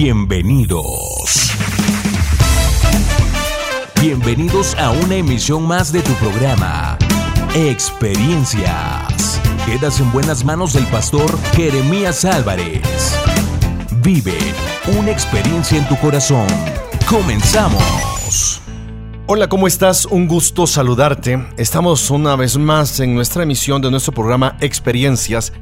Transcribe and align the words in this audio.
Bienvenidos. 0.00 1.50
Bienvenidos 4.00 4.76
a 4.76 4.92
una 4.92 5.16
emisión 5.16 5.66
más 5.66 5.90
de 5.90 6.02
tu 6.02 6.12
programa, 6.12 6.96
Experiencias. 7.56 9.40
Quedas 9.66 9.98
en 9.98 10.12
buenas 10.12 10.44
manos 10.44 10.74
del 10.74 10.86
pastor 10.86 11.36
Jeremías 11.56 12.24
Álvarez. 12.24 13.18
Vive 14.00 14.38
una 14.96 15.10
experiencia 15.10 15.76
en 15.76 15.88
tu 15.88 15.96
corazón. 15.96 16.46
Comenzamos. 17.10 18.62
Hola, 19.26 19.48
¿cómo 19.48 19.66
estás? 19.66 20.06
Un 20.06 20.28
gusto 20.28 20.68
saludarte. 20.68 21.44
Estamos 21.56 22.08
una 22.12 22.36
vez 22.36 22.56
más 22.56 23.00
en 23.00 23.16
nuestra 23.16 23.42
emisión 23.42 23.82
de 23.82 23.90
nuestro 23.90 24.14
programa 24.14 24.56
Experiencias 24.60 25.52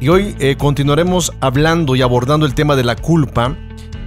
y 0.00 0.08
hoy 0.08 0.36
eh, 0.38 0.56
continuaremos 0.56 1.32
hablando 1.40 1.96
y 1.96 2.02
abordando 2.02 2.44
el 2.44 2.54
tema 2.54 2.76
de 2.76 2.84
la 2.84 2.94
culpa, 2.94 3.56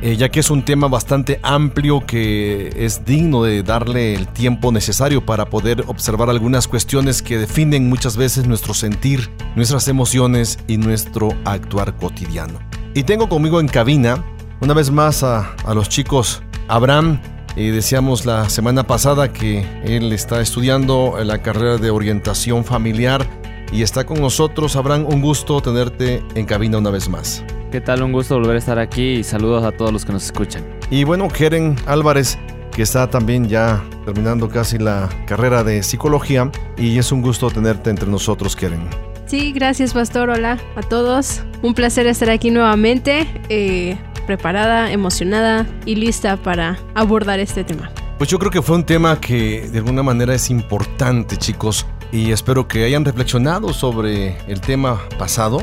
eh, 0.01 0.15
ya 0.15 0.29
que 0.29 0.39
es 0.39 0.51
un 0.51 0.63
tema 0.63 0.87
bastante 0.87 1.39
amplio 1.41 2.05
que 2.05 2.71
es 2.75 3.03
digno 3.03 3.43
de 3.43 3.63
darle 3.63 4.13
el 4.13 4.27
tiempo 4.27 4.71
necesario 4.71 5.25
para 5.25 5.45
poder 5.45 5.85
observar 5.87 6.29
algunas 6.29 6.67
cuestiones 6.67 7.23
que 7.23 7.39
definen 7.39 7.89
muchas 7.89 8.15
veces 8.15 8.47
nuestro 8.47 8.75
sentir, 8.75 9.31
nuestras 9.55 9.87
emociones 9.87 10.59
y 10.67 10.77
nuestro 10.77 11.29
actuar 11.45 11.95
cotidiano. 11.95 12.59
Y 12.93 13.03
tengo 13.03 13.27
conmigo 13.27 13.59
en 13.59 13.67
cabina, 13.67 14.23
una 14.61 14.75
vez 14.75 14.91
más, 14.91 15.23
a, 15.23 15.55
los 15.73 15.89
chicos 15.89 16.43
Abraham, 16.67 17.19
y 17.55 17.69
decíamos 17.69 18.25
la 18.25 18.49
semana 18.49 18.83
pasada 18.85 19.33
que 19.33 19.65
él 19.83 20.13
está 20.13 20.41
estudiando 20.41 21.15
la 21.23 21.41
carrera 21.41 21.77
de 21.77 21.89
orientación 21.89 22.63
familiar 22.63 23.27
y 23.71 23.81
está 23.81 24.05
con 24.05 24.19
nosotros. 24.21 24.75
Abraham, 24.75 25.05
un 25.07 25.21
gusto 25.21 25.61
tenerte 25.61 26.23
en 26.35 26.45
cabina 26.45 26.77
una 26.77 26.89
vez 26.89 27.09
más. 27.09 27.43
¿Qué 27.71 27.81
tal? 27.81 28.01
Un 28.03 28.11
gusto 28.11 28.35
volver 28.35 28.55
a 28.55 28.59
estar 28.59 28.79
aquí 28.79 29.13
y 29.13 29.23
saludos 29.23 29.63
a 29.63 29.71
todos 29.71 29.91
los 29.91 30.05
que 30.05 30.13
nos 30.13 30.25
escuchan. 30.25 30.63
Y 30.89 31.03
bueno, 31.03 31.27
Keren 31.27 31.75
Álvarez, 31.85 32.37
que 32.71 32.81
está 32.81 33.09
también 33.09 33.47
ya 33.47 33.83
terminando 34.05 34.49
casi 34.49 34.77
la 34.77 35.09
carrera 35.25 35.63
de 35.63 35.83
psicología 35.83 36.49
y 36.77 36.97
es 36.97 37.11
un 37.11 37.21
gusto 37.21 37.49
tenerte 37.49 37.89
entre 37.89 38.07
nosotros, 38.07 38.55
Keren. 38.55 38.87
Sí, 39.25 39.51
gracias 39.51 39.93
Pastor, 39.93 40.29
hola 40.29 40.57
a 40.77 40.81
todos. 40.81 41.41
Un 41.61 41.73
placer 41.73 42.07
estar 42.07 42.29
aquí 42.29 42.49
nuevamente. 42.49 43.27
Eh, 43.49 43.97
preparada, 44.27 44.91
emocionada 44.91 45.65
y 45.85 45.95
lista 45.95 46.37
para 46.37 46.77
abordar 46.93 47.39
este 47.39 47.63
tema. 47.63 47.89
Pues 48.19 48.29
yo 48.29 48.37
creo 48.37 48.51
que 48.51 48.61
fue 48.61 48.75
un 48.75 48.83
tema 48.83 49.19
que 49.19 49.67
de 49.69 49.77
alguna 49.79 50.03
manera 50.03 50.35
es 50.35 50.49
importante, 50.51 51.37
chicos, 51.37 51.85
y 52.11 52.31
espero 52.31 52.67
que 52.67 52.83
hayan 52.83 53.05
reflexionado 53.05 53.73
sobre 53.73 54.37
el 54.47 54.61
tema 54.61 54.99
pasado, 55.17 55.61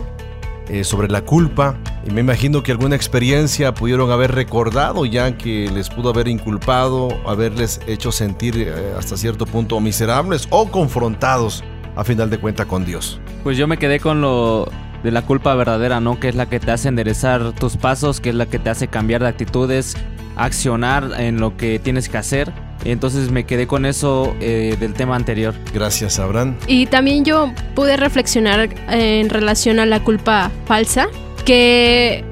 eh, 0.68 0.84
sobre 0.84 1.08
la 1.08 1.22
culpa, 1.22 1.76
y 2.06 2.10
me 2.10 2.20
imagino 2.20 2.62
que 2.62 2.72
alguna 2.72 2.96
experiencia 2.96 3.74
pudieron 3.74 4.10
haber 4.10 4.32
recordado 4.32 5.04
ya 5.06 5.36
que 5.36 5.70
les 5.72 5.88
pudo 5.90 6.10
haber 6.10 6.28
inculpado, 6.28 7.08
haberles 7.26 7.80
hecho 7.86 8.12
sentir 8.12 8.56
eh, 8.58 8.94
hasta 8.98 9.16
cierto 9.16 9.46
punto 9.46 9.80
miserables 9.80 10.46
o 10.50 10.70
confrontados 10.70 11.64
a 11.96 12.04
final 12.04 12.30
de 12.30 12.38
cuenta 12.38 12.66
con 12.66 12.84
Dios. 12.84 13.20
Pues 13.42 13.56
yo 13.56 13.66
me 13.66 13.76
quedé 13.76 14.00
con 14.00 14.20
lo 14.20 14.68
de 15.02 15.10
la 15.10 15.22
culpa 15.22 15.54
verdadera, 15.54 16.00
¿no? 16.00 16.18
Que 16.18 16.28
es 16.28 16.34
la 16.34 16.46
que 16.46 16.60
te 16.60 16.70
hace 16.70 16.88
enderezar 16.88 17.52
tus 17.52 17.76
pasos, 17.76 18.20
que 18.20 18.30
es 18.30 18.34
la 18.34 18.46
que 18.46 18.58
te 18.58 18.70
hace 18.70 18.88
cambiar 18.88 19.22
de 19.22 19.28
actitudes, 19.28 19.96
accionar 20.36 21.12
en 21.18 21.40
lo 21.40 21.56
que 21.56 21.78
tienes 21.78 22.08
que 22.08 22.18
hacer. 22.18 22.52
Entonces 22.84 23.30
me 23.30 23.44
quedé 23.44 23.66
con 23.66 23.86
eso 23.86 24.34
eh, 24.40 24.76
del 24.78 24.94
tema 24.94 25.16
anterior. 25.16 25.54
Gracias, 25.72 26.18
Abraham. 26.18 26.56
Y 26.66 26.86
también 26.86 27.24
yo 27.24 27.52
pude 27.74 27.96
reflexionar 27.96 28.68
en 28.90 29.30
relación 29.30 29.78
a 29.78 29.86
la 29.86 30.02
culpa 30.02 30.50
falsa, 30.66 31.06
que 31.44 32.24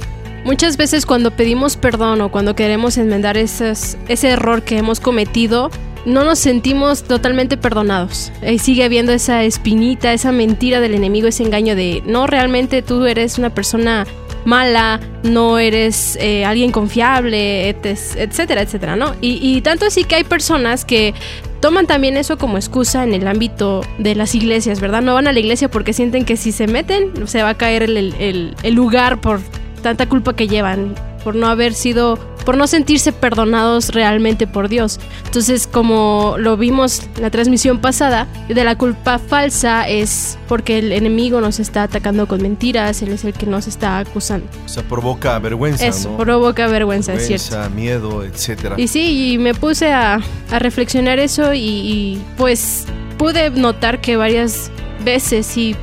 muchas 0.45 0.77
veces 0.77 1.07
cuando 1.07 1.31
pedimos 1.31 1.77
perdón 1.77 2.21
o 2.21 2.31
cuando 2.31 2.55
queremos 2.55 2.99
enmendar 2.99 3.37
ese 3.37 3.97
error 4.29 4.63
que 4.63 4.79
hemos 4.79 5.01
cometido, 5.01 5.71
no 6.05 6.25
nos 6.25 6.39
sentimos 6.39 7.05
totalmente 7.05 7.57
perdonados. 7.57 8.33
Y 8.47 8.59
sigue 8.59 8.85
habiendo 8.85 9.13
esa 9.13 9.45
espinita, 9.45 10.13
esa 10.13 10.33
mentira 10.33 10.81
del 10.81 10.95
enemigo, 10.95 11.29
ese 11.29 11.45
engaño 11.45 11.77
de 11.77 12.03
no 12.07 12.27
realmente 12.27 12.83
tú 12.83 13.07
eres 13.07 13.39
una 13.39 13.51
persona 13.51 14.07
mala, 14.45 15.01
no 15.23 15.59
eres 15.59 16.17
eh, 16.21 16.45
alguien 16.45 16.73
confiable, 16.73 17.69
etcétera, 17.69 18.63
etcétera, 18.63 18.97
¿no? 18.97 19.15
Y, 19.21 19.61
tanto 19.63 19.87
así 19.87 20.05
que 20.05 20.17
hay 20.17 20.25
personas 20.25 20.85
que 20.85 21.15
toman 21.61 21.87
también 21.87 22.17
eso 22.17 22.39
como 22.39 22.57
excusa 22.57 23.05
en 23.05 23.15
el 23.15 23.27
ámbito 23.29 23.83
de 23.99 24.15
las 24.15 24.35
iglesias, 24.35 24.81
¿verdad? 24.81 25.03
No 25.03 25.15
van 25.15 25.29
a 25.29 25.33
la 25.33 25.39
iglesia 25.39 25.71
porque 25.71 25.93
sienten 25.93 26.25
que 26.25 26.37
si 26.37 26.51
se 26.53 26.67
meten 26.67 27.29
se 27.29 27.43
va 27.43 27.51
a 27.51 27.55
caer 27.55 27.85
el 27.85 28.75
lugar 28.75 29.21
por 29.21 29.41
tanta 29.83 30.09
culpa 30.09 30.35
que 30.35 30.49
llevan 30.49 30.95
por 31.23 31.35
no 31.35 31.47
haber 31.47 31.75
sido, 31.75 32.19
por 32.45 32.57
no 32.57 32.67
sentirse 32.67 33.13
perdonados 33.13 33.91
realmente 33.91 34.47
por 34.47 34.69
Dios. 34.69 34.99
Entonces, 35.25 35.67
como 35.67 36.37
lo 36.39 36.57
vimos 36.57 37.03
en 37.17 37.23
la 37.23 37.31
transmisión 37.31 37.81
pasada, 37.81 38.27
de 38.49 38.65
la 38.65 38.77
culpa 38.77 39.19
falsa 39.19 39.89
es 39.89 40.39
porque 40.49 40.79
el 40.79 40.93
enemigo 40.93 41.41
nos 41.41 41.61
está 41.61 41.85
atacando 41.85 42.27
con 42.27 42.43
mentiras, 42.43 43.03
él 43.03 43.13
es 43.13 43.25
el 43.25 43.33
que 43.33 43.47
nos 43.47 43.67
está 43.67 43.99
acusando. 43.99 44.47
O 44.65 44.69
sea, 44.69 44.83
provoca 44.83 45.39
vergüenza. 45.39 45.87
Eso, 45.87 46.17
provoca 46.17 46.67
vergüenza, 46.67 47.15
es 47.15 47.27
cierto. 47.27 47.71
miedo, 47.71 48.25
etcétera. 48.25 48.75
Y 48.79 48.89
sí, 48.89 49.33
y 49.33 49.39
me 49.39 49.55
puse 49.55 49.93
a, 49.93 50.21
reflexionar 50.51 51.19
eso 51.19 51.55
y, 51.55 51.61
y 51.61 52.23
pues 52.37 52.85
pude 53.17 53.51
notar 53.51 54.01
que 54.01 54.17
varias 54.17 54.71
veces 55.05 55.47
sí 55.47 55.75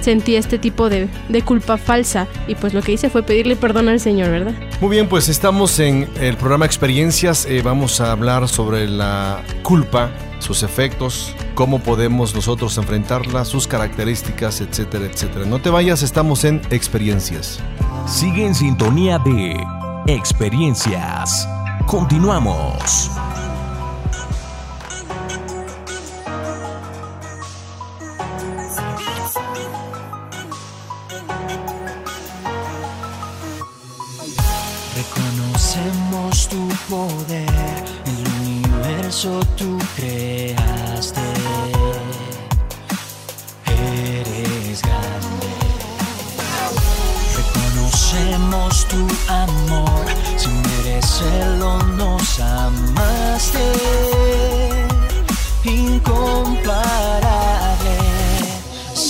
sentí 0.00 0.36
este 0.36 0.58
tipo 0.58 0.88
de, 0.88 1.08
culpa 1.44 1.76
falsa 1.76 2.26
y 2.46 2.54
pues 2.54 2.74
lo 2.74 2.82
que 2.82 2.92
hice 2.92 3.10
fue 3.10 3.22
pedirle 3.22 3.56
perdón 3.56 3.88
al 3.88 4.00
Señor, 4.00 4.30
¿verdad? 4.30 4.54
Muy 4.80 4.90
bien, 4.90 5.08
pues 5.08 5.28
estamos 5.28 5.78
en 5.78 6.08
el 6.20 6.36
programa 6.36 6.66
Experiencias, 6.66 7.46
eh, 7.46 7.62
vamos 7.62 8.00
a 8.00 8.12
hablar 8.12 8.48
sobre 8.48 8.88
la 8.88 9.42
culpa, 9.62 10.10
sus 10.40 10.62
efectos, 10.62 11.34
cómo 11.54 11.80
podemos 11.80 12.34
nosotros 12.34 12.76
enfrentarla, 12.78 13.44
sus 13.44 13.66
características, 13.66 14.60
etcétera, 14.60 15.06
etcétera. 15.06 15.46
No 15.46 15.60
te 15.60 15.70
vayas, 15.70 16.02
estamos 16.02 16.44
en 16.44 16.60
Experiencias. 16.70 17.60
Sigue 18.06 18.46
en 18.46 18.54
sintonía 18.54 19.18
de 19.18 19.56
Experiencias. 20.06 21.48
Continuamos. 21.86 23.10
Poder, 36.88 37.84
el 38.06 38.18
universo 38.40 39.40
tú 39.56 39.78
creaste. 39.96 41.20
Eres 43.66 44.82
grande. 44.82 45.48
Reconocemos 47.36 48.86
tu 48.86 49.06
amor, 49.32 50.06
sin 50.36 50.62
merecerlo 50.62 51.78
nos 51.98 52.40
amaste. 52.40 53.64
Incomparable, 55.64 57.96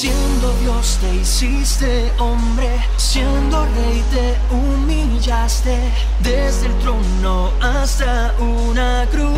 siendo 0.00 0.52
Dios 0.60 0.96
te 1.00 1.12
hiciste 1.16 2.12
hombre, 2.20 2.68
siendo 2.96 3.64
rey 3.64 4.04
te 4.12 4.36
humillaste 4.54 5.76
desde 6.20 6.66
el 6.66 6.78
trono 6.78 7.50
hasta 7.60 8.32
una 8.38 9.08
cruz. 9.10 9.34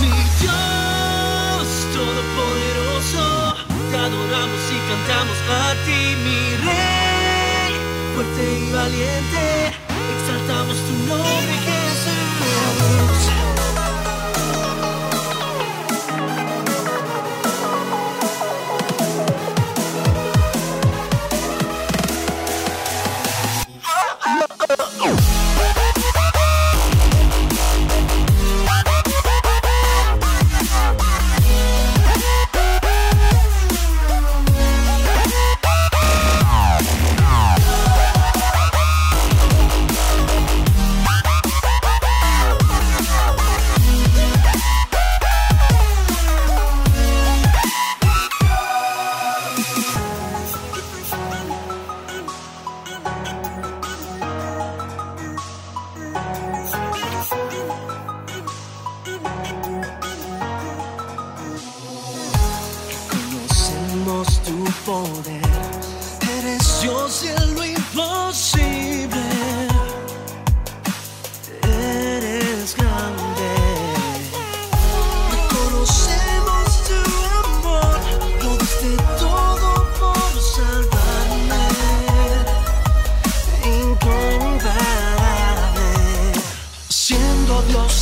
Mi 0.00 0.10
Dios 0.40 1.66
todopoderoso, 1.94 3.54
te 3.92 3.96
adoramos 3.96 4.62
y 4.74 4.78
cantamos 4.90 5.38
a 5.50 5.74
ti, 5.86 6.00
mi 6.24 6.42
rey, 6.66 7.72
fuerte 8.16 8.42
y 8.58 8.72
valiente, 8.72 9.44
exaltamos 10.18 10.76
tu 10.78 10.94
nombre, 11.06 11.73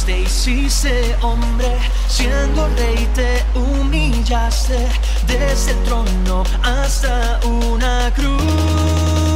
hiciste 0.08 1.14
hombre, 1.22 1.78
siendo 2.08 2.69
rey 2.76 3.08
te 3.14 3.43
humillaste 3.54 4.88
desde 5.26 5.72
el 5.72 5.82
trono 5.84 6.43
hasta 6.62 7.40
una 7.44 8.12
cruz. 8.14 9.31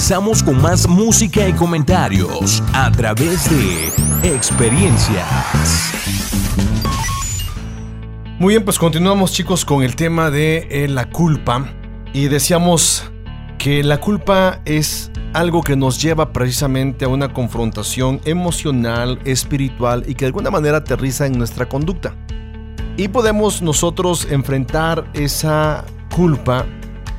Regresamos 0.00 0.42
con 0.42 0.62
más 0.62 0.88
música 0.88 1.46
y 1.46 1.52
comentarios 1.52 2.62
a 2.72 2.90
través 2.90 3.50
de 3.50 4.34
experiencias. 4.34 5.26
Muy 8.38 8.54
bien, 8.54 8.64
pues 8.64 8.78
continuamos 8.78 9.32
chicos 9.32 9.66
con 9.66 9.82
el 9.82 9.96
tema 9.96 10.30
de 10.30 10.66
eh, 10.70 10.88
la 10.88 11.10
culpa 11.10 11.66
y 12.14 12.28
decíamos 12.28 13.12
que 13.58 13.84
la 13.84 14.00
culpa 14.00 14.62
es 14.64 15.10
algo 15.34 15.62
que 15.62 15.76
nos 15.76 16.00
lleva 16.00 16.32
precisamente 16.32 17.04
a 17.04 17.08
una 17.08 17.34
confrontación 17.34 18.22
emocional, 18.24 19.18
espiritual 19.26 20.04
y 20.08 20.14
que 20.14 20.24
de 20.24 20.28
alguna 20.28 20.50
manera 20.50 20.78
aterriza 20.78 21.26
en 21.26 21.36
nuestra 21.36 21.68
conducta. 21.68 22.16
Y 22.96 23.08
podemos 23.08 23.60
nosotros 23.60 24.26
enfrentar 24.30 25.04
esa 25.12 25.84
culpa 26.16 26.64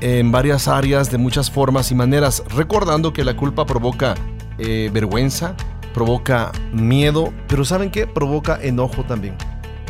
en 0.02 0.32
varias 0.32 0.68
áreas 0.68 1.12
de 1.12 1.18
muchas 1.18 1.50
formas 1.52 1.92
y 1.92 1.96
maneras, 1.96 2.44
recordando 2.56 3.14
que 3.14 3.24
la 3.24 3.36
culpa 3.38 3.66
provoca 3.66 4.16
eh, 4.58 4.90
vergüenza, 4.94 5.56
provoca 5.94 6.52
miedo, 6.74 7.34
pero 7.48 7.64
¿saben 7.66 7.92
qué? 7.92 8.08
Provoca 8.08 8.60
enojo 8.62 9.04
también. 9.04 9.36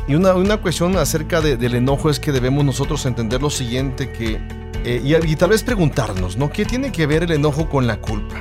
Y 0.07 0.15
una, 0.15 0.33
una 0.33 0.57
cuestión 0.57 0.97
acerca 0.97 1.41
de- 1.41 1.57
del 1.57 1.75
enojo 1.75 2.09
es 2.09 2.19
que 2.19 2.31
debemos 2.31 2.65
nosotros 2.65 3.05
entender 3.05 3.41
lo 3.41 3.49
siguiente, 3.49 4.11
que, 4.11 4.39
eh, 4.83 5.01
y, 5.03 5.15
y 5.31 5.35
tal 5.35 5.49
vez 5.51 5.63
preguntarnos, 5.63 6.37
¿no? 6.37 6.49
¿Qué 6.49 6.65
tiene 6.65 6.91
que 6.91 7.05
ver 7.07 7.23
el 7.23 7.31
enojo 7.31 7.69
con 7.69 7.87
la 7.87 7.97
culpa? 8.01 8.35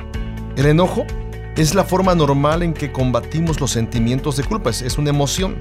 El 0.57 0.67
enojo 0.67 1.05
es 1.57 1.75
la 1.75 1.85
forma 1.85 2.15
normal 2.15 2.63
en 2.63 2.73
que 2.73 2.91
combatimos 2.91 3.61
los 3.61 3.71
sentimientos 3.71 4.37
de 4.37 4.45
culpa, 4.45 4.71
es, 4.71 4.83
es 4.83 4.99
una 4.99 5.11
emoción. 5.11 5.57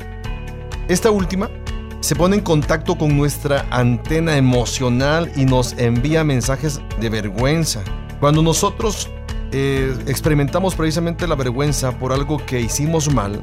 Esta 0.87 1.11
última 1.11 1.49
se 2.01 2.15
pone 2.15 2.37
en 2.37 2.43
contacto 2.43 2.97
con 2.97 3.17
nuestra 3.17 3.65
antena 3.71 4.37
emocional 4.37 5.31
y 5.35 5.45
nos 5.45 5.73
envía 5.73 6.23
mensajes 6.23 6.81
de 6.99 7.09
vergüenza. 7.09 7.83
Cuando 8.19 8.41
nosotros 8.41 9.09
eh, 9.51 9.95
experimentamos 10.07 10.75
precisamente 10.75 11.27
la 11.27 11.35
vergüenza 11.35 11.97
por 11.97 12.13
algo 12.13 12.43
que 12.45 12.61
hicimos 12.61 13.13
mal, 13.13 13.41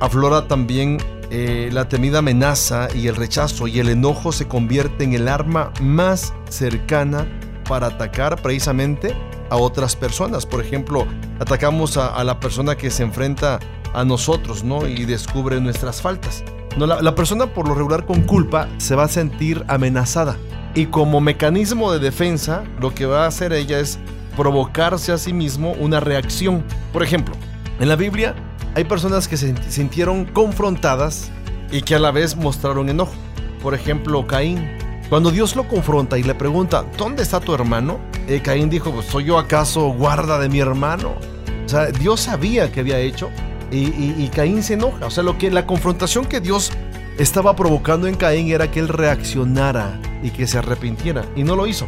aflora 0.00 0.46
también 0.46 0.98
eh, 1.30 1.70
la 1.72 1.88
temida 1.88 2.20
amenaza 2.20 2.88
y 2.94 3.08
el 3.08 3.16
rechazo 3.16 3.66
y 3.66 3.80
el 3.80 3.88
enojo 3.88 4.32
se 4.32 4.46
convierte 4.46 5.04
en 5.04 5.14
el 5.14 5.28
arma 5.28 5.72
más 5.80 6.32
cercana 6.48 7.26
para 7.68 7.88
atacar 7.88 8.40
precisamente 8.40 9.14
a 9.50 9.56
otras 9.56 9.96
personas. 9.96 10.46
Por 10.46 10.64
ejemplo, 10.64 11.06
atacamos 11.40 11.96
a, 11.96 12.14
a 12.14 12.22
la 12.22 12.38
persona 12.38 12.76
que 12.76 12.90
se 12.90 13.02
enfrenta 13.02 13.58
a 13.92 14.04
nosotros, 14.04 14.62
¿no? 14.62 14.86
Y 14.86 15.04
descubre 15.04 15.60
nuestras 15.60 16.00
faltas. 16.00 16.44
No, 16.78 16.86
la, 16.86 17.14
persona 17.16 17.46
por 17.46 17.66
lo 17.66 17.74
regular 17.74 18.06
con 18.06 18.22
culpa 18.22 18.68
se 18.76 18.94
va 18.94 19.04
a 19.04 19.08
sentir 19.08 19.64
amenazada. 19.66 20.36
Y 20.76 20.86
como 20.86 21.20
mecanismo 21.20 21.90
de 21.90 21.98
defensa, 21.98 22.62
lo 22.80 22.94
que 22.94 23.04
va 23.04 23.24
a 23.24 23.26
hacer 23.26 23.52
ella 23.52 23.80
es 23.80 23.98
provocarse 24.36 25.10
a 25.10 25.18
sí 25.18 25.32
mismo 25.32 25.72
una 25.72 25.98
reacción. 25.98 26.62
Por 26.92 27.02
ejemplo, 27.02 27.34
en 27.80 27.88
la 27.88 27.96
Biblia 27.96 28.36
hay 28.76 28.84
personas 28.84 29.26
que 29.26 29.36
se 29.36 29.54
sintieron 29.68 30.24
confrontadas 30.24 31.32
y 31.72 31.82
que 31.82 31.96
a 31.96 31.98
la 31.98 32.12
vez 32.12 32.36
mostraron 32.36 32.88
enojo. 32.88 33.14
Por 33.60 33.74
ejemplo, 33.74 34.24
Caín. 34.28 34.70
Cuando 35.08 35.32
Dios 35.32 35.56
lo 35.56 35.66
confronta 35.66 36.16
y 36.16 36.22
le 36.22 36.36
pregunta, 36.36 36.84
¿dónde 36.96 37.24
está 37.24 37.40
tu 37.40 37.52
hermano? 37.54 37.98
Eh, 38.28 38.40
Caín 38.40 38.70
dijo, 38.70 38.92
pues, 38.92 39.06
¿soy 39.06 39.24
yo 39.24 39.38
acaso 39.38 39.88
guarda 39.88 40.38
de 40.38 40.48
mi 40.48 40.60
hermano? 40.60 41.16
O 41.64 41.68
sea, 41.68 41.86
Dios 41.86 42.20
sabía 42.20 42.70
que 42.70 42.80
había 42.80 42.98
hecho 42.98 43.30
y, 43.70 43.78
y- 43.78 44.14
y 44.18 44.28
Caín 44.28 44.62
se 44.62 44.74
enoja. 44.74 45.06
O 45.06 45.10
sea, 45.10 45.22
lo 45.22 45.38
que, 45.38 45.50
la 45.50 45.66
confrontación 45.66 46.24
que 46.26 46.40
Dios 46.40 46.70
estaba 47.18 47.54
provocando 47.56 48.06
en 48.06 48.14
Caín 48.14 48.48
era 48.50 48.70
que 48.70 48.80
él 48.80 48.88
reaccionara 48.88 49.98
y 50.22 50.30
que 50.30 50.46
se 50.46 50.58
arrepintiera. 50.58 51.24
Y 51.36 51.44
no 51.44 51.56
lo 51.56 51.66
hizo. 51.66 51.86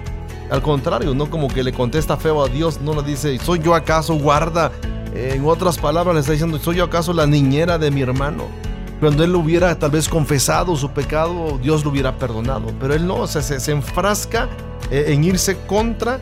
Al 0.50 0.62
contrario, 0.62 1.14
no 1.14 1.30
como 1.30 1.46
que 1.48 1.62
le 1.62 1.72
contesta 1.72 2.16
feo 2.16 2.42
a 2.44 2.48
Dios, 2.48 2.80
no 2.80 2.94
le 2.94 3.02
dice, 3.02 3.38
¿soy 3.38 3.60
yo 3.60 3.74
acaso 3.74 4.14
guarda? 4.14 4.72
En 5.14 5.44
otras 5.46 5.78
palabras 5.78 6.14
le 6.14 6.20
está 6.20 6.32
diciendo, 6.32 6.58
¿soy 6.58 6.76
yo 6.76 6.84
acaso 6.84 7.12
la 7.12 7.26
niñera 7.26 7.78
de 7.78 7.90
mi 7.90 8.02
hermano? 8.02 8.44
Cuando 8.98 9.24
él 9.24 9.34
hubiera 9.34 9.78
tal 9.78 9.92
vez 9.92 10.08
confesado 10.08 10.76
su 10.76 10.90
pecado, 10.90 11.58
Dios 11.62 11.84
lo 11.84 11.90
hubiera 11.90 12.16
perdonado. 12.18 12.66
Pero 12.80 12.94
él 12.94 13.06
no, 13.06 13.14
o 13.16 13.26
sea, 13.26 13.42
se, 13.42 13.58
se 13.60 13.72
enfrasca 13.72 14.48
eh, 14.90 15.06
en 15.08 15.24
irse 15.24 15.56
contra 15.66 16.18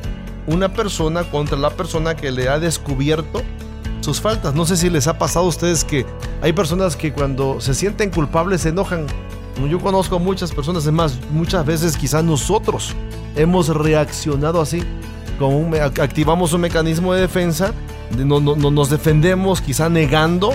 una 0.47 0.73
persona, 0.73 1.25
contra 1.25 1.59
la 1.59 1.71
persona 1.71 2.15
que 2.15 2.31
le 2.31 2.49
ha 2.49 2.59
descubierto 2.59 3.43
sus 4.09 4.21
faltas. 4.23 4.55
No 4.55 4.65
sé 4.65 4.77
si 4.77 4.89
les 4.91 5.07
ha 5.07 5.19
pasado 5.19 5.45
a 5.45 5.49
ustedes 5.49 5.85
que 5.85 6.07
hay 6.41 6.53
personas 6.53 6.97
que 6.97 7.13
cuando 7.13 7.61
se 7.61 7.75
sienten 7.75 8.11
culpables 8.11 8.63
se 8.63 8.71
enojan. 8.71 9.07
Yo 9.69 9.81
conozco 9.81 10.17
a 10.17 10.19
muchas 10.19 10.53
personas, 10.53 10.87
es 10.87 10.93
más, 10.93 11.19
muchas 11.31 11.67
veces 11.67 11.97
quizás 11.97 12.23
nosotros 12.25 12.95
hemos 13.37 13.69
reaccionado 13.69 14.61
así. 14.61 14.83
Me- 15.69 15.81
activamos 15.81 16.53
un 16.53 16.61
mecanismo 16.63 17.13
de 17.13 17.21
defensa, 17.23 17.73
de- 18.17 18.25
no- 18.25 18.41
no- 18.41 18.57
no- 18.57 18.71
nos 18.71 18.89
defendemos 18.91 19.61
quizá 19.61 19.89
negando 19.89 20.53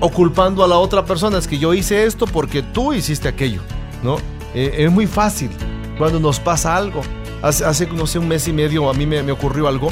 o 0.00 0.08
culpando 0.10 0.64
a 0.64 0.68
la 0.68 0.76
otra 0.78 1.04
persona. 1.04 1.38
Es 1.38 1.46
que 1.46 1.58
yo 1.58 1.72
hice 1.74 2.04
esto 2.04 2.26
porque 2.26 2.62
tú 2.62 2.92
hiciste 2.92 3.28
aquello, 3.28 3.60
¿no? 4.02 4.16
Eh, 4.54 4.74
es 4.78 4.90
muy 4.90 5.06
fácil 5.06 5.50
cuando 5.98 6.18
nos 6.18 6.40
pasa 6.40 6.74
algo. 6.76 7.02
Hace, 7.42 7.86
no 7.86 8.06
sé, 8.06 8.18
un 8.18 8.26
mes 8.28 8.48
y 8.48 8.52
medio 8.52 8.90
a 8.90 8.94
mí 8.94 9.06
me 9.06 9.30
ocurrió 9.30 9.68
algo. 9.68 9.90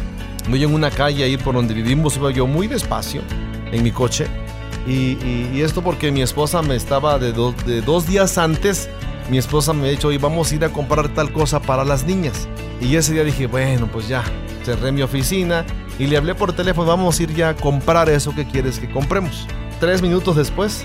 Voy 0.48 0.62
en 0.62 0.72
una 0.72 0.90
calle 0.90 1.24
ahí 1.24 1.36
por 1.36 1.54
donde 1.54 1.74
vivimos, 1.74 2.16
iba 2.16 2.30
yo 2.30 2.46
muy 2.46 2.66
despacio 2.68 3.22
en 3.72 3.82
mi 3.82 3.90
coche. 3.90 4.26
Y, 4.86 5.60
esto 5.60 5.82
porque 5.82 6.12
mi 6.12 6.22
esposa 6.22 6.62
me 6.62 6.76
estaba 6.76 7.18
de, 7.18 7.32
do- 7.32 7.54
de 7.66 7.80
dos 7.82 8.06
días 8.06 8.38
antes, 8.38 8.88
mi 9.28 9.38
esposa 9.38 9.72
me 9.72 9.88
ha 9.88 9.90
dicho, 9.90 10.08
oye, 10.08 10.18
vamos 10.18 10.52
a 10.52 10.54
ir 10.54 10.64
a 10.64 10.68
comprar 10.68 11.08
tal 11.08 11.32
cosa 11.32 11.60
para 11.60 11.84
las 11.84 12.04
niñas. 12.04 12.46
Y 12.80 12.94
ese 12.94 13.12
día 13.14 13.24
dije, 13.24 13.46
bueno, 13.48 13.88
pues 13.92 14.06
ya, 14.06 14.22
cerré 14.64 14.92
mi 14.92 15.02
oficina 15.02 15.64
y 15.98 16.06
le 16.06 16.16
hablé 16.16 16.36
por 16.36 16.52
teléfono, 16.52 16.86
vamos 16.86 17.18
a 17.18 17.22
ir 17.24 17.34
ya 17.34 17.48
a 17.48 17.56
comprar 17.56 18.08
eso 18.08 18.32
que 18.32 18.46
quieres 18.46 18.78
que 18.78 18.88
compremos. 18.88 19.48
Tres 19.80 20.00
minutos 20.02 20.36
después, 20.36 20.84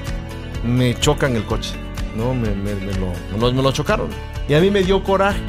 me 0.65 0.98
chocan 1.00 1.36
el 1.36 1.44
coche, 1.46 1.74
¿no? 2.15 2.34
Me, 2.34 2.50
me- 2.56 2.74
lo, 2.98 3.13
me 3.39 3.53
me 3.53 3.62
lo 3.62 3.72
chocaron. 3.72 4.08
Y 4.50 4.56
a 4.56 4.60
mí 4.60 4.72
me 4.72 4.82
dio 4.82 5.03
coraje, 5.03 5.39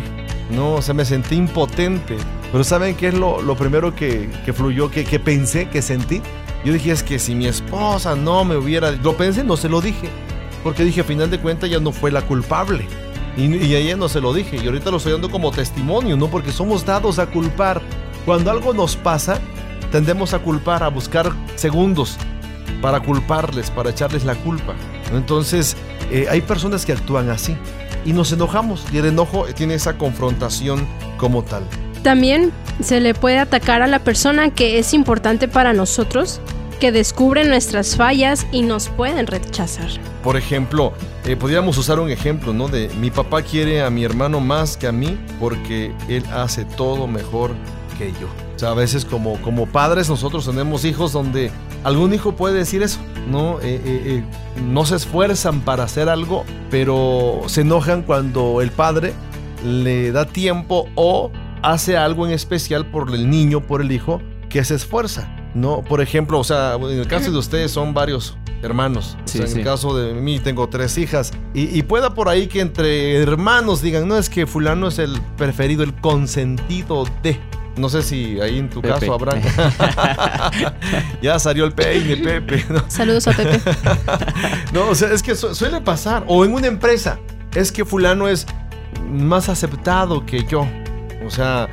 ¿no? 0.50 0.74
O 0.74 0.82
sea, 0.82 0.92
me 0.92 1.06
sentí 1.06 1.36
impotente. 1.36 2.18
Pero 2.52 2.64
¿saben 2.64 2.94
qué 2.94 3.08
es 3.08 3.14
lo, 3.14 3.40
lo 3.40 3.56
primero 3.56 3.94
que, 3.94 4.30
que 4.44 4.52
fluyó, 4.52 4.90
que, 4.90 5.04
que 5.04 5.18
pensé, 5.18 5.70
que 5.70 5.80
sentí? 5.80 6.20
Yo 6.64 6.72
dije, 6.74 6.92
es 6.92 7.02
que 7.02 7.18
si 7.18 7.34
mi 7.34 7.46
esposa 7.46 8.14
no 8.14 8.44
me 8.44 8.56
hubiera... 8.56 8.90
Lo 8.92 9.16
pensé, 9.16 9.42
no 9.42 9.56
se 9.56 9.70
lo 9.70 9.80
dije. 9.80 10.10
Porque 10.62 10.84
dije, 10.84 11.00
a 11.00 11.04
final 11.04 11.30
de 11.30 11.40
cuentas, 11.40 11.70
ella 11.70 11.80
no 11.80 11.92
fue 11.92 12.12
la 12.12 12.22
culpable. 12.22 12.86
Y, 13.36 13.56
y 13.56 13.74
ella 13.74 13.96
no 13.96 14.08
se 14.08 14.20
lo 14.20 14.34
dije. 14.34 14.58
Y 14.62 14.66
ahorita 14.66 14.90
lo 14.90 14.98
estoy 14.98 15.12
dando 15.12 15.30
como 15.30 15.50
testimonio, 15.50 16.16
¿no? 16.16 16.28
Porque 16.28 16.52
somos 16.52 16.84
dados 16.84 17.18
a 17.18 17.26
culpar. 17.26 17.80
Cuando 18.26 18.50
algo 18.50 18.74
nos 18.74 18.96
pasa, 18.96 19.40
tendemos 19.90 20.34
a 20.34 20.38
culpar, 20.38 20.82
a 20.82 20.88
buscar 20.88 21.32
segundos 21.56 22.18
para 22.80 23.00
culparles, 23.00 23.70
para 23.70 23.90
echarles 23.90 24.24
la 24.24 24.34
culpa. 24.34 24.74
Entonces, 25.12 25.76
eh, 26.10 26.26
hay 26.30 26.42
personas 26.42 26.84
que 26.84 26.92
actúan 26.92 27.30
así. 27.30 27.56
Y 28.04 28.12
nos 28.12 28.30
enojamos. 28.30 28.84
Y 28.92 28.98
el 28.98 29.06
enojo 29.06 29.46
tiene 29.54 29.74
esa 29.74 29.96
confrontación 29.96 30.86
como 31.16 31.42
tal. 31.42 31.64
También 32.02 32.52
se 32.82 33.00
le 33.00 33.14
puede 33.14 33.38
atacar 33.38 33.82
a 33.82 33.86
la 33.86 34.00
persona 34.00 34.50
que 34.50 34.78
es 34.78 34.92
importante 34.92 35.46
para 35.46 35.72
nosotros, 35.72 36.40
que 36.80 36.90
descubren 36.90 37.48
nuestras 37.48 37.94
fallas 37.94 38.44
y 38.50 38.62
nos 38.62 38.88
pueden 38.88 39.28
rechazar. 39.28 39.88
Por 40.24 40.36
ejemplo, 40.36 40.92
eh, 41.24 41.36
podríamos 41.36 41.78
usar 41.78 42.00
un 42.00 42.10
ejemplo, 42.10 42.52
¿no? 42.52 42.66
De 42.66 42.88
mi 43.00 43.12
papá 43.12 43.42
quiere 43.42 43.82
a 43.82 43.90
mi 43.90 44.02
hermano 44.02 44.40
más 44.40 44.76
que 44.76 44.88
a 44.88 44.92
mí 44.92 45.16
porque 45.38 45.94
él 46.08 46.24
hace 46.34 46.64
todo 46.64 47.06
mejor 47.06 47.52
que 47.96 48.10
yo. 48.20 48.26
O 48.56 48.58
sea, 48.58 48.70
a 48.70 48.74
veces 48.74 49.04
como, 49.04 49.40
como 49.42 49.66
padres 49.66 50.08
nosotros 50.08 50.44
tenemos 50.44 50.84
hijos 50.84 51.12
donde 51.12 51.52
algún 51.84 52.12
hijo 52.14 52.32
puede 52.32 52.58
decir 52.58 52.82
eso, 52.82 52.98
¿no? 53.30 53.60
Eh, 53.60 53.80
eh, 53.84 54.24
no 54.60 54.84
se 54.84 54.96
esfuerzan 54.96 55.60
para 55.60 55.84
hacer 55.84 56.08
algo, 56.08 56.44
pero 56.68 57.42
se 57.46 57.60
enojan 57.60 58.02
cuando 58.02 58.60
el 58.60 58.72
padre 58.72 59.12
le 59.64 60.10
da 60.10 60.26
tiempo 60.26 60.88
o 60.96 61.30
hace 61.62 61.96
algo 61.96 62.26
en 62.26 62.32
especial 62.32 62.86
por 62.90 63.14
el 63.14 63.30
niño, 63.30 63.60
por 63.66 63.80
el 63.80 63.92
hijo, 63.92 64.20
que 64.48 64.64
se 64.64 64.74
esfuerza. 64.74 65.34
No, 65.54 65.82
por 65.82 66.00
ejemplo, 66.00 66.38
o 66.38 66.44
sea, 66.44 66.74
en 66.74 66.98
el 66.98 67.06
caso 67.06 67.30
de 67.30 67.38
ustedes 67.38 67.70
son 67.70 67.92
varios 67.92 68.36
hermanos. 68.62 69.16
o 69.24 69.28
sea, 69.28 69.44
en 69.44 69.58
el 69.58 69.64
caso 69.64 69.96
de 69.96 70.14
mí 70.14 70.38
tengo 70.38 70.68
tres 70.68 70.96
hijas. 70.98 71.32
Y, 71.54 71.82
pueda 71.82 72.14
por 72.14 72.28
ahí 72.28 72.46
que 72.46 72.60
entre 72.60 73.16
hermanos 73.16 73.82
digan, 73.82 74.08
no 74.08 74.16
es 74.16 74.30
que 74.30 74.46
fulano 74.46 74.88
es 74.88 74.98
el 74.98 75.20
preferido, 75.36 75.82
el 75.82 75.94
consentido 75.94 77.04
de. 77.22 77.38
No 77.76 77.88
sé 77.88 78.02
si 78.02 78.38
ahí 78.40 78.58
en 78.58 78.68
tu 78.68 78.82
caso 78.82 79.14
habrá. 79.14 79.40
ya 81.22 81.38
salió 81.38 81.64
el 81.64 81.72
peine, 81.72 82.18
Pepe. 82.18 82.64
Saludos 82.88 83.26
a 83.28 83.32
Pepe. 83.32 83.60
no, 84.74 84.90
o 84.90 84.94
sea, 84.94 85.10
es 85.10 85.22
que 85.22 85.34
suele 85.34 85.80
pasar. 85.80 86.24
O 86.26 86.44
en 86.44 86.52
una 86.52 86.66
empresa, 86.66 87.18
es 87.54 87.72
que 87.72 87.84
fulano 87.84 88.28
es 88.28 88.46
más 89.10 89.48
aceptado 89.48 90.24
que 90.26 90.44
yo. 90.44 90.66
O 91.26 91.30
sea, 91.30 91.68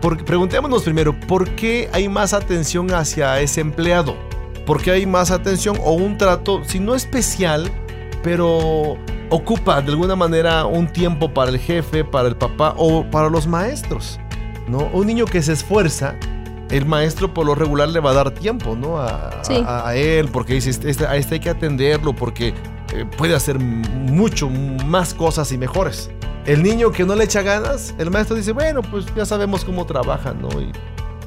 preguntémonos 0.00 0.82
primero, 0.82 1.18
¿por 1.20 1.48
qué 1.56 1.88
hay 1.92 2.08
más 2.08 2.32
atención 2.32 2.92
hacia 2.92 3.40
ese 3.40 3.60
empleado? 3.60 4.16
¿Por 4.64 4.82
qué 4.82 4.92
hay 4.92 5.06
más 5.06 5.30
atención 5.30 5.78
o 5.84 5.92
un 5.92 6.18
trato, 6.18 6.62
si 6.64 6.80
no 6.80 6.94
especial, 6.94 7.70
pero 8.22 8.96
ocupa 9.30 9.80
de 9.80 9.90
alguna 9.90 10.16
manera 10.16 10.66
un 10.66 10.88
tiempo 10.88 11.32
para 11.32 11.50
el 11.50 11.58
jefe, 11.58 12.04
para 12.04 12.28
el 12.28 12.36
papá 12.36 12.74
o 12.76 13.04
para 13.10 13.30
los 13.30 13.46
maestros? 13.46 14.18
¿no? 14.68 14.90
Un 14.92 15.06
niño 15.06 15.24
que 15.26 15.42
se 15.42 15.52
esfuerza, 15.52 16.16
el 16.70 16.84
maestro 16.86 17.32
por 17.32 17.46
lo 17.46 17.54
regular 17.54 17.88
le 17.88 18.00
va 18.00 18.10
a 18.10 18.14
dar 18.14 18.30
tiempo 18.32 18.74
¿no? 18.74 18.98
a, 18.98 19.94
él, 19.94 20.28
porque 20.28 20.54
dice, 20.54 20.70
este, 20.70 21.06
a 21.06 21.16
este 21.16 21.34
hay 21.34 21.40
que 21.40 21.50
atenderlo, 21.50 22.14
porque 22.14 22.54
eh, 22.92 23.04
puede 23.16 23.34
hacer 23.34 23.58
mucho 23.58 24.48
más 24.50 25.14
cosas 25.14 25.52
y 25.52 25.58
mejores. 25.58 26.10
El 26.46 26.62
niño 26.62 26.92
que 26.92 27.04
no 27.04 27.16
le 27.16 27.24
echa 27.24 27.42
ganas, 27.42 27.92
el 27.98 28.08
maestro 28.08 28.36
dice, 28.36 28.52
bueno, 28.52 28.80
pues 28.80 29.04
ya 29.16 29.26
sabemos 29.26 29.64
cómo 29.64 29.84
trabaja, 29.84 30.32
¿no? 30.32 30.48
Y 30.60 30.70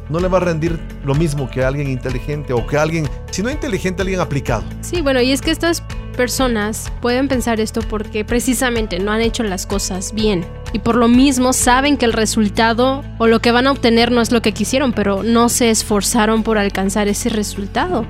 no 0.08 0.18
le 0.22 0.30
va 0.30 0.38
a 0.38 0.42
rendir 0.42 0.80
lo 1.04 1.14
mismo 1.14 1.50
que 1.50 1.62
alguien 1.62 1.90
inteligente 1.90 2.54
o 2.54 2.66
que 2.66 2.78
alguien, 2.78 3.06
si 3.30 3.44
no 3.44 3.52
inteligente, 3.52 4.02
alguien 4.02 4.22
aplicado. 4.22 4.64
Sí, 4.80 5.02
bueno, 5.02 5.22
y 5.22 5.34
es 5.34 5.42
que 5.42 5.52
estas 5.52 5.84
personas 6.16 6.90
pueden 7.02 7.28
pensar 7.28 7.60
esto 7.60 7.82
porque 7.82 8.24
precisamente 8.24 9.00
no 9.00 9.12
han 9.12 9.20
hecho 9.20 9.44
las 9.44 9.66
cosas 9.66 10.14
bien 10.14 10.46
y 10.72 10.80
por 10.80 10.96
lo 10.96 11.10
mismo 11.10 11.52
saben 11.52 11.98
que 11.98 12.06
el 12.06 12.14
resultado 12.14 13.04
o 13.18 13.28
lo 13.28 13.42
que 13.42 13.52
van 13.52 13.68
a 13.68 13.72
obtener 13.72 14.12
no 14.12 14.22
es 14.22 14.32
lo 14.32 14.42
que 14.42 14.54
quisieron, 14.54 14.94
pero 14.94 15.24
no 15.24 15.50
se 15.50 15.70
esforzaron 15.70 16.44
por 16.44 16.58
alcanzar 16.58 17.10
ese 17.10 17.28
resultado. 17.28 18.06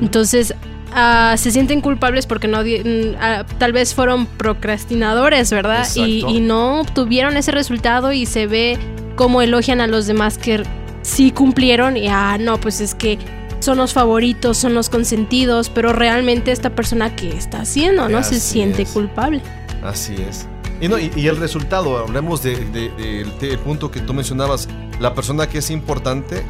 Entonces, 0.00 0.54
Ah, 0.92 1.36
se 1.38 1.50
sienten 1.50 1.80
culpables 1.80 2.26
porque 2.26 2.48
no 2.48 2.62
mm, 2.62 3.16
ah, 3.20 3.44
tal 3.58 3.72
vez 3.72 3.94
fueron 3.94 4.26
procrastinadores, 4.26 5.50
¿verdad? 5.50 5.86
Y, 5.94 6.40
no 6.40 6.80
obtuvieron 6.80 7.36
ese 7.36 7.52
resultado 7.52 8.12
y 8.12 8.26
se 8.26 8.46
ve 8.46 8.78
como 9.14 9.42
elogian 9.42 9.80
a 9.80 9.86
los 9.86 10.06
demás 10.06 10.38
que 10.38 10.62
sí 11.02 11.30
cumplieron 11.30 11.96
y 11.96 12.08
ah, 12.08 12.38
no, 12.40 12.58
pues 12.60 12.80
es 12.80 12.94
que 12.94 13.18
son 13.60 13.78
los 13.78 13.92
favoritos, 13.92 14.56
son 14.56 14.74
los 14.74 14.88
consentidos, 14.88 15.68
pero 15.68 15.92
realmente 15.92 16.50
esta 16.50 16.70
persona 16.70 17.14
que 17.14 17.36
está 17.36 17.60
haciendo, 17.60 18.08
¿no? 18.08 18.24
se 18.24 18.40
siente 18.40 18.86
culpable. 18.86 19.42
Así 19.82 20.16
es. 20.28 20.46
Y, 20.80 20.88
no, 20.88 20.98
y, 20.98 21.26
el 21.26 21.36
resultado, 21.36 21.98
hablemos 21.98 22.42
del 22.42 22.72
de, 22.72 23.58
punto 23.62 23.90
que 23.90 24.00
tú 24.00 24.14
mencionabas, 24.14 24.66
la 24.98 25.14
persona 25.14 25.46
que 25.46 25.58
es 25.58 25.70
importante 25.70 26.42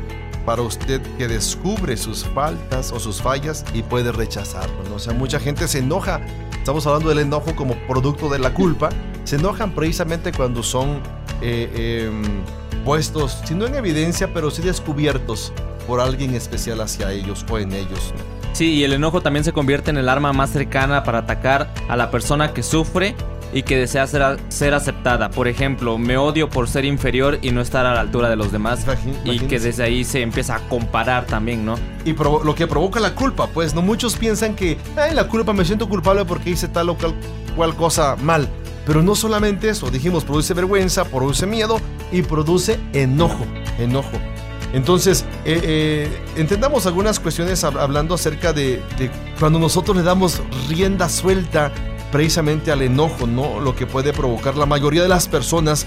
para 0.51 0.63
usted 0.63 1.01
que 1.17 1.29
descubre 1.29 1.97
sus 1.97 2.25
faltas 2.25 2.91
o 2.91 2.99
sus 2.99 3.23
fallas 3.23 3.65
y 3.73 3.85
puede 3.85 4.11
rechazarlo. 4.11 4.97
O 4.97 4.99
sea, 4.99 5.13
mucha 5.13 5.39
gente 5.39 5.69
se 5.69 5.79
enoja, 5.79 6.21
estamos 6.51 6.85
hablando 6.89 7.09
del 7.09 7.21
enojo 7.21 7.55
como 7.55 7.77
producto 7.87 8.29
de 8.29 8.41
la 8.41 8.53
culpa, 8.53 8.89
se 9.23 9.37
enojan 9.37 9.71
precisamente 9.71 10.33
cuando 10.33 10.65
son 10.65 11.03
eh, 11.41 12.09
em, 12.09 12.25
puestos, 12.85 13.39
si 13.45 13.55
no 13.55 13.65
en 13.65 13.77
evidencia, 13.77 14.35
pero 14.35 14.51
sí 14.51 14.61
descubiertos 14.61 15.53
por 15.87 16.01
alguien 16.01 16.35
especial 16.35 16.81
hacia 16.81 17.13
ellos 17.13 17.47
o 17.49 17.57
en 17.57 17.71
ellos. 17.73 18.13
Sí, 18.53 18.73
y 18.73 18.83
el 18.83 18.95
enojo 18.95 19.21
también 19.21 19.45
se 19.45 19.53
convierte 19.53 19.91
en 19.91 19.99
el 19.99 20.09
arma 20.09 20.33
más 20.33 20.51
cercana 20.51 21.05
para 21.05 21.19
atacar 21.19 21.73
a 21.89 21.95
la 21.95 22.11
persona 22.11 22.53
que 22.53 22.65
sufre 22.65 23.15
y 23.53 23.63
que 23.63 23.77
desea 23.77 24.07
ser, 24.07 24.75
aceptada. 24.75 25.31
Por 25.31 25.49
ejemplo, 25.49 25.99
me 25.99 26.17
odio 26.17 26.49
por 26.49 26.69
ser 26.69 26.85
inferior 26.85 27.39
y 27.43 27.51
no 27.51 27.61
estar 27.61 27.87
a 27.87 27.95
la 27.95 28.01
altura 28.01 28.29
de 28.29 28.37
los 28.37 28.53
demás. 28.53 28.87
Y 29.25 29.41
que 29.41 29.59
desde 29.59 29.83
ahí 29.83 30.05
se 30.05 30.23
empieza 30.23 30.57
a 30.57 30.69
comparar 30.69 31.27
también, 31.27 31.65
¿no? 31.65 31.77
Y 32.05 32.13
lo 32.13 32.55
que 32.55 32.67
provoca 32.67 33.01
la 33.01 33.15
culpa, 33.15 33.49
pues, 33.49 33.75
¿no? 33.75 33.83
Muchos 33.83 34.17
piensan 34.17 34.55
que, 34.55 34.79
ay, 34.97 35.15
la 35.15 35.27
culpa, 35.29 35.53
me 35.53 35.65
siento 35.65 35.89
culpable 35.89 36.25
porque 36.25 36.51
hice 36.51 36.69
tal 36.69 36.91
o 36.91 36.97
cual, 37.57 37.75
cosa 37.77 38.17
mal. 38.17 38.49
Pero 38.87 39.03
no 39.03 39.15
solamente 39.15 39.69
eso, 39.69 39.91
dijimos, 39.91 40.25
produce 40.25 40.55
vergüenza, 40.55 41.05
produce 41.05 41.47
miedo 41.47 41.81
y 42.11 42.23
produce 42.23 42.81
enojo, 42.93 43.45
enojo. 43.79 44.19
Entonces, 44.73 45.25
eh, 45.45 45.61
eh, 45.63 46.23
entendamos 46.37 46.87
algunas 46.87 47.19
cuestiones 47.19 47.63
hablando 47.65 48.15
acerca 48.15 48.53
de, 48.53 48.83
de, 48.99 49.11
cuando 49.39 49.59
nosotros 49.59 49.97
le 49.97 50.05
damos 50.05 50.41
rienda 50.69 51.09
suelta 51.09 51.73
precisamente 52.13 52.73
al 52.73 52.83
enojo, 52.83 53.27
¿no? 53.27 53.61
Lo 53.61 53.75
que 53.75 53.87
puede 53.87 54.13
provocar 54.13 54.57
la 54.57 54.67
mayoría 54.67 55.03
de 55.03 55.09
las 55.09 55.29
personas 55.29 55.87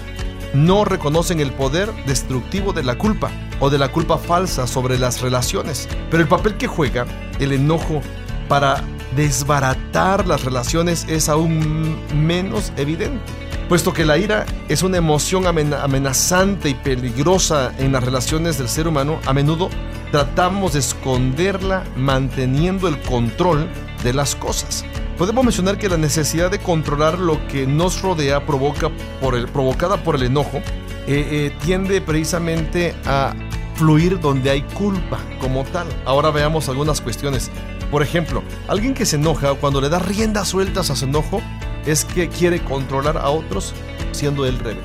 no 0.54 0.84
reconocen 0.84 1.40
el 1.40 1.50
poder 1.50 1.92
destructivo 2.06 2.72
de 2.72 2.84
la 2.84 2.96
culpa 2.96 3.30
o 3.60 3.70
de 3.70 3.78
la 3.78 3.90
culpa 3.90 4.18
falsa 4.18 4.66
sobre 4.66 4.98
las 4.98 5.20
relaciones. 5.20 5.88
Pero 6.10 6.22
el 6.22 6.28
papel 6.28 6.56
que 6.56 6.66
juega 6.66 7.06
el 7.40 7.52
enojo 7.52 8.00
para 8.48 8.82
desbaratar 9.16 10.26
las 10.26 10.44
relaciones 10.44 11.06
es 11.08 11.28
aún 11.28 11.98
menos 12.14 12.72
evidente, 12.76 13.22
puesto 13.68 13.92
que 13.92 14.04
la 14.04 14.18
ira 14.18 14.44
es 14.68 14.82
una 14.82 14.98
emoción 14.98 15.46
amenazante 15.46 16.68
y 16.68 16.74
peligrosa 16.74 17.72
en 17.78 17.92
las 17.92 18.04
relaciones 18.04 18.58
del 18.58 18.68
ser 18.68 18.88
humano, 18.88 19.20
a 19.26 19.32
menudo 19.32 19.70
tratamos 20.10 20.74
de 20.74 20.80
esconderla 20.80 21.84
manteniendo 21.96 22.88
el 22.88 23.00
control 23.02 23.68
de 24.02 24.12
las 24.12 24.34
cosas. 24.34 24.84
Podemos 25.18 25.44
mencionar 25.44 25.78
que 25.78 25.88
la 25.88 25.96
necesidad 25.96 26.50
de 26.50 26.58
controlar 26.58 27.20
lo 27.20 27.46
que 27.46 27.68
nos 27.68 28.02
rodea 28.02 28.44
provoca 28.44 28.90
el, 29.32 29.46
provocada 29.46 30.02
por 30.02 30.16
el 30.16 30.24
enojo 30.24 30.58
eh, 30.58 30.62
eh, 31.06 31.56
tiende 31.64 32.00
precisamente 32.00 32.96
a 33.06 33.32
fluir 33.76 34.18
donde 34.18 34.50
hay 34.50 34.62
culpa 34.62 35.20
como 35.40 35.62
tal. 35.64 35.86
Ahora 36.04 36.30
veamos 36.30 36.68
algunas 36.68 37.00
cuestiones. 37.00 37.50
Por 37.92 38.02
ejemplo, 38.02 38.42
alguien 38.66 38.92
que 38.92 39.06
se 39.06 39.14
enoja 39.14 39.54
cuando 39.54 39.80
le 39.80 39.88
da 39.88 40.00
riendas 40.00 40.48
sueltas 40.48 40.90
a 40.90 40.96
su 40.96 41.04
enojo 41.04 41.40
es 41.86 42.04
que 42.04 42.28
quiere 42.28 42.60
controlar 42.64 43.16
a 43.16 43.30
otros 43.30 43.72
siendo 44.10 44.46
él 44.46 44.58
rebelde. 44.58 44.82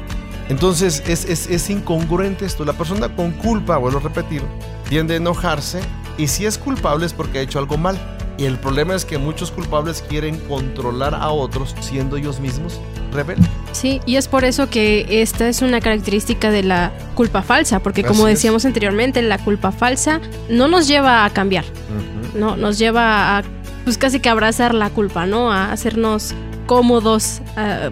Entonces 0.50 1.02
es, 1.08 1.26
es, 1.26 1.48
es 1.50 1.70
incongruente 1.72 2.46
esto. 2.46 2.66
La 2.66 2.74
persona 2.74 3.16
con 3.16 3.32
culpa, 3.32 3.78
vuelvo 3.78 3.98
a 3.98 4.02
repetir, 4.02 4.44
tiende 4.90 5.16
a 5.16 5.18
enojarse 5.18 5.80
y 6.20 6.28
si 6.28 6.46
es 6.46 6.60
culpable 6.60 7.08
es 7.08 7.14
porque 7.14 7.40
ha 7.40 7.42
hecho 7.42 7.58
algo 7.58 7.78
mal. 7.78 8.19
Y 8.40 8.46
el 8.46 8.58
problema 8.58 8.96
es 8.96 9.04
que 9.04 9.18
muchos 9.18 9.52
culpables 9.52 10.02
quieren 10.02 10.38
controlar 10.48 11.14
a 11.14 11.30
otros 11.30 11.76
siendo 11.82 12.16
ellos 12.16 12.40
mismos 12.40 12.80
rebeldes. 13.12 13.50
Sí, 13.74 14.00
y 14.06 14.16
es 14.16 14.30
por 14.30 14.46
eso 14.46 14.70
que 14.70 15.22
esta 15.22 15.50
es 15.50 15.62
una 15.62 15.82
característica 15.82 16.50
de 16.50 16.64
la 16.64 16.94
culpa 17.16 17.42
falsa, 17.42 17.82
porque 17.82 18.02
como 18.02 18.26
decíamos 18.26 18.64
anteriormente, 18.64 19.22
la 19.22 19.40
culpa 19.40 19.74
falsa 19.74 20.22
no 20.50 20.70
nos 20.70 20.88
lleva 20.88 21.26
a 21.26 21.30
cambiar, 21.32 21.66
no, 22.34 22.56
nos 22.56 22.80
lleva 22.80 23.40
a 23.40 23.44
pues 23.84 23.98
casi 23.98 24.22
que 24.22 24.30
abrazar 24.30 24.74
la 24.74 24.90
culpa, 24.90 25.26
¿no? 25.26 25.52
A 25.52 25.74
hacernos 25.74 26.34
cómodos, 26.66 27.42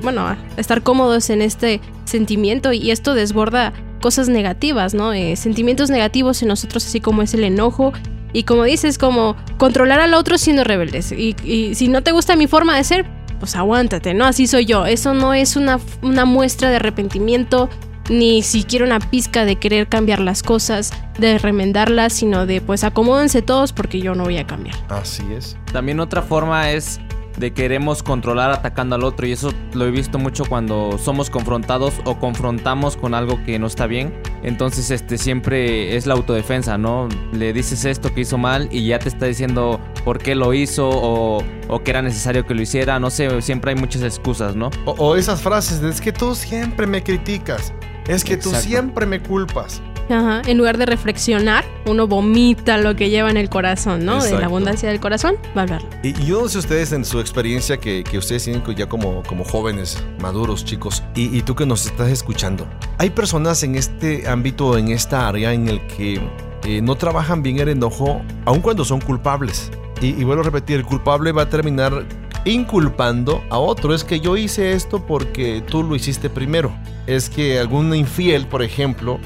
bueno, 0.01 0.21
a 0.27 0.37
estar 0.55 0.81
cómodos 0.81 1.29
en 1.29 1.41
este 1.41 1.81
sentimiento 2.05 2.71
y 2.71 2.91
esto 2.91 3.15
desborda 3.15 3.73
cosas 3.99 4.29
negativas, 4.29 4.93
¿no? 4.93 5.11
Eh, 5.11 5.35
sentimientos 5.35 5.89
negativos 5.89 6.41
en 6.41 6.47
nosotros, 6.47 6.85
así 6.85 7.01
como 7.01 7.21
es 7.21 7.33
el 7.33 7.43
enojo, 7.43 7.91
y 8.33 8.43
como 8.43 8.63
dices, 8.63 8.97
como 8.97 9.35
controlar 9.57 9.99
al 9.99 10.13
otro 10.13 10.37
siendo 10.37 10.63
rebeldes. 10.63 11.11
Y, 11.11 11.35
si 11.75 11.87
no 11.87 12.03
te 12.03 12.11
gusta 12.11 12.35
mi 12.35 12.47
forma 12.47 12.75
de 12.77 12.83
ser, 12.83 13.05
pues 13.39 13.55
aguántate, 13.55 14.13
¿no? 14.13 14.25
Así 14.25 14.47
soy 14.47 14.65
yo. 14.65 14.85
Eso 14.85 15.13
no 15.13 15.33
es 15.33 15.55
una, 15.55 15.79
una 16.01 16.25
muestra 16.25 16.69
de 16.69 16.77
arrepentimiento, 16.77 17.69
ni 18.09 18.41
siquiera 18.41 18.85
una 18.85 18.99
pizca 18.99 19.45
de 19.45 19.57
querer 19.57 19.87
cambiar 19.87 20.19
las 20.19 20.43
cosas, 20.43 20.91
de 21.19 21.37
remendarlas, 21.37 22.13
sino 22.13 22.45
de 22.45 22.61
pues 22.61 22.83
acomódense 22.83 23.41
todos 23.41 23.73
porque 23.73 23.99
yo 23.99 24.15
no 24.15 24.23
voy 24.23 24.37
a 24.37 24.47
cambiar. 24.47 24.75
Así 24.89 25.23
es. 25.33 25.57
También 25.71 25.99
otra 25.99 26.21
forma 26.21 26.71
es 26.71 26.99
de 27.37 27.53
queremos 27.53 28.03
controlar 28.03 28.51
atacando 28.51 28.95
al 28.95 29.03
otro 29.03 29.27
y 29.27 29.31
eso 29.31 29.53
lo 29.73 29.85
he 29.85 29.91
visto 29.91 30.17
mucho 30.19 30.45
cuando 30.45 30.97
somos 30.97 31.29
confrontados 31.29 31.93
o 32.05 32.17
confrontamos 32.19 32.97
con 32.97 33.13
algo 33.13 33.43
que 33.45 33.59
no 33.59 33.67
está 33.67 33.87
bien. 33.87 34.13
Entonces 34.43 34.91
este 34.91 35.17
siempre 35.17 35.95
es 35.95 36.05
la 36.05 36.13
autodefensa, 36.15 36.77
¿no? 36.77 37.07
Le 37.31 37.53
dices 37.53 37.85
esto 37.85 38.13
que 38.13 38.21
hizo 38.21 38.37
mal 38.37 38.69
y 38.71 38.87
ya 38.87 38.99
te 38.99 39.09
está 39.09 39.25
diciendo 39.25 39.79
por 40.03 40.19
qué 40.19 40.35
lo 40.35 40.53
hizo 40.53 40.89
o, 40.89 41.43
o 41.67 41.83
que 41.83 41.91
era 41.91 42.01
necesario 42.01 42.45
que 42.45 42.53
lo 42.53 42.61
hiciera, 42.61 42.99
no 42.99 43.09
sé, 43.09 43.41
siempre 43.41 43.71
hay 43.71 43.77
muchas 43.77 44.03
excusas, 44.03 44.55
¿no? 44.55 44.69
O, 44.85 44.91
o 44.91 45.15
esas 45.15 45.41
frases 45.41 45.81
de 45.81 45.89
es 45.89 46.01
que 46.01 46.11
tú 46.11 46.35
siempre 46.35 46.85
me 46.87 47.03
criticas, 47.03 47.73
es 48.07 48.23
que 48.23 48.37
tú 48.37 48.51
siempre 48.51 49.05
me 49.05 49.21
culpas. 49.21 49.81
Ajá, 50.09 50.41
En 50.45 50.57
lugar 50.57 50.77
de 50.77 50.85
reflexionar, 50.85 51.65
uno 51.85 52.07
vomita 52.07 52.77
lo 52.77 52.95
que 52.95 53.09
lleva 53.09 53.29
en 53.29 53.37
el 53.37 53.49
corazón, 53.49 54.05
¿no? 54.05 54.13
De 54.13 54.17
Exacto. 54.19 54.39
la 54.39 54.45
abundancia 54.45 54.89
del 54.89 54.99
corazón, 54.99 55.35
va 55.55 55.61
a 55.61 55.63
hablarlo. 55.63 55.89
Y, 56.03 56.09
y 56.09 56.25
yo 56.27 56.41
no 56.41 56.47
sé 56.49 56.59
ustedes 56.59 56.91
en 56.93 57.03
su 57.05 57.19
experiencia 57.19 57.77
que, 57.77 58.03
que 58.03 58.17
ustedes 58.17 58.43
tienen 58.45 58.63
ya 58.75 58.87
como, 58.87 59.23
como 59.23 59.43
jóvenes, 59.43 60.03
maduros, 60.21 60.63
chicos, 60.65 61.03
y, 61.15 61.35
y 61.37 61.41
tú 61.41 61.55
que 61.55 61.65
nos 61.65 61.85
estás 61.85 62.09
escuchando. 62.09 62.67
Hay 62.97 63.09
personas 63.09 63.63
en 63.63 63.75
este 63.75 64.27
ámbito, 64.27 64.77
en 64.77 64.89
esta 64.89 65.27
área 65.27 65.53
en 65.53 65.67
el 65.67 65.85
que 65.87 66.21
eh, 66.63 66.81
no 66.81 66.95
trabajan 66.95 67.43
bien 67.43 67.59
el 67.59 67.69
enojo, 67.69 68.21
aun 68.45 68.61
cuando 68.61 68.85
son 68.85 69.01
culpables. 69.01 69.71
Y, 70.01 70.07
y 70.07 70.23
vuelvo 70.23 70.41
a 70.41 70.45
repetir, 70.45 70.77
el 70.77 70.85
culpable 70.85 71.31
va 71.31 71.43
a 71.43 71.49
terminar 71.49 72.05
inculpando 72.45 73.43
a 73.49 73.57
otro. 73.57 73.93
Es 73.93 74.03
que 74.03 74.19
yo 74.19 74.37
hice 74.37 74.73
esto 74.73 75.05
porque 75.05 75.63
tú 75.67 75.83
lo 75.83 75.95
hiciste 75.95 76.29
primero. 76.29 76.73
Es 77.05 77.29
que 77.29 77.59
algún 77.59 77.93
infiel, 77.95 78.47
por 78.47 78.63
ejemplo, 78.63 79.19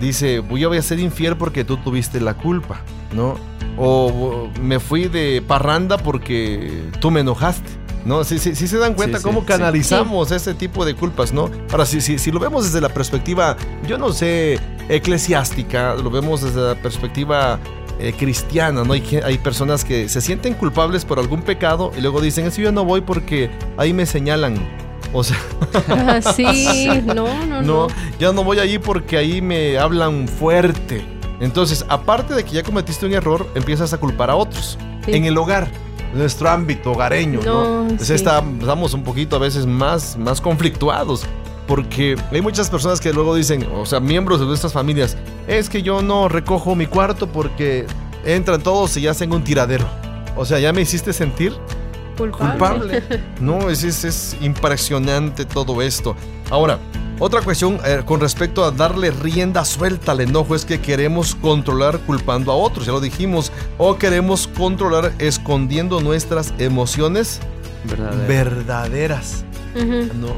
dice, 0.00 0.40
voy 0.40 0.64
a 0.64 0.82
ser 0.82 0.98
infiel 1.00 1.36
porque 1.36 1.64
tú 1.64 1.76
tuviste 1.78 2.20
la 2.20 2.34
culpa, 2.34 2.80
¿no? 3.14 3.36
O 3.76 4.48
me 4.62 4.80
fui 4.80 5.08
de 5.08 5.42
parranda 5.46 5.98
porque 5.98 6.90
tú 7.00 7.10
me 7.10 7.20
enojaste. 7.20 7.68
¿No? 8.04 8.24
Sí, 8.24 8.38
sí, 8.38 8.54
sí 8.54 8.68
se 8.68 8.78
dan 8.78 8.94
cuenta 8.94 9.18
Sí, 9.18 9.24
cómo 9.24 9.40
sí, 9.40 9.46
sí. 9.46 9.52
canalizamos 9.52 10.30
ese 10.30 10.54
tipo 10.54 10.86
de 10.86 10.94
culpas, 10.94 11.32
¿no? 11.32 11.50
Ahora, 11.70 11.84
si, 11.84 12.00
si, 12.00 12.18
si 12.18 12.30
lo 12.30 12.38
vemos 12.38 12.64
desde 12.64 12.80
la 12.80 12.88
perspectiva, 12.88 13.56
yo 13.86 13.98
no 13.98 14.12
sé, 14.12 14.58
eclesiástica, 14.88 15.94
lo 15.94 16.08
vemos 16.08 16.40
desde 16.40 16.60
la 16.60 16.74
perspectiva 16.76 17.58
eh, 17.98 18.14
cristiana, 18.16 18.84
¿no? 18.84 18.92
Hay, 18.94 19.20
hay 19.22 19.36
personas 19.38 19.84
que 19.84 20.08
se 20.08 20.20
sienten 20.22 20.54
culpables 20.54 21.04
por 21.04 21.18
algún 21.18 21.42
pecado 21.42 21.90
y 21.98 22.00
luego 22.00 22.20
dicen, 22.22 22.46
eso 22.46 22.62
yo 22.62 22.72
no 22.72 22.84
voy 22.84 23.00
porque 23.02 23.50
ahí 23.76 23.92
me 23.92 24.06
señalan. 24.06 24.56
O 25.12 25.24
sea, 25.24 25.36
Ah, 25.88 26.20
sí, 26.36 26.88
no, 27.04 27.14
no, 27.14 27.46
no. 27.46 27.62
no, 27.62 27.86
ya 28.18 28.32
no 28.32 28.44
voy 28.44 28.58
allí 28.58 28.78
porque 28.78 29.16
ahí 29.16 29.40
me 29.40 29.78
hablan 29.78 30.28
fuerte. 30.28 31.04
Entonces, 31.40 31.84
aparte 31.88 32.34
de 32.34 32.44
que 32.44 32.50
ya 32.52 32.62
cometiste 32.62 33.06
un 33.06 33.12
error, 33.14 33.46
empiezas 33.54 33.92
a 33.92 33.98
culpar 33.98 34.30
a 34.30 34.36
otros. 34.36 34.76
Sí. 35.04 35.12
En 35.14 35.24
el 35.24 35.38
hogar, 35.38 35.68
nuestro 36.14 36.50
ámbito 36.50 36.92
hogareño, 36.92 37.40
¿no? 37.44 37.64
No, 37.64 37.82
Entonces 37.82 38.08
sí. 38.08 38.14
está- 38.14 38.42
estamos 38.60 38.92
un 38.94 39.02
poquito 39.04 39.36
a 39.36 39.38
veces 39.38 39.64
más, 39.66 40.16
más 40.16 40.40
conflictuados. 40.40 41.24
Porque 41.66 42.16
hay 42.32 42.40
muchas 42.40 42.70
personas 42.70 42.98
que 43.00 43.12
luego 43.12 43.34
dicen, 43.34 43.66
o 43.74 43.84
sea, 43.84 44.00
miembros 44.00 44.40
de 44.40 44.46
nuestras 44.46 44.72
familias, 44.72 45.16
es 45.46 45.68
que 45.68 45.82
yo 45.82 46.00
no 46.02 46.28
recojo 46.28 46.74
mi 46.74 46.86
cuarto 46.86 47.26
porque 47.28 47.86
entran 48.24 48.62
todos 48.62 48.96
y 48.96 49.02
ya 49.02 49.10
hacen 49.10 49.32
un 49.32 49.44
tiradero. 49.44 49.86
O 50.34 50.44
sea, 50.46 50.58
ya 50.60 50.72
me 50.72 50.80
hiciste 50.80 51.12
sentir 51.12 51.52
Culpable. 52.18 52.58
culpable. 53.00 53.02
No, 53.40 53.70
es, 53.70 53.84
es, 53.84 54.04
es 54.04 54.36
impresionante 54.40 55.44
todo 55.44 55.80
esto. 55.82 56.14
Ahora, 56.50 56.78
otra 57.20 57.40
cuestión 57.42 57.78
eh, 57.84 58.02
con 58.04 58.20
respecto 58.20 58.64
a 58.64 58.70
darle 58.70 59.10
rienda 59.10 59.64
suelta 59.64 60.12
al 60.12 60.20
enojo 60.20 60.54
es 60.54 60.64
que 60.64 60.80
queremos 60.80 61.34
controlar 61.34 61.98
culpando 62.00 62.52
a 62.52 62.54
otros, 62.54 62.86
ya 62.86 62.92
lo 62.92 63.00
dijimos, 63.00 63.50
o 63.76 63.96
queremos 63.98 64.46
controlar 64.56 65.12
escondiendo 65.18 66.00
nuestras 66.00 66.52
emociones 66.58 67.40
verdaderas. 68.28 69.44
No, 69.74 70.28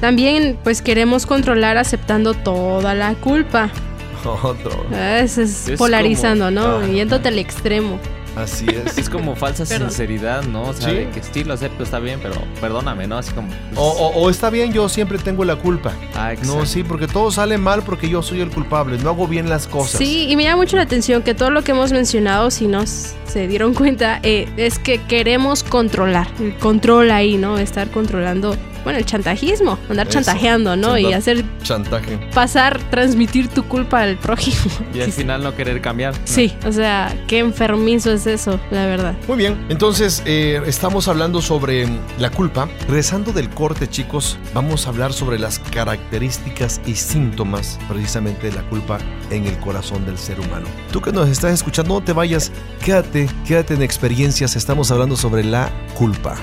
También, 0.00 0.58
pues 0.64 0.82
queremos 0.82 1.26
controlar 1.26 1.76
aceptando 1.78 2.34
toda 2.34 2.94
la 2.94 3.14
culpa. 3.14 3.70
otro. 4.42 4.86
Ah, 4.92 5.18
Eso 5.20 5.42
es, 5.42 5.68
Es 5.68 5.78
polarizando, 5.78 6.46
como- 6.46 6.60
¿no? 6.60 6.78
Ah. 6.78 6.86
Yéndote 6.86 7.28
al 7.28 7.38
extremo. 7.38 7.98
Así 8.38 8.66
es. 8.68 8.96
Es 8.98 9.10
como 9.10 9.34
falsa 9.36 9.64
Perdón. 9.64 9.88
sinceridad, 9.90 10.42
¿no? 10.44 10.62
O 10.68 10.72
sea, 10.72 10.90
Sí. 10.90 10.94
de 10.96 11.10
que 11.10 11.22
sí 11.22 11.44
lo 11.44 11.54
acepto, 11.54 11.82
está 11.82 11.98
bien, 11.98 12.20
pero 12.22 12.36
perdóname, 12.60 13.06
¿no? 13.06 13.18
Así 13.18 13.32
como... 13.32 13.48
pues, 13.48 13.58
O, 13.76 13.82
o- 13.82 14.22
o 14.22 14.30
está 14.30 14.48
bien, 14.50 14.72
yo 14.72 14.88
siempre 14.88 15.18
tengo 15.18 15.44
la 15.44 15.56
culpa. 15.56 15.92
ah, 16.14 16.26
No, 16.26 16.30
exacto. 16.32 16.66
sí, 16.66 16.82
porque 16.84 17.06
todo 17.08 17.30
sale 17.30 17.58
mal 17.58 17.82
porque 17.82 18.08
yo 18.08 18.22
soy 18.22 18.40
el 18.40 18.50
culpable, 18.50 18.98
no 18.98 19.10
hago 19.10 19.26
bien 19.26 19.48
las 19.48 19.66
cosas. 19.66 19.98
Sí, 19.98 20.26
y 20.28 20.36
me 20.36 20.44
llama 20.44 20.56
mucho 20.62 20.76
la 20.76 20.82
atención 20.82 21.22
que 21.22 21.34
todo 21.34 21.50
lo 21.50 21.62
que 21.62 21.72
hemos 21.72 21.92
mencionado, 21.92 22.50
si 22.50 22.66
no 22.68 22.82
s- 22.82 23.14
se 23.26 23.46
dieron 23.48 23.74
cuenta, 23.74 24.20
eh, 24.22 24.48
es 24.56 24.78
que 24.78 25.00
queremos 25.02 25.62
controlar. 25.64 26.28
El 26.40 26.54
control 26.56 27.10
ahí, 27.10 27.36
¿no? 27.36 27.58
Estar 27.58 27.90
controlando, 27.90 28.56
bueno, 28.84 28.98
el 28.98 29.04
chantajismo, 29.04 29.78
andar 29.88 30.08
Eso, 30.08 30.14
chantajeando, 30.18 30.76
¿no? 30.76 30.96
Y 30.98 31.12
hacer 31.12 31.44
Chantaje. 31.62 32.18
pasar, 32.34 32.78
transmitir 32.90 33.48
tu 33.48 33.64
culpa 33.64 34.02
al 34.02 34.16
prójimo. 34.16 34.56
Y 34.94 35.00
al 35.00 35.12
final 35.12 35.42
no 35.42 35.54
querer 35.54 35.80
cambiar. 35.80 36.14
¿no? 36.14 36.20
Sí, 36.24 36.54
o 36.66 36.72
sea, 36.72 37.14
qué 37.28 37.38
enfermizo 37.38 38.12
es 38.12 38.26
eso, 38.26 38.58
la 38.70 38.86
verdad. 38.86 39.14
Muy 39.28 39.36
bien, 39.38 39.66
entonces 39.68 40.22
eh, 40.26 40.60
estamos 40.66 41.08
hablando 41.08 41.40
sobre 41.42 41.86
la 42.18 42.30
culpa. 42.30 42.68
Regresando 42.88 43.32
del 43.32 43.50
corte, 43.50 43.88
chicos, 43.88 44.38
vamos 44.54 44.86
a 44.86 44.90
hablar 44.90 45.12
sobre 45.12 45.38
las 45.38 45.58
características 45.58 46.80
y 46.86 46.94
síntomas 46.94 47.78
precisamente 47.88 48.48
de 48.50 48.56
la 48.56 48.62
culpa 48.68 48.98
en 49.30 49.46
el 49.46 49.58
corazón 49.58 50.04
del 50.06 50.18
ser 50.18 50.40
humano. 50.40 50.66
Tú 50.92 51.00
que 51.00 51.12
nos 51.12 51.28
estás 51.28 51.52
escuchando, 51.52 51.94
no 51.94 52.04
te 52.04 52.12
vayas, 52.12 52.50
quédate, 52.84 53.28
quédate 53.46 53.74
en 53.74 53.82
experiencias. 53.82 54.56
Estamos 54.56 54.90
hablando 54.90 55.16
sobre 55.16 55.44
la 55.44 55.70
culpa. 55.94 56.36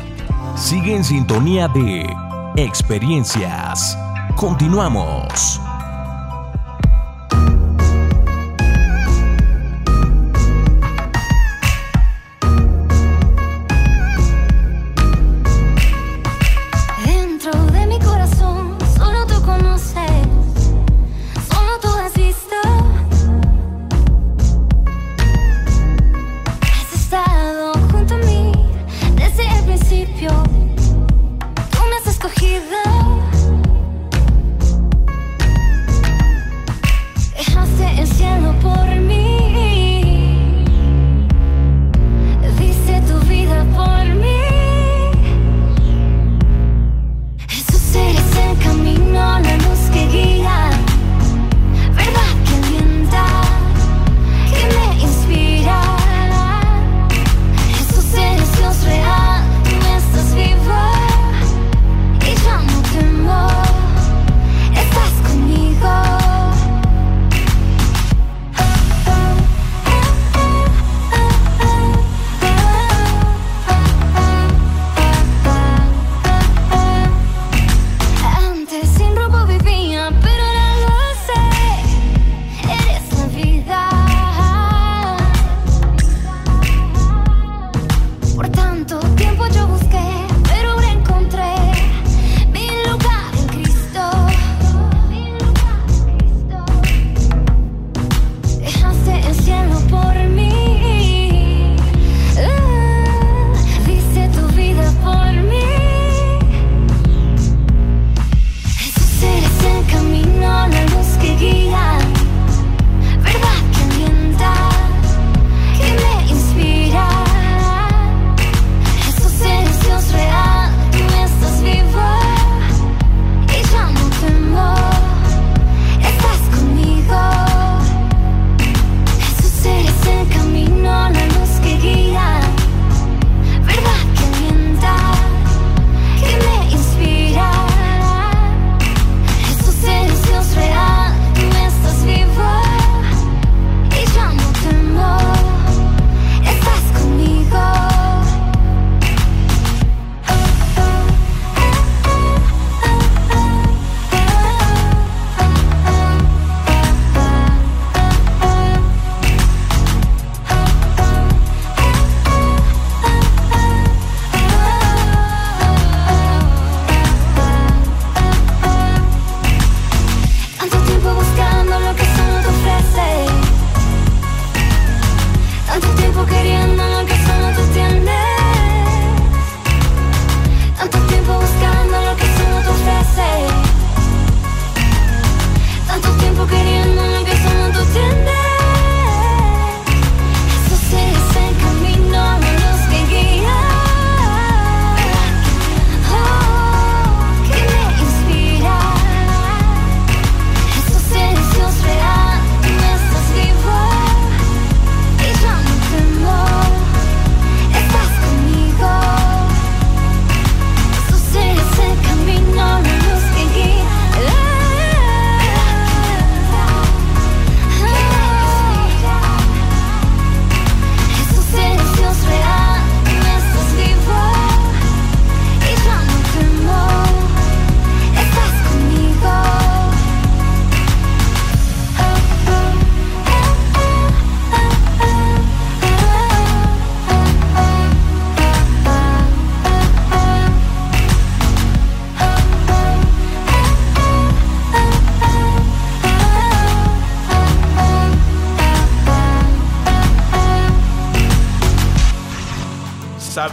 Sigue 0.55 0.95
en 0.95 1.03
sintonía 1.03 1.67
de 1.67 2.07
Experiencias. 2.55 3.97
Continuamos. 4.35 5.59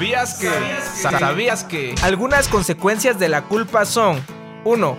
¿Sabías 0.02 0.34
que? 0.34 0.50
¿Sabías 1.00 1.62
que? 1.62 1.94
Algunas 2.02 2.48
consecuencias 2.48 3.20
de 3.20 3.28
la 3.28 3.42
culpa 3.42 3.84
son 3.84 4.20
1. 4.64 4.96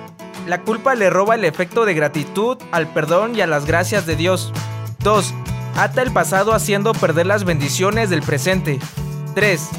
La 0.48 0.62
culpa 0.62 0.96
le 0.96 1.10
roba 1.10 1.36
el 1.36 1.44
efecto 1.44 1.84
de 1.84 1.94
gratitud 1.94 2.58
al 2.72 2.88
perdón 2.88 3.36
y 3.36 3.42
a 3.42 3.48
las 3.48 3.66
gracias 3.66 4.06
de 4.06 4.16
Dios. 4.16 4.54
2. 5.00 5.34
Ata 5.76 6.02
el 6.02 6.14
pasado 6.14 6.54
haciendo 6.54 6.94
perder 6.94 7.26
las 7.26 7.44
bendiciones 7.44 8.10
del 8.10 8.22
presente. 8.22 8.80
3. 9.36 9.70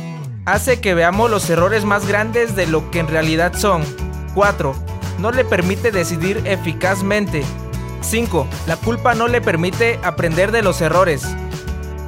Hace 0.44 0.82
que 0.82 0.92
veamos 0.92 1.30
los 1.30 1.48
errores 1.48 1.86
más 1.86 2.06
grandes 2.06 2.54
de 2.54 2.66
lo 2.66 2.90
que 2.90 2.98
en 2.98 3.08
realidad 3.08 3.54
son. 3.54 3.82
4. 4.34 4.74
No 5.20 5.30
le 5.30 5.46
permite 5.46 5.90
decidir 5.90 6.42
eficazmente. 6.44 7.44
5. 8.02 8.46
La 8.66 8.76
culpa 8.76 9.14
no 9.14 9.28
le 9.28 9.40
permite 9.40 9.98
aprender 10.02 10.52
de 10.52 10.60
los 10.60 10.82
errores. 10.82 11.26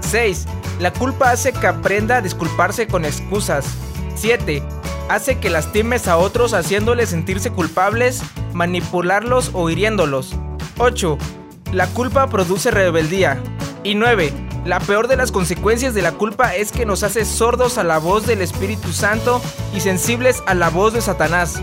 6. 0.02 0.46
La 0.78 0.92
culpa 0.92 1.30
hace 1.30 1.52
que 1.52 1.66
aprenda 1.66 2.18
a 2.18 2.22
disculparse 2.22 2.86
con 2.86 3.04
excusas. 3.04 3.66
7. 4.14 4.62
Hace 5.08 5.38
que 5.38 5.48
lastimes 5.48 6.06
a 6.06 6.18
otros 6.18 6.52
haciéndoles 6.52 7.08
sentirse 7.08 7.50
culpables, 7.50 8.22
manipularlos 8.52 9.50
o 9.54 9.70
hiriéndolos. 9.70 10.34
8. 10.78 11.16
La 11.72 11.86
culpa 11.86 12.28
produce 12.28 12.70
rebeldía. 12.70 13.42
Y 13.84 13.94
9. 13.94 14.32
La 14.66 14.80
peor 14.80 15.08
de 15.08 15.16
las 15.16 15.32
consecuencias 15.32 15.94
de 15.94 16.02
la 16.02 16.12
culpa 16.12 16.54
es 16.54 16.72
que 16.72 16.84
nos 16.84 17.04
hace 17.04 17.24
sordos 17.24 17.78
a 17.78 17.84
la 17.84 17.98
voz 17.98 18.26
del 18.26 18.42
Espíritu 18.42 18.92
Santo 18.92 19.40
y 19.74 19.80
sensibles 19.80 20.42
a 20.46 20.54
la 20.54 20.68
voz 20.70 20.92
de 20.92 21.00
Satanás. 21.00 21.62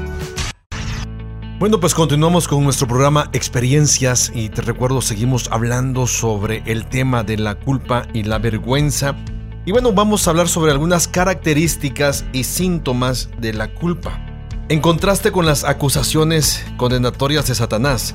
Bueno, 1.63 1.80
pues 1.80 1.95
continuamos 1.95 2.49
con 2.49 2.62
nuestro 2.62 2.89
programa 2.89 3.30
Experiencias 3.32 4.34
y 4.36 4.49
te 4.49 4.62
recuerdo 4.62 5.02
seguimos 5.02 5.47
hablando 5.49 6.08
sobre 6.08 6.62
el 6.65 6.86
tema 6.89 7.23
de 7.23 7.38
la 7.38 7.56
culpa 7.56 8.06
y 8.13 8.23
la 8.23 8.38
vergüenza. 8.38 9.15
Y 9.63 9.71
bueno, 9.71 9.93
vamos 9.93 10.28
a 10.28 10.32
hablar 10.32 10.49
sobre 10.49 10.73
algunas 10.73 11.08
características 11.08 12.26
y 12.34 12.43
síntomas 12.43 13.30
de 13.39 13.54
la 13.54 13.73
culpa. 13.73 14.19
En 14.67 14.82
contraste 14.82 15.32
con 15.32 15.45
las 15.45 15.63
acusaciones 15.63 16.65
condenatorias 16.76 17.47
de 17.47 17.56
Satanás, 17.56 18.13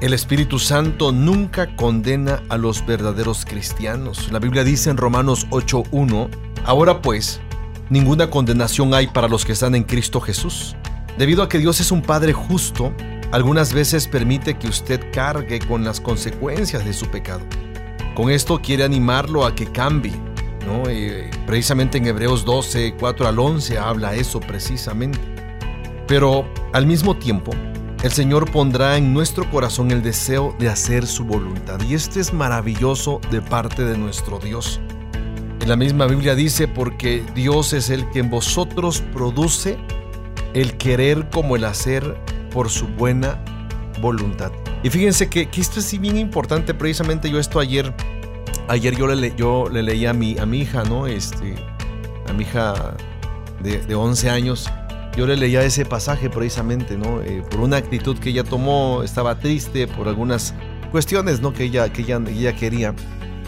el 0.00 0.14
Espíritu 0.14 0.58
Santo 0.58 1.12
nunca 1.12 1.76
condena 1.76 2.42
a 2.48 2.56
los 2.56 2.86
verdaderos 2.86 3.44
cristianos. 3.44 4.32
La 4.32 4.38
Biblia 4.38 4.64
dice 4.64 4.88
en 4.88 4.96
Romanos 4.96 5.46
8.1, 5.50 6.30
ahora 6.64 7.02
pues, 7.02 7.42
ninguna 7.90 8.30
condenación 8.30 8.94
hay 8.94 9.08
para 9.08 9.28
los 9.28 9.44
que 9.44 9.52
están 9.52 9.74
en 9.74 9.82
Cristo 9.82 10.22
Jesús 10.22 10.74
Debido 11.22 11.44
a 11.44 11.48
que 11.48 11.60
Dios 11.60 11.78
es 11.78 11.92
un 11.92 12.02
Padre 12.02 12.32
justo, 12.32 12.92
algunas 13.30 13.72
veces 13.72 14.08
permite 14.08 14.58
que 14.58 14.66
usted 14.66 15.00
cargue 15.12 15.60
con 15.60 15.84
las 15.84 16.00
consecuencias 16.00 16.84
de 16.84 16.92
su 16.92 17.06
pecado. 17.06 17.42
Con 18.16 18.28
esto 18.28 18.60
quiere 18.60 18.82
animarlo 18.82 19.46
a 19.46 19.54
que 19.54 19.70
cambie. 19.70 20.20
¿no? 20.66 20.82
Eh, 20.90 21.30
precisamente 21.46 21.98
en 21.98 22.08
Hebreos 22.08 22.44
12, 22.44 22.96
4 22.98 23.28
al 23.28 23.38
11 23.38 23.78
habla 23.78 24.16
eso 24.16 24.40
precisamente. 24.40 25.20
Pero 26.08 26.44
al 26.72 26.88
mismo 26.88 27.16
tiempo, 27.16 27.52
el 28.02 28.10
Señor 28.10 28.50
pondrá 28.50 28.96
en 28.96 29.14
nuestro 29.14 29.48
corazón 29.48 29.92
el 29.92 30.02
deseo 30.02 30.56
de 30.58 30.70
hacer 30.70 31.06
su 31.06 31.22
voluntad. 31.22 31.80
Y 31.88 31.94
este 31.94 32.18
es 32.18 32.32
maravilloso 32.32 33.20
de 33.30 33.40
parte 33.40 33.84
de 33.84 33.96
nuestro 33.96 34.40
Dios. 34.40 34.80
En 35.60 35.68
la 35.68 35.76
misma 35.76 36.06
Biblia 36.08 36.34
dice, 36.34 36.66
porque 36.66 37.24
Dios 37.32 37.74
es 37.74 37.90
el 37.90 38.10
que 38.10 38.18
en 38.18 38.28
vosotros 38.28 39.04
produce 39.12 39.78
el 40.54 40.76
querer 40.76 41.28
como 41.30 41.56
el 41.56 41.64
hacer 41.64 42.16
por 42.50 42.70
su 42.70 42.86
buena 42.88 43.42
voluntad. 44.00 44.52
Y 44.82 44.90
fíjense 44.90 45.28
que, 45.28 45.48
esto 45.56 45.80
es 45.80 46.00
bien 46.00 46.18
importante, 46.18 46.74
precisamente 46.74 47.30
yo 47.30 47.38
esto 47.38 47.60
ayer, 47.60 47.94
ayer 48.68 48.96
yo 48.96 49.06
le, 49.06 49.34
yo 49.36 49.68
le 49.70 49.82
leí 49.82 50.06
a 50.06 50.12
mi, 50.12 50.38
a 50.38 50.46
mi 50.46 50.60
hija, 50.60 50.82
¿no? 50.84 51.06
Este, 51.06 51.54
a 52.28 52.32
mi 52.32 52.42
hija 52.42 52.94
de, 53.62 53.78
de 53.80 53.94
11 53.94 54.30
años, 54.30 54.68
yo 55.16 55.26
le 55.26 55.36
leía 55.36 55.62
ese 55.62 55.84
pasaje 55.84 56.30
precisamente, 56.30 56.96
¿no? 56.96 57.22
Eh, 57.22 57.42
por 57.50 57.60
una 57.60 57.76
actitud 57.76 58.18
que 58.18 58.30
ella 58.30 58.44
tomó, 58.44 59.02
estaba 59.02 59.38
triste 59.38 59.86
por 59.86 60.08
algunas 60.08 60.54
cuestiones, 60.90 61.40
¿no? 61.40 61.52
Que 61.52 61.64
ella, 61.64 61.92
que 61.92 62.02
ella, 62.02 62.20
ella 62.26 62.56
quería. 62.56 62.94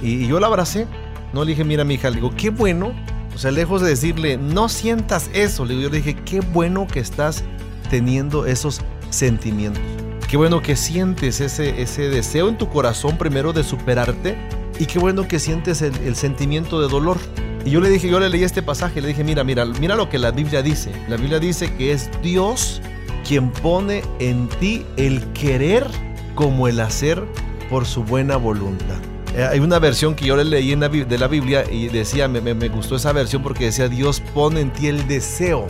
Y, 0.03 0.25
y, 0.25 0.27
yo 0.29 0.39
la 0.39 0.47
abracé, 0.47 0.87
¿no? 1.33 1.45
Le 1.45 1.51
dije, 1.51 1.65
mira 1.65 1.85
mi 1.85 1.95
hija, 1.95 2.11
le 2.11 2.17
digo, 2.17 2.31
qué 2.37 2.51
bueno 2.51 2.93
o 3.35 3.39
sea, 3.39 3.51
lejos 3.51 3.83
de 3.83 3.89
decirle, 3.89 4.37
no 4.37 4.69
sientas 4.69 5.29
eso, 5.33 5.67
yo 5.67 5.91
le 5.91 5.97
dije, 5.97 6.15
qué 6.25 6.41
bueno 6.41 6.87
que 6.87 7.01
estás 7.01 7.43
teniendo 7.91 8.47
esos 8.47 8.81
sentimientos. 9.11 9.83
Qué 10.29 10.37
bueno 10.37 10.63
que 10.63 10.77
sientes 10.77 11.41
ese, 11.41 11.83
ese 11.83 12.09
deseo 12.09 12.49
en 12.49 12.59
tu 12.59 12.69
corazón 12.69 13.19
primero 13.19 13.53
de 13.53 13.65
superarte 13.65 14.37
y 14.79 14.87
qué 14.87 14.99
bueno 14.99 15.29
que 15.29 15.39
sientes 15.39 15.83
el, 15.83 16.17
sentimiento 16.17 16.81
de 16.81 16.89
dolor. 16.89 17.19
Y 17.65 17.71
yo 17.71 17.81
le 17.81 17.89
dije, 17.89 18.09
yo 18.09 18.21
le 18.21 18.29
leí 18.29 18.43
este 18.43 18.63
pasaje, 18.63 19.01
le 19.01 19.09
dije, 19.09 19.25
mira, 19.25 19.45
mira, 19.45 19.65
mira 19.65 19.97
lo 19.97 20.09
que 20.09 20.19
la 20.19 20.31
Biblia 20.31 20.63
dice. 20.63 20.93
La 21.09 21.17
Biblia 21.17 21.39
dice 21.39 21.73
que 21.75 21.93
es 21.93 22.11
Dios 22.23 22.81
quien 23.27 23.51
pone 23.51 24.03
en 24.19 24.49
ti 24.61 24.85
el 24.97 25.25
querer 25.33 25.87
como 26.35 26.69
el 26.69 26.81
hacer 26.81 27.25
por 27.71 27.87
su 27.87 28.05
buena 28.05 28.37
voluntad. 28.37 29.14
Eh, 29.35 29.45
hay 29.45 29.59
una 29.59 29.81
versión 29.81 30.15
que 30.15 30.27
yo 30.27 30.37
le 30.37 30.45
leí 30.45 30.73
en 30.73 30.81
de 30.81 31.19
la 31.19 31.27
Biblia 31.27 31.65
y 31.69 31.89
decía, 31.89 32.29
me, 32.29 32.69
gustó 32.69 32.95
esa 32.95 33.13
versión 33.13 33.43
porque 33.43 33.65
decía, 33.65 33.89
Dios 33.89 34.21
pone 34.33 34.61
en 34.61 34.73
ti 34.73 34.87
el 34.87 35.09
deseo 35.09 35.67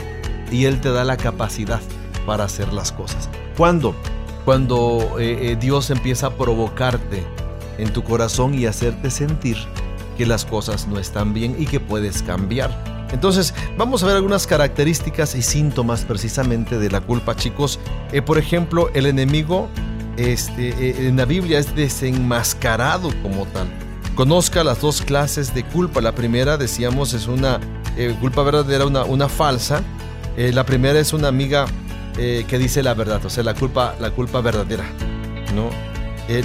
y 0.50 0.66
Él 0.66 0.80
te 0.82 0.90
da 0.90 1.02
la 1.02 1.16
capacidad 1.16 1.80
para 2.26 2.44
hacer 2.44 2.74
las 2.74 2.92
cosas. 2.92 3.30
¿Cuándo? 3.56 3.94
Cuando 4.44 5.18
eh, 5.18 5.52
eh, 5.52 5.56
Dios 5.58 5.88
empieza 5.88 6.26
a 6.26 6.30
provocarte 6.34 7.22
en 7.78 7.90
tu 7.90 8.04
corazón 8.04 8.54
y 8.54 8.66
hacerte 8.66 9.10
sentir 9.10 9.56
que 10.18 10.26
las 10.26 10.44
cosas 10.44 10.86
no 10.86 10.98
están 10.98 11.32
bien 11.32 11.56
y 11.58 11.64
que 11.64 11.80
puedes 11.80 12.22
cambiar. 12.22 13.06
Entonces, 13.12 13.54
vamos 13.78 14.02
a 14.02 14.06
ver 14.06 14.16
algunas 14.16 14.46
características 14.46 15.34
y 15.34 15.42
síntomas 15.42 16.04
precisamente 16.04 16.78
de 16.78 16.90
la 16.90 17.00
culpa, 17.00 17.34
chicos. 17.34 17.80
por 18.26 18.38
ejemplo, 18.38 18.90
el 18.92 19.06
enemigo 19.06 19.68
este, 20.16 20.68
eh, 20.68 21.08
en 21.08 21.16
la 21.16 21.24
Biblia 21.24 21.58
es 21.58 21.74
desenmascarado 21.74 23.10
como 23.22 23.46
tal. 23.46 23.66
Conozca 24.14 24.62
las 24.62 24.80
dos 24.80 25.02
clases 25.02 25.54
de 25.54 25.64
culpa. 25.64 26.00
La 26.00 26.14
primera, 26.14 26.56
decíamos, 26.56 27.14
es 27.14 27.26
una 27.26 27.60
eh, 27.96 28.14
culpa 28.20 28.42
verdadera, 28.42 28.86
una, 28.86 29.04
una 29.04 29.28
falsa. 29.28 29.82
Eh, 30.36 30.52
la 30.52 30.64
primera 30.64 30.98
es 30.98 31.12
una 31.12 31.28
amiga 31.28 31.66
que 32.16 32.58
dice 32.58 32.80
la 32.84 32.94
verdad, 32.94 33.26
o 33.26 33.28
sea, 33.28 33.42
la 33.42 33.54
culpa, 33.54 33.96
la 33.98 34.12
culpa 34.12 34.40
verdadera. 34.40 34.84
¿no? 35.52 35.68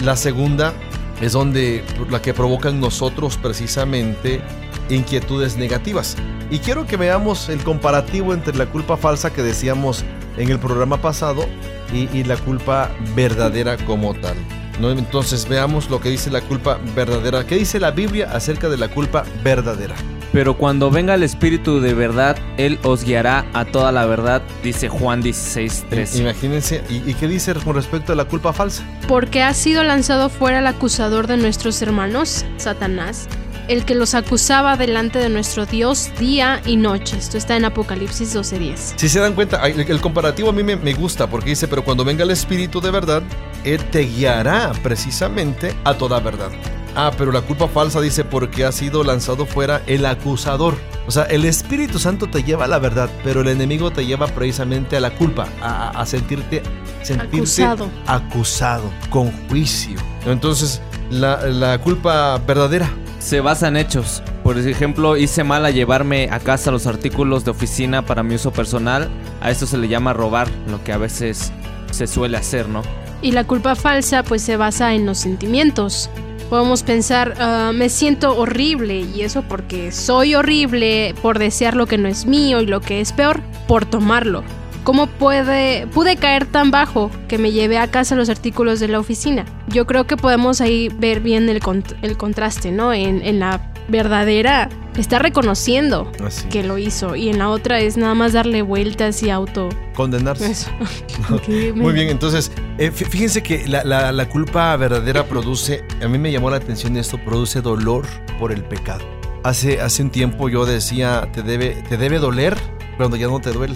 la 0.03 0.15
segunda 0.15 0.73
es 1.21 1.34
donde 1.34 1.84
la 2.10 2.23
que 2.23 2.34
provoca 2.34 2.69
en 2.69 2.79
nosotros 2.79 3.38
precisamente 3.38 4.41
inquietudes 4.89 5.58
negativas. 5.58 6.17
Y 6.49 6.58
quiero 6.58 6.88
que 6.88 6.97
veamos 6.97 7.49
el 7.49 7.63
comparativo 7.63 8.34
entre 8.34 8.58
la 8.58 8.65
culpa 8.65 8.97
falsa 8.97 9.32
que 9.32 9.43
decíamos 9.43 10.03
en 10.38 10.49
el 10.49 10.58
programa 10.58 11.03
pasado 11.03 11.45
y, 11.93 12.23
la 12.23 12.38
culpa 12.38 12.89
verdadera 13.15 13.78
como 13.78 14.13
tal. 14.13 14.36
¿no? 14.80 14.91
Entonces 14.91 15.47
veamos 15.47 15.89
lo 15.89 15.99
que 15.99 16.10
dice 16.10 16.30
la 16.30 16.41
culpa 16.41 16.80
verdadera. 16.95 17.45
¿Qué 17.45 17.56
dice 17.56 17.80
la 17.80 17.91
Biblia 17.91 18.30
acerca 18.32 18.69
de 18.69 18.78
la 18.78 18.88
culpa 18.88 19.25
verdadera? 19.43 19.95
Pero 20.32 20.58
cuando 20.58 20.91
venga 20.91 21.15
el 21.15 21.23
Espíritu 21.23 21.82
de 21.82 21.95
verdad, 21.95 22.38
Él 22.58 22.78
os 22.84 23.04
guiará 23.04 23.45
a 23.54 23.65
toda 23.65 23.91
la 23.91 24.06
verdad, 24.06 24.43
dice 24.63 24.88
Juan 24.88 25.21
16, 25.21 25.86
13. 25.89 26.19
Imagínense, 26.19 26.84
¿y, 26.88 26.97
¿y, 27.10 27.15
qué 27.15 27.28
dice 27.28 27.54
con 27.56 27.75
respecto 27.75 28.13
a 28.13 28.15
la 28.15 28.25
culpa 28.25 28.54
falsa? 28.54 28.84
Porque 29.08 29.41
ha 29.41 29.54
sido 29.56 29.84
lanzado 29.84 30.30
fuera 30.30 30.60
el 30.60 30.67
acusador 30.67 31.25
de 31.25 31.38
nuestros 31.38 31.82
hermanos, 31.82 32.45
Satanás, 32.58 33.28
el 33.69 33.86
que 33.86 33.93
los 33.95 34.15
acusaba 34.15 34.75
delante 34.75 35.19
de 35.19 35.29
nuestro 35.29 35.65
Dios 35.65 36.10
día 36.19 36.60
y 36.65 36.75
noche. 36.75 37.17
Esto 37.17 37.38
está 37.38 37.55
en 37.55 37.65
Apocalipsis 37.65 38.36
12:10. 38.36 38.95
Si 38.97 39.08
se 39.08 39.19
dan 39.19 39.36
cuenta, 39.36 39.65
el, 39.67 40.01
comparativo 40.01 40.49
a 40.49 40.51
mí 40.51 40.63
me, 40.63 40.75
me, 40.75 40.93
gusta 40.93 41.27
porque 41.27 41.51
dice, 41.51 41.67
pero 41.67 41.84
cuando 41.84 42.03
venga 42.03 42.23
el 42.23 42.32
Espíritu 42.32 42.82
de 42.82 42.89
verdad, 42.89 43.21
Él 43.63 43.86
te 43.91 44.01
guiará 44.01 44.71
precisamente 44.82 45.75
a 45.84 45.93
toda 45.93 46.19
verdad. 46.19 46.49
Ah, 46.95 47.12
pero 47.15 47.32
la 47.32 47.41
culpa 47.41 47.67
falsa 47.67 48.01
dice 48.01 48.25
porque 48.25 48.65
ha 48.65 48.71
sido 48.71 49.03
lanzado 49.03 49.45
fuera 49.45 49.84
el 49.86 50.05
acusador. 50.08 50.75
O 51.05 51.12
sea, 51.12 51.23
el 51.23 51.45
Espíritu 51.45 51.99
Santo 51.99 52.27
te 52.27 52.43
lleva 52.43 52.65
a 52.65 52.67
la 52.67 52.79
verdad, 52.79 53.10
pero 53.23 53.41
el 53.41 53.49
enemigo 53.49 53.91
te 53.91 54.05
lleva 54.05 54.25
precisamente 54.27 54.97
a 54.97 54.99
la 54.99 55.12
culpa, 55.12 55.47
a, 55.62 56.03
sentirte, 56.08 56.63
sentirte 57.03 57.63
acusado. 57.63 57.89
acusado, 58.08 58.91
con 59.12 59.32
juicio. 59.47 59.99
Entonces, 60.25 60.82
la, 61.12 61.47
la 61.47 61.79
culpa 61.79 62.39
verdadera 62.39 62.91
se 63.19 63.41
basa 63.41 63.67
en 63.67 63.77
hechos. 63.77 64.23
Por 64.43 64.58
ejemplo, 64.58 65.17
hice 65.17 65.43
mal 65.43 65.65
a 65.65 65.69
llevarme 65.69 66.29
a 66.32 66.39
casa 66.39 66.71
los 66.71 66.88
artículos 66.88 67.45
de 67.45 67.51
oficina 67.51 68.05
para 68.05 68.23
mi 68.23 68.36
uso 68.36 68.51
personal. 68.51 69.10
A 69.41 69.51
esto 69.51 69.65
se 69.65 69.77
le 69.77 69.88
llama 69.88 70.13
robar, 70.13 70.49
lo 70.67 70.84
que 70.84 70.91
a 70.91 70.97
veces 70.97 71.51
se 71.91 72.08
suele 72.08 72.38
hacer, 72.38 72.67
¿no? 72.67 72.82
Y 73.21 73.32
la 73.32 73.43
culpa 73.43 73.75
falsa 73.75 74.23
pues 74.23 74.41
se 74.41 74.58
basa 74.58 74.93
en 74.93 75.05
los 75.05 75.19
sentimientos. 75.19 76.10
Podemos 76.49 76.82
pensar, 76.82 77.36
ah, 77.39 77.71
me 77.75 77.89
siento 77.89 78.36
horrible 78.36 79.01
y 79.01 79.21
eso 79.21 79.43
porque 79.43 79.91
soy 79.91 80.34
horrible 80.34 81.13
por 81.21 81.38
desear 81.38 81.75
lo 81.75 81.86
que 81.86 81.99
no 81.99 82.08
es 82.08 82.25
mío 82.25 82.60
y 82.62 82.65
lo 82.65 82.82
que 82.82 83.01
es 83.01 83.13
peor, 83.13 83.41
por 83.67 83.86
tomarlo 83.86 84.43
¿Cómo 84.89 85.06
puede, 85.06 85.86
pude 85.86 86.15
caer 86.15 86.47
tan 86.47 86.71
bajo 86.71 87.12
que 87.28 87.38
me 87.38 87.52
llevé 87.52 87.78
a 87.78 87.91
casa 87.91 88.15
los 88.15 88.28
artículos 88.28 88.80
de 88.80 88.88
la 88.88 88.97
oficina? 88.97 89.45
Yo 89.67 89.86
creo 89.86 90.08
que 90.08 90.17
podemos 90.17 90.62
ahí 90.62 90.89
ver 90.97 91.19
bien 91.19 91.47
el, 91.47 91.62
cont- 91.62 91.95
el 92.02 92.17
contraste, 92.17 92.71
¿no? 92.71 92.91
En, 92.91 93.21
en 93.23 93.38
la 93.39 93.71
verdadera 93.88 94.67
está 94.97 95.19
reconociendo 95.19 96.12
Así. 96.25 96.47
que 96.47 96.63
lo 96.63 96.80
hizo 96.80 97.15
y 97.15 97.30
en 97.30 97.38
la 97.38 97.49
otra 97.49 97.80
es 97.82 97.97
nada 97.97 98.15
más 98.15 98.34
darle 98.34 98.63
vueltas 98.63 99.21
y 99.21 99.30
auto... 99.30 99.69
Condenarse. 99.93 100.49
Eso. 100.49 100.71
Muy 101.75 101.93
bien, 101.93 102.10
entonces, 102.10 102.52
eh, 102.80 102.91
fí- 102.91 103.06
fíjense 103.06 103.43
que 103.43 103.67
la, 103.67 103.84
la- 103.84 104.12
la 104.12 104.28
culpa 104.28 104.75
verdadera 104.75 105.23
produce, 105.28 105.84
a 106.04 106.08
mí 106.08 106.17
me 106.17 106.32
llamó 106.32 106.49
la 106.49 106.58
atención 106.58 106.97
esto, 106.97 107.19
produce 107.23 107.62
dolor 107.62 108.08
por 108.39 108.52
el 108.52 108.63
pecado. 108.63 109.06
Hace, 109.43 109.82
hace 109.82 110.02
un 110.02 110.10
tiempo 110.10 110.49
yo 110.49 110.65
decía, 110.65 111.30
te 111.32 111.43
debe, 111.43 111.84
te 111.88 111.95
debe 111.97 112.17
doler 112.17 112.58
cuando 112.97 113.17
ya 113.17 113.28
no 113.28 113.39
te 113.39 113.52
duele. 113.52 113.75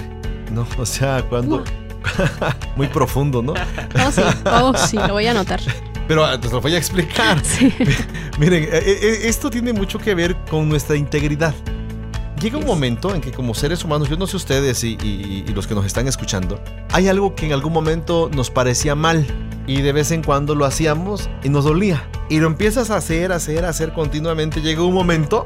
¿No? 0.52 0.68
O 0.78 0.86
sea, 0.86 1.24
cuando... 1.30 1.64
Muy 2.76 2.88
profundo, 2.88 3.42
¿no? 3.42 3.54
Oh, 4.06 4.12
sí, 4.12 4.22
oh, 4.46 4.74
sí, 4.78 4.98
lo 4.98 5.14
voy 5.14 5.26
a 5.28 5.32
anotar. 5.32 5.62
Pero 6.08 6.26
ah, 6.26 6.38
te 6.40 6.50
lo 6.50 6.60
voy 6.60 6.76
a 6.76 6.78
explicar. 6.78 7.42
Miren, 8.38 8.64
eh, 8.64 8.70
eh, 8.74 9.20
esto 9.24 9.50
tiene 9.50 9.72
mucho 9.72 10.00
que 10.00 10.14
ver 10.14 10.36
con 10.50 10.68
nuestra 10.68 10.98
integridad. 10.98 11.54
Llega 12.42 12.58
un 12.58 12.66
momento 12.66 13.16
en 13.16 13.22
que 13.22 13.32
como 13.32 13.54
seres 13.54 13.86
humanos, 13.86 14.10
yo 14.10 14.18
no 14.18 14.28
sé 14.28 14.36
ustedes 14.36 14.84
y, 14.84 14.98
y- 15.02 15.46
y 15.48 15.54
los 15.54 15.66
que 15.66 15.76
nos 15.76 15.86
están 15.86 16.10
escuchando, 16.10 16.60
hay 16.92 17.08
algo 17.08 17.36
que 17.36 17.46
en 17.46 17.54
algún 17.54 17.72
momento 17.72 18.30
nos 18.36 18.50
parecía 18.52 18.96
mal 18.96 19.26
y 19.66 19.80
de 19.82 19.94
vez 19.94 20.12
en 20.12 20.24
cuando 20.24 20.54
lo 20.56 20.66
hacíamos 20.66 21.30
y 21.42 21.48
nos 21.48 21.64
dolía. 21.64 22.04
Y 22.30 22.40
lo 22.42 22.48
empiezas 22.48 22.90
a 22.90 22.98
hacer, 22.98 23.32
hacer, 23.32 23.64
hacer 23.64 23.94
continuamente. 23.94 24.60
Llega 24.62 24.84
un 24.84 24.94
momento 24.94 25.46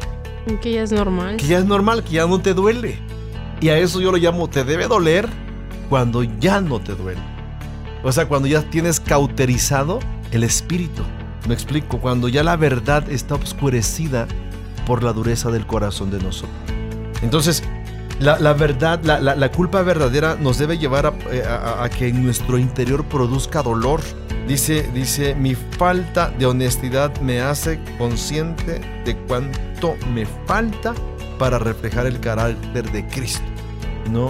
Que 0.61 0.71
ya 0.71 0.81
es 0.81 0.91
normal. 0.91 1.37
que 1.37 1.45
ya 1.45 1.59
es 1.59 1.65
normal, 1.65 2.03
que 2.03 2.13
ya 2.13 2.25
no 2.25 2.39
te 2.41 2.55
duele. 2.55 2.97
Y 3.59 3.69
a 3.69 3.77
eso 3.77 3.99
yo 4.01 4.11
lo 4.11 4.17
llamo, 4.17 4.49
te 4.49 4.63
debe 4.63 4.87
doler 4.87 5.27
cuando 5.89 6.23
ya 6.23 6.61
no 6.61 6.79
te 6.79 6.93
duele. 6.93 7.21
O 8.03 8.11
sea, 8.11 8.27
cuando 8.27 8.47
ya 8.47 8.61
tienes 8.69 8.99
cauterizado 8.99 9.99
el 10.31 10.43
espíritu. 10.43 11.01
Me 11.47 11.53
explico, 11.53 11.99
cuando 11.99 12.27
ya 12.29 12.43
la 12.43 12.55
verdad 12.55 13.09
está 13.09 13.35
obscurecida 13.35 14.27
por 14.85 15.03
la 15.03 15.13
dureza 15.13 15.49
del 15.49 15.65
corazón 15.65 16.11
de 16.11 16.19
nosotros. 16.19 16.51
Entonces, 17.21 17.63
la, 18.19 18.37
la 18.39 18.53
verdad, 18.53 18.99
la, 19.03 19.19
la- 19.19 19.51
culpa 19.51 19.81
verdadera 19.81 20.35
nos 20.39 20.57
debe 20.57 20.77
llevar 20.77 21.05
a, 21.07 21.13
eh, 21.31 21.43
a- 21.47 21.83
a 21.83 21.89
que 21.89 22.07
en 22.07 22.23
nuestro 22.23 22.57
interior 22.57 23.03
produzca 23.05 23.63
dolor. 23.63 24.01
Dice, 24.47 24.89
dice, 24.93 25.35
mi 25.35 25.55
falta 25.55 26.29
de 26.37 26.45
honestidad 26.45 27.15
me 27.21 27.41
hace 27.41 27.79
consciente 27.97 28.79
de 29.05 29.15
cuánto 29.27 29.95
me 30.13 30.25
falta 30.45 30.93
para 31.37 31.59
reflejar 31.59 32.05
el 32.05 32.19
carácter 32.19 32.91
de 32.91 33.07
Cristo. 33.07 33.45
¿No? 34.11 34.29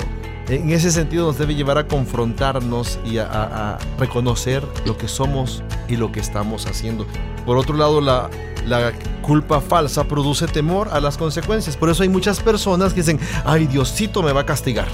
En 0.49 0.69
ese 0.71 0.91
sentido 0.91 1.27
nos 1.27 1.37
debe 1.37 1.55
llevar 1.55 1.77
a 1.77 1.87
confrontarnos 1.87 2.99
y 3.05 3.17
a, 3.17 3.77
reconocer 3.99 4.65
lo 4.85 4.97
que 4.97 5.09
somos 5.09 5.61
y 5.89 5.97
lo 5.97 6.11
que 6.11 6.21
estamos 6.21 6.65
haciendo. 6.67 7.05
Por 7.45 7.57
otro 7.57 7.75
lado, 7.75 7.99
la, 7.99 8.29
la 8.65 8.93
culpa 9.21 9.59
falsa 9.59 10.05
produce 10.05 10.47
temor 10.47 10.87
a 10.91 11.01
las 11.01 11.17
consecuencias. 11.17 11.75
Por 11.75 11.89
eso 11.89 12.03
hay 12.03 12.09
muchas 12.09 12.39
personas 12.39 12.93
que 12.93 13.01
dicen, 13.01 13.19
ay, 13.43 13.67
Diosito 13.67 14.23
me 14.23 14.31
va 14.31 14.41
a 14.41 14.45
castigar. 14.45 14.87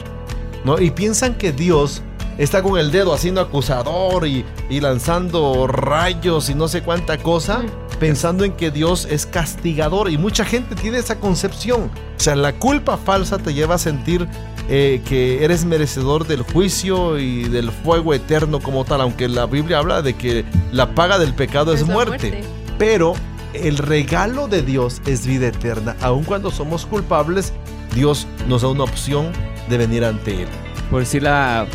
¿No? 0.65 0.80
Y 0.80 0.89
piensan 0.89 1.36
que 1.36 1.52
Dios 1.52 2.02
está 2.39 2.63
con 2.63 2.80
el 2.80 2.91
dedo 2.91 3.13
haciendo 3.13 3.41
acusador 3.41 4.26
y, 4.26 4.43
y 4.69 4.80
lanzando 4.80 5.67
rayos 5.67 6.49
y 6.49 6.56
no 6.56 6.67
sé 6.67 6.82
cuánta 6.82 7.17
cosa, 7.17 7.62
pensando 7.99 8.43
en 8.43 8.53
que 8.53 8.71
Dios 8.71 9.08
es 9.10 9.25
castigador. 9.25 10.10
Y 10.10 10.17
mucha 10.17 10.45
gente 10.45 10.75
tiene 10.75 10.97
esa 10.97 11.19
concepción. 11.19 11.91
O 12.17 12.19
sea, 12.19 12.36
la 12.36 12.53
culpa 12.53 12.97
falsa 12.97 13.38
te 13.38 13.53
lleva 13.53 13.75
a 13.75 13.77
sentir 13.77 14.27
eh, 14.69 15.01
que 15.08 15.43
eres 15.43 15.65
merecedor 15.65 16.25
del 16.25 16.41
juicio 16.41 17.19
y 17.19 17.43
del 17.43 17.71
fuego 17.71 18.13
eterno 18.13 18.60
como 18.60 18.86
tal, 18.86 19.01
aunque 19.01 19.27
la 19.27 19.45
Biblia 19.45 19.79
habla 19.79 20.01
de 20.01 20.13
que 20.13 20.45
la 20.71 20.95
paga 20.95 21.19
del 21.19 21.34
pecado 21.34 21.73
es, 21.73 21.86
muerte. 21.86 22.29
muerte. 22.29 22.43
Pero 22.77 23.13
el 23.53 23.77
regalo 23.77 24.47
de 24.47 24.62
Dios 24.62 25.01
es 25.06 25.27
vida 25.27 25.47
eterna. 25.47 25.95
Aun 26.01 26.23
cuando 26.23 26.49
somos 26.51 26.86
culpables, 26.86 27.53
Dios 27.93 28.27
nos 28.47 28.62
da 28.62 28.69
una 28.69 28.84
opción 28.84 29.32
de 29.69 29.77
venir 29.77 30.06
ante 30.06 30.43
Él. 30.43 30.47
Por 30.89 31.01
decir 31.01 31.23
la 31.23 31.67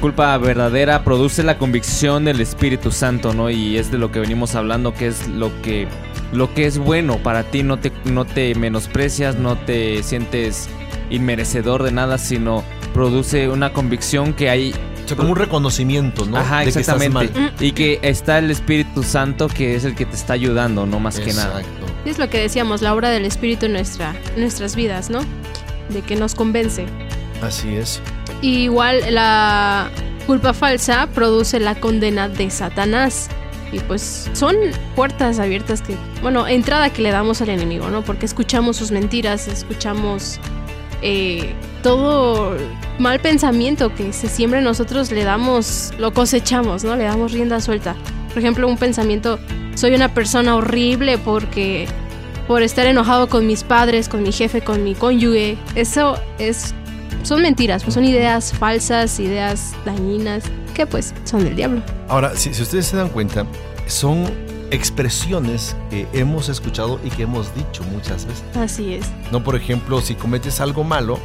culpa 0.00 0.36
verdadera 0.38 1.04
produce 1.04 1.42
la 1.42 1.58
convicción 1.58 2.24
del 2.24 2.40
Espíritu 2.40 2.90
Santo, 2.90 3.34
¿no? 3.34 3.50
Y 3.50 3.76
es 3.76 3.90
de 3.90 3.98
lo 3.98 4.10
que 4.10 4.18
venimos 4.18 4.54
hablando, 4.54 4.94
que 4.94 5.06
es 5.06 5.28
lo 5.28 5.50
que 5.62 5.86
lo 6.32 6.52
que 6.54 6.66
es 6.66 6.78
bueno 6.78 7.18
para 7.18 7.42
ti, 7.44 7.62
no 7.62 7.78
te 7.78 7.92
no 8.04 8.24
te 8.24 8.54
menosprecias, 8.54 9.36
no 9.36 9.56
te 9.56 10.02
sientes 10.02 10.68
inmerecedor 11.10 11.82
de 11.82 11.92
nada, 11.92 12.18
sino 12.18 12.64
produce 12.94 13.48
una 13.48 13.72
convicción 13.72 14.32
que 14.32 14.48
hay 14.48 14.74
O 15.04 15.08
sea, 15.08 15.16
como 15.16 15.30
un 15.30 15.36
reconocimiento, 15.36 16.24
¿no? 16.24 16.38
Ajá, 16.38 16.58
de 16.58 16.64
que 16.64 16.68
estás 16.70 16.96
exactamente. 16.96 17.38
mal. 17.38 17.54
Y 17.60 17.72
que 17.72 17.98
está 18.02 18.38
el 18.38 18.50
Espíritu 18.50 19.02
Santo 19.02 19.48
que 19.48 19.76
es 19.76 19.84
el 19.84 19.94
que 19.94 20.06
te 20.06 20.16
está 20.16 20.32
ayudando, 20.32 20.86
no 20.86 21.00
más 21.00 21.20
que 21.20 21.32
nada. 21.32 21.60
Exacto. 21.60 21.86
Es 22.04 22.18
lo 22.18 22.30
que 22.30 22.40
decíamos, 22.40 22.80
la 22.80 22.94
obra 22.94 23.10
del 23.10 23.26
Espíritu 23.26 23.66
en, 23.66 23.72
nuestra, 23.72 24.14
en 24.34 24.40
nuestras 24.40 24.74
vidas, 24.74 25.10
¿no? 25.10 25.20
De 25.90 26.02
que 26.02 26.16
nos 26.16 26.34
convence. 26.34 26.86
Así 27.42 27.74
es. 27.74 28.00
Igual 28.42 29.14
la 29.14 29.90
culpa 30.26 30.54
falsa 30.54 31.08
produce 31.14 31.60
la 31.60 31.74
condena 31.74 32.28
de 32.28 32.50
Satanás. 32.50 33.28
Y 33.72 33.78
pues 33.80 34.28
son 34.32 34.56
puertas 34.96 35.38
abiertas 35.38 35.82
que, 35.82 35.96
bueno, 36.22 36.48
entrada 36.48 36.90
que 36.90 37.02
le 37.02 37.10
damos 37.10 37.40
al 37.40 37.50
enemigo, 37.50 37.88
¿no? 37.88 38.02
Porque 38.02 38.26
escuchamos 38.26 38.76
sus 38.76 38.90
mentiras, 38.90 39.46
escuchamos 39.46 40.40
eh, 41.02 41.54
todo 41.82 42.56
mal 42.98 43.20
pensamiento 43.20 43.94
que 43.94 44.12
se 44.12 44.28
siembra 44.28 44.60
nosotros, 44.60 45.12
le 45.12 45.24
damos, 45.24 45.92
lo 45.98 46.12
cosechamos, 46.12 46.82
¿no? 46.82 46.96
Le 46.96 47.04
damos 47.04 47.32
rienda 47.32 47.60
suelta. 47.60 47.94
Por 48.28 48.38
ejemplo, 48.38 48.66
un 48.66 48.76
pensamiento, 48.76 49.38
soy 49.74 49.94
una 49.94 50.12
persona 50.12 50.56
horrible 50.56 51.18
porque 51.18 51.86
por 52.48 52.62
estar 52.62 52.86
enojado 52.86 53.28
con 53.28 53.46
mis 53.46 53.62
padres, 53.62 54.08
con 54.08 54.24
mi 54.24 54.32
jefe, 54.32 54.62
con 54.62 54.82
mi 54.82 54.94
cónyuge. 54.94 55.56
Eso 55.76 56.18
es 56.38 56.74
son 57.22 57.42
mentiras, 57.42 57.82
pues 57.82 57.94
son 57.94 58.04
ideas 58.04 58.52
falsas, 58.52 59.18
ideas 59.20 59.72
dañinas, 59.84 60.44
que 60.74 60.86
pues 60.86 61.14
son 61.24 61.44
del 61.44 61.56
diablo. 61.56 61.82
Ahora, 62.08 62.36
si, 62.36 62.54
si 62.54 62.62
ustedes 62.62 62.86
se 62.86 62.96
dan 62.96 63.08
cuenta, 63.08 63.46
son 63.86 64.26
expresiones 64.70 65.76
que 65.90 66.06
hemos 66.12 66.48
escuchado 66.48 67.00
y 67.04 67.10
que 67.10 67.24
hemos 67.24 67.54
dicho 67.54 67.82
muchas 67.84 68.24
veces. 68.24 68.44
Así 68.54 68.94
es. 68.94 69.06
No, 69.32 69.42
por 69.42 69.56
ejemplo, 69.56 70.00
si 70.00 70.14
cometes 70.14 70.60
algo 70.60 70.84
malo, 70.84 71.18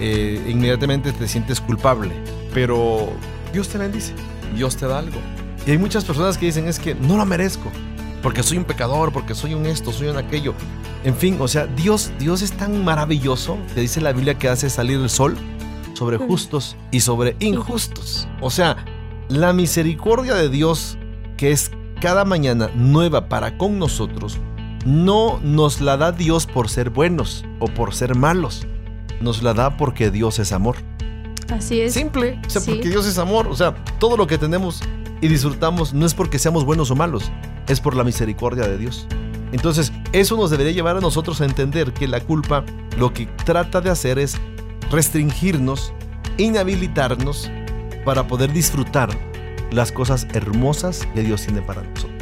eh, 0.00 0.42
inmediatamente 0.48 1.12
te 1.12 1.28
sientes 1.28 1.60
culpable. 1.60 2.12
Pero 2.52 3.10
Dios 3.52 3.68
te 3.68 3.78
bendice, 3.78 4.12
Dios 4.54 4.76
te 4.76 4.86
da 4.86 4.98
algo. 4.98 5.18
Y 5.66 5.72
hay 5.72 5.78
muchas 5.78 6.04
personas 6.04 6.38
que 6.38 6.46
dicen 6.46 6.68
es 6.68 6.78
que 6.78 6.94
no 6.94 7.16
lo 7.16 7.26
merezco, 7.26 7.70
porque 8.22 8.42
soy 8.42 8.58
un 8.58 8.64
pecador, 8.64 9.12
porque 9.12 9.34
soy 9.34 9.54
un 9.54 9.66
esto, 9.66 9.92
soy 9.92 10.08
un 10.08 10.16
aquello. 10.16 10.54
En 11.04 11.14
fin, 11.14 11.36
o 11.40 11.48
sea, 11.48 11.66
Dios, 11.66 12.10
Dios 12.18 12.42
es 12.42 12.52
tan 12.52 12.84
maravilloso 12.84 13.58
que 13.74 13.80
dice 13.82 14.00
la 14.00 14.12
Biblia 14.12 14.34
que 14.38 14.48
hace 14.48 14.68
salir 14.70 14.98
el 14.98 15.10
sol 15.10 15.36
sobre 15.94 16.18
justos 16.18 16.76
y 16.90 17.00
sobre 17.00 17.36
injustos. 17.40 18.26
O 18.40 18.50
sea, 18.50 18.76
la 19.28 19.52
misericordia 19.52 20.34
de 20.34 20.48
Dios 20.48 20.98
que 21.36 21.52
es 21.52 21.70
cada 22.00 22.24
mañana 22.24 22.70
nueva 22.74 23.28
para 23.28 23.56
con 23.58 23.78
nosotros, 23.78 24.38
no 24.84 25.40
nos 25.42 25.80
la 25.80 25.96
da 25.96 26.12
Dios 26.12 26.46
por 26.46 26.68
ser 26.68 26.90
buenos 26.90 27.44
o 27.58 27.66
por 27.66 27.94
ser 27.94 28.14
malos. 28.14 28.66
Nos 29.20 29.42
la 29.42 29.54
da 29.54 29.76
porque 29.76 30.10
Dios 30.10 30.38
es 30.38 30.52
amor. 30.52 30.76
Así 31.50 31.80
es. 31.80 31.94
Simple. 31.94 32.38
O 32.46 32.50
sea, 32.50 32.60
Sí. 32.60 32.70
porque 32.72 32.88
Dios 32.88 33.06
es 33.06 33.18
amor. 33.18 33.46
O 33.48 33.54
sea, 33.56 33.74
todo 33.98 34.16
lo 34.16 34.26
que 34.26 34.36
tenemos 34.38 34.82
y 35.20 35.28
disfrutamos 35.28 35.94
no 35.94 36.04
es 36.06 36.14
porque 36.14 36.38
seamos 36.38 36.64
buenos 36.64 36.90
o 36.90 36.96
malos, 36.96 37.30
es 37.68 37.80
por 37.80 37.94
la 37.96 38.04
misericordia 38.04 38.66
de 38.66 38.78
Dios. 38.78 39.06
Entonces, 39.52 39.92
eso 40.12 40.36
nos 40.36 40.50
debería 40.50 40.72
llevar 40.72 40.96
a 40.96 41.00
nosotros 41.00 41.40
a 41.40 41.44
entender 41.44 41.92
que 41.92 42.08
la 42.08 42.20
culpa 42.20 42.64
lo 42.98 43.12
que 43.12 43.26
trata 43.44 43.80
de 43.80 43.90
hacer 43.90 44.18
es 44.18 44.36
restringirnos, 44.90 45.92
inhabilitarnos 46.38 47.50
para 48.04 48.26
poder 48.26 48.52
disfrutar 48.52 49.08
las 49.70 49.92
cosas 49.92 50.26
hermosas 50.32 51.06
que 51.14 51.22
Dios 51.22 51.42
tiene 51.42 51.60
para 51.62 51.82
nosotros. 51.82 52.12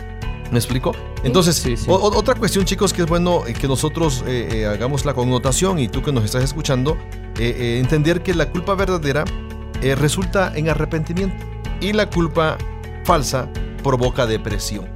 ¿Me 0.50 0.58
explico? 0.58 0.92
Entonces, 1.24 1.56
Sí, 1.56 1.76
sí. 1.76 1.86
o- 1.88 1.94
o- 1.94 2.16
otra 2.18 2.34
cuestión, 2.34 2.64
chicos, 2.64 2.92
que 2.92 3.02
es 3.02 3.08
bueno 3.08 3.46
eh, 3.46 3.54
que 3.54 3.66
nosotros 3.66 4.22
eh, 4.26 4.48
eh, 4.52 4.66
hagamos 4.66 5.04
la 5.04 5.14
connotación 5.14 5.78
y 5.78 5.88
tú 5.88 6.02
que 6.02 6.12
nos 6.12 6.24
estás 6.24 6.44
escuchando, 6.44 6.96
eh, 7.38 7.78
entender 7.82 8.22
que 8.22 8.34
la 8.34 8.50
culpa 8.50 8.74
verdadera 8.74 9.24
resulta 9.98 10.52
en 10.54 10.70
arrepentimiento 10.70 11.36
y 11.80 11.92
la 11.92 12.08
culpa 12.08 12.56
falsa 13.04 13.48
provoca 13.82 14.24
depresión. 14.24 14.86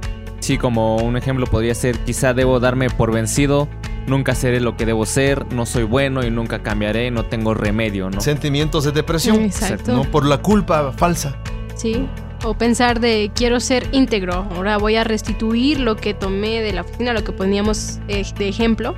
Sí, 0.49 0.57
como 0.57 0.95
un 0.95 1.15
ejemplo 1.15 1.45
podría 1.45 1.75
ser, 1.75 1.99
quizá 1.99 2.33
debo 2.33 2.59
darme 2.59 2.89
por 2.89 3.11
vencido, 3.11 3.67
nunca 4.07 4.33
seré 4.33 4.59
lo 4.59 4.75
que 4.75 4.87
debo 4.87 5.05
ser, 5.05 5.45
no 5.53 5.67
soy 5.67 5.83
bueno 5.83 6.25
y 6.25 6.31
nunca 6.31 6.63
cambiaré, 6.63 7.11
no 7.11 7.23
tengo 7.25 7.53
remedio, 7.53 8.09
¿no? 8.09 8.19
Sentimientos 8.19 8.83
de 8.83 8.91
depresión, 8.91 9.43
Exacto. 9.43 9.91
¿no? 9.93 10.05
Por 10.05 10.25
la 10.25 10.39
culpa 10.39 10.91
falsa. 10.91 11.35
Sí. 11.75 12.07
O 12.43 12.55
pensar 12.55 12.99
de 12.99 13.29
quiero 13.35 13.59
ser 13.59 13.87
íntegro, 13.91 14.47
ahora 14.55 14.77
voy 14.79 14.95
a 14.95 15.03
restituir 15.03 15.79
lo 15.81 15.95
que 15.97 16.15
tomé 16.15 16.61
de 16.61 16.73
la 16.73 16.81
oficina, 16.81 17.13
lo 17.13 17.23
que 17.23 17.31
poníamos 17.31 17.99
eh, 18.07 18.25
de 18.35 18.49
ejemplo. 18.49 18.95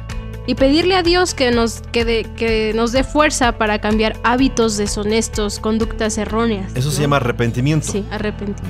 y 0.48 0.56
pedirle 0.56 0.96
a 0.96 1.04
Dios 1.04 1.34
que 1.34 1.52
nos, 1.52 1.82
que 1.92 2.06
de- 2.06 2.24
que 2.38 2.72
nos 2.74 2.94
dé 2.94 3.04
fuerza 3.04 3.58
para 3.58 3.80
cambiar 3.82 4.14
hábitos 4.24 4.78
deshonestos, 4.78 5.60
conductas 5.60 6.18
erróneas. 6.18 6.72
Eso 6.76 6.92
se 6.92 7.00
¿no? 7.00 7.02
llama 7.04 7.18
arrepentimiento. 7.18 7.92
Sí, 7.92 8.06
arrepentir. 8.10 8.64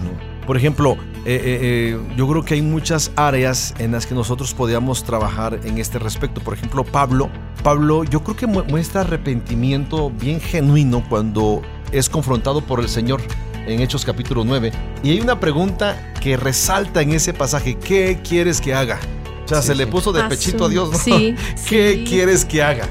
Por 0.48 0.58
ejemplo, 0.58 0.98
eh, 1.26 1.36
eh, 1.36 1.60
eh, 1.62 2.00
yo 2.18 2.28
creo 2.28 2.44
que 2.44 2.56
hay 2.56 2.62
muchas 2.62 3.12
áreas 3.16 3.74
en 3.80 3.92
las 3.92 4.06
que 4.06 4.16
nosotros 4.16 4.54
podríamos 4.54 5.04
trabajar 5.04 5.60
en 5.64 5.78
este 5.78 6.00
respecto. 6.00 6.42
Por 6.42 6.54
ejemplo, 6.56 6.84
Pablo, 6.84 7.30
Pablo, 7.64 8.04
yo 8.04 8.24
creo 8.24 8.36
que 8.36 8.48
mu- 8.48 8.64
muestra 8.66 9.02
arrepentimiento 9.02 10.10
bien 10.10 10.42
genuino 10.42 11.04
cuando 11.10 11.62
es 11.92 12.10
confrontado 12.10 12.62
por 12.62 12.80
el 12.80 12.90
Señor 12.90 13.22
en 13.68 13.80
Hechos 13.82 14.04
capítulo 14.04 14.44
9. 14.44 14.72
Y 15.04 15.12
hay 15.12 15.22
una 15.22 15.40
pregunta 15.40 16.14
que 16.20 16.38
resalta 16.38 17.02
en 17.02 17.12
ese 17.12 17.34
pasaje, 17.34 17.76
¿qué 17.78 18.20
quieres 18.28 18.60
que 18.60 18.74
haga? 18.74 19.00
O 19.46 19.48
sea, 19.48 19.62
Sí, 19.62 19.68
se 19.68 19.76
le 19.76 19.86
puso 19.88 20.12
de 20.12 20.24
pechito 20.24 20.66
a 20.66 20.70
Dios, 20.70 20.92
¿no? 20.92 20.98
sí, 20.98 21.36
¿Qué 21.70 21.94
sí. 21.98 22.04
quieres 22.08 22.46
que 22.46 22.64
haga? 22.64 22.88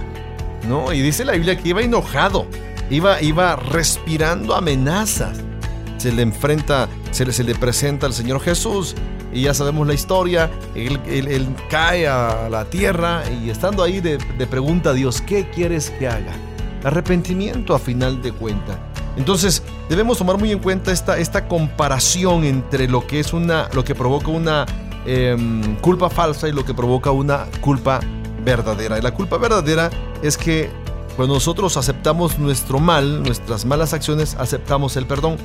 ¿No? 0.68 0.92
Y 0.92 1.00
dice 1.02 1.24
la 1.24 1.32
Biblia 1.32 1.56
que 1.58 1.70
iba 1.70 1.80
enojado, 1.82 2.46
iba, 2.90 3.20
iba 3.22 3.56
respirando 3.56 4.54
amenazas 4.54 5.38
se 6.00 6.12
le 6.12 6.22
enfrenta, 6.22 6.88
se 7.10 7.24
le, 7.26 7.32
se 7.32 7.44
le 7.44 7.54
presenta 7.54 8.06
al 8.06 8.12
Señor 8.14 8.40
Jesús 8.40 8.94
y 9.32 9.42
ya 9.42 9.54
sabemos 9.54 9.86
la 9.86 9.94
historia, 9.94 10.50
él, 10.74 10.98
él- 11.06 11.54
cae 11.68 12.08
a 12.08 12.48
la 12.50 12.64
tierra 12.64 13.22
y 13.42 13.50
estando 13.50 13.82
ahí 13.82 14.00
de 14.00 14.18
pregunta 14.48 14.90
a 14.90 14.92
Dios, 14.92 15.20
¿qué 15.20 15.48
quieres 15.50 15.90
que 15.90 16.08
haga? 16.08 16.32
Arrepentimiento 16.84 17.74
a 17.74 17.78
final 17.78 18.22
de 18.22 18.32
cuenta. 18.32 18.78
Entonces 19.16 19.62
debemos 19.88 20.18
tomar 20.18 20.38
muy 20.38 20.50
en 20.50 20.58
cuenta 20.60 20.92
esta, 20.92 21.18
esta 21.18 21.46
comparación 21.46 22.44
entre 22.44 22.88
lo 22.88 23.06
que 23.06 23.20
es 23.20 23.32
una, 23.32 23.68
lo 23.74 23.84
que 23.84 23.94
provoca 23.94 24.28
una 24.28 24.66
em, 25.04 25.76
culpa 25.76 26.08
falsa 26.08 26.48
y 26.48 26.52
lo 26.52 26.64
que 26.64 26.72
provoca 26.74 27.10
una 27.10 27.46
culpa 27.60 28.00
verdadera. 28.44 28.98
Y 28.98 29.02
la 29.02 29.12
culpa 29.12 29.36
verdadera 29.36 29.90
es 30.22 30.36
que 30.38 30.70
cuando 31.16 31.34
nosotros 31.34 31.76
aceptamos 31.76 32.38
nuestro 32.38 32.78
mal, 32.78 33.22
nuestras 33.22 33.64
malas 33.66 33.92
acciones, 33.92 34.36
aceptamos 34.38 34.96
el 34.96 35.06
perdón. 35.06 35.36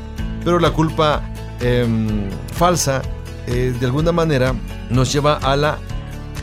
Pero 0.46 0.60
la 0.60 0.70
culpa 0.70 1.24
em, 1.60 2.30
falsa, 2.54 3.02
eh, 3.48 3.74
de 3.78 3.86
alguna 3.86 4.12
manera, 4.12 4.54
nos 4.90 5.12
lleva 5.12 5.38
a 5.38 5.56
la 5.58 5.78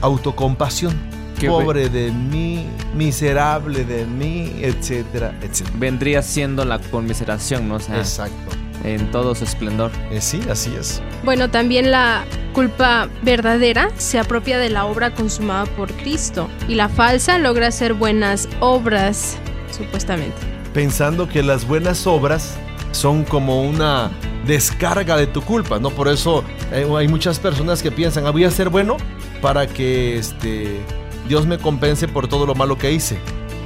autocompasión. 0.00 0.92
Que 1.38 1.48
Pobre 1.48 1.88
de 1.88 2.12
mí, 2.12 2.66
miserable 2.94 3.84
de 3.84 4.04
mí, 4.04 4.52
etcétera, 4.60 5.34
etcétera. 5.40 5.76
Vendría 5.78 6.22
siendo 6.22 6.64
la 6.64 6.78
conmiseración, 6.78 7.68
¿no? 7.68 7.76
O 7.76 7.80
sea, 7.80 7.98
Exacto. 7.98 8.56
en 8.84 9.10
todo 9.10 9.34
su 9.34 9.44
esplendor. 9.44 9.90
Eh, 10.10 10.20
sí, 10.20 10.40
así 10.50 10.72
es. 10.78 11.02
Bueno, 11.24 11.50
también 11.50 11.90
la 11.90 12.24
culpa 12.52 13.08
verdadera 13.22 13.90
se 13.96 14.18
apropia 14.18 14.58
de 14.58 14.68
la 14.68 14.84
obra 14.84 15.14
consumada 15.14 15.64
por 15.66 15.92
Cristo 15.92 16.48
y 16.68 16.74
la 16.74 16.88
falsa 16.88 17.38
logra 17.38 17.68
hacer 17.68 17.94
buenas 17.94 18.48
obras, 18.60 19.36
supuestamente. 19.76 20.36
Pensando 20.74 21.28
que 21.28 21.42
las 21.42 21.66
buenas 21.66 22.06
obras 22.06 22.56
son 22.92 23.24
como 23.24 23.62
una 23.62 24.10
descarga 24.46 25.16
de 25.16 25.26
tu 25.26 25.42
culpa, 25.42 25.78
¿no? 25.78 25.90
Por 25.90 26.08
eso 26.08 26.44
eh, 26.72 26.86
hay 26.96 27.08
muchas 27.08 27.38
personas 27.38 27.82
que 27.82 27.90
piensan, 27.90 28.26
ah, 28.26 28.30
voy 28.30 28.44
a 28.44 28.50
ser 28.50 28.68
bueno 28.68 28.96
para 29.40 29.66
que 29.66 30.16
este, 30.18 30.80
Dios 31.28 31.46
me 31.46 31.58
compense 31.58 32.08
por 32.08 32.28
todo 32.28 32.46
lo 32.46 32.54
malo 32.54 32.76
que 32.78 32.92
hice. 32.92 33.18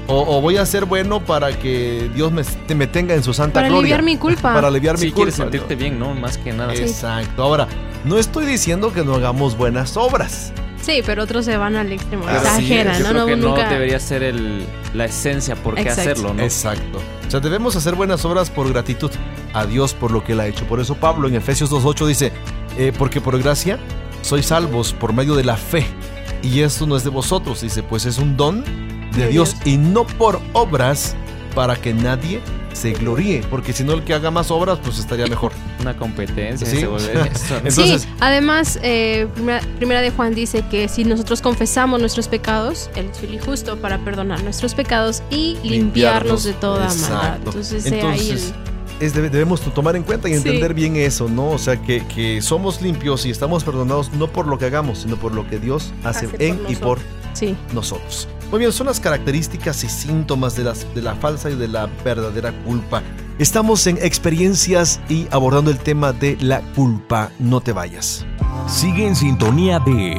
O, 0.09 0.37
o 0.37 0.41
voy 0.41 0.57
a 0.57 0.65
ser 0.65 0.85
bueno 0.85 1.19
para 1.25 1.51
que 1.59 2.09
Dios 2.15 2.31
me, 2.31 2.43
me 2.77 2.87
tenga 2.87 3.15
en 3.15 3.25
su 3.25 3.35
santa 3.35 3.55
Para 3.55 3.69
gloria. 3.69 3.97
aliviar 3.97 4.03
mi 4.05 4.17
culpa. 4.21 4.55
Para 4.55 4.69
aliviar 4.69 4.97
mi 4.99 5.11
quieres 5.11 5.35
culpa. 5.35 5.51
sentirte 5.51 5.75
¿no? 5.75 5.81
bien, 5.81 5.99
¿no? 5.99 6.15
Más 6.15 6.39
que 6.39 6.53
nada. 6.53 6.73
Exacto. 6.75 7.43
Ahora, 7.43 7.67
no 8.05 8.17
estoy 8.17 8.47
diciendo 8.47 8.93
que 8.93 9.05
no 9.05 9.17
hagamos 9.17 9.57
buenas 9.57 9.97
obras. 9.97 10.53
Sí, 10.87 11.03
pero 11.05 11.25
otros 11.25 11.45
se 11.45 11.57
van 11.57 11.75
al 11.75 11.91
extremo, 11.93 12.25
sí, 12.29 12.35
exageran, 12.37 12.99
Yo 12.99 13.05
¿no? 13.05 13.11
creo 13.11 13.21
No, 13.23 13.27
que 13.27 13.37
no 13.37 13.49
nunca- 13.49 13.69
debería 13.69 13.99
ser 13.99 14.23
el, 14.23 14.65
la 14.95 15.07
esencia 15.07 15.57
por 15.57 15.75
qué 15.75 15.81
Exacto. 15.83 16.01
hacerlo, 16.03 16.33
¿no? 16.35 16.43
Exacto. 16.45 17.01
O 17.27 17.31
sea, 17.31 17.41
debemos 17.41 17.75
hacer 17.75 17.97
buenas 17.97 18.25
obras 18.25 18.51
por 18.51 18.69
gratitud 18.73 19.11
a 19.53 19.67
Dios 19.67 19.95
por 19.95 20.13
lo 20.13 20.23
que 20.23 20.33
Él 20.33 20.41
ha 20.41 20.47
hecho. 20.47 20.65
Por 20.67 20.79
eso 20.79 20.95
Pablo 20.95 21.27
en 21.27 21.35
Efesios 21.35 21.71
2.8 21.71 22.07
dice, 22.07 22.33
eh, 22.79 22.93
porque 22.97 23.21
por 23.21 23.37
gracia 23.43 23.81
sois 24.23 24.47
salvos 24.47 24.93
por 24.93 25.13
medio 25.13 25.35
de 25.35 25.43
la 25.43 25.57
fe. 25.57 25.85
Y 26.43 26.61
esto 26.61 26.87
no 26.87 26.97
es 26.97 27.03
de 27.03 27.11
vosotros, 27.11 27.63
dice, 27.63 27.83
pues 27.83 28.05
es 28.07 28.19
un 28.19 28.37
don 28.37 28.63
de, 29.13 29.25
De 29.25 29.29
Dios, 29.29 29.55
Dios. 29.65 29.67
y 29.67 29.77
no 29.79 30.07
por 30.07 30.41
obras 30.53 31.17
para 31.57 31.75
que 31.75 31.93
nadie 31.95 32.41
se 32.77 32.93
gloríe. 32.93 33.43
Porque 33.51 33.73
si 33.73 33.83
no, 33.83 33.93
el 33.95 34.05
que 34.05 34.15
haga 34.15 34.31
más 34.31 34.51
obras, 34.51 34.79
pues 34.83 34.99
estaría 34.99 35.27
mejor. 35.27 35.53
Una 35.81 35.97
competencia 35.97 36.67
Sí. 36.67 36.79
se 36.79 36.87
vuelve 36.87 37.13
esto, 37.33 37.55
¿no? 37.55 37.69
Entonces- 37.69 38.03
sí, 38.03 38.09
además, 38.21 38.79
eh, 38.83 39.27
primera, 39.35 39.61
primera 39.79 40.01
de 40.01 40.11
Juan 40.11 40.35
dice 40.35 40.63
que 40.71 40.89
si 40.89 41.05
nosotros 41.05 41.41
confesamos 41.41 41.99
nuestros 42.01 42.29
pecados, 42.29 42.91
Él 42.95 43.09
es 43.11 43.19
fiel 43.19 43.35
y 43.35 43.39
justo 43.39 43.77
para 43.79 43.99
perdonar 43.99 44.43
nuestros 44.45 44.75
pecados 44.75 45.23
y 45.31 45.57
limpiarnos 45.65 46.45
de 46.45 46.53
toda 46.53 46.85
Exacto. 46.85 47.15
maldad. 47.15 47.37
Entonces, 47.39 47.87
ahí 47.93 48.31
el- 48.31 48.41
es 48.99 49.15
debe- 49.15 49.29
debemos 49.29 49.61
tomar 49.61 49.95
en 49.97 50.03
cuenta 50.03 50.27
y 50.29 50.33
Sí. 50.33 50.39
entender 50.39 50.73
bien 50.73 50.97
eso, 50.97 51.29
¿no? 51.29 51.51
O 51.51 51.59
sea, 51.59 51.77
que, 51.83 52.03
que 52.07 52.41
somos 52.41 52.81
limpios 52.81 53.27
y 53.27 53.31
estamos 53.31 53.63
perdonados 53.63 54.11
no 54.13 54.27
por 54.29 54.47
lo 54.47 54.59
que 54.59 54.65
hagamos, 54.65 54.99
sino 55.01 55.17
por 55.17 55.35
lo 55.35 55.47
que 55.49 55.59
Dios 55.59 55.93
hace, 56.03 56.27
Hace 56.27 56.29
por 56.29 56.43
en 56.43 56.61
y 56.69 56.77
por 56.77 56.99
sí. 57.35 57.55
nosotros. 57.75 58.27
Muy 58.51 58.61
bien, 58.61 58.73
son 58.73 58.87
las 58.87 59.01
características 59.01 59.83
y 59.83 59.89
síntomas 59.89 60.57
de, 60.57 60.65
de 60.95 61.03
la 61.03 61.15
falsa 61.17 61.51
y 61.51 61.57
de 61.57 61.69
la 61.69 61.87
verdadera 62.05 62.53
culpa. 62.65 63.03
Estamos 63.39 63.87
en 63.87 63.99
experiencias 63.99 65.01
y 65.09 65.27
abordando 65.31 65.71
el 65.71 65.79
tema 65.79 66.13
de 66.13 66.37
la 66.41 66.61
culpa. 66.75 67.31
No 67.39 67.61
te 67.61 67.73
vayas. 67.73 68.25
Sigue 68.69 69.07
en 69.07 69.17
sintonía 69.17 69.81
de 69.81 70.17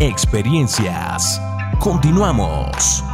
experiencias. 0.00 1.40
Continuamos. 1.78 3.04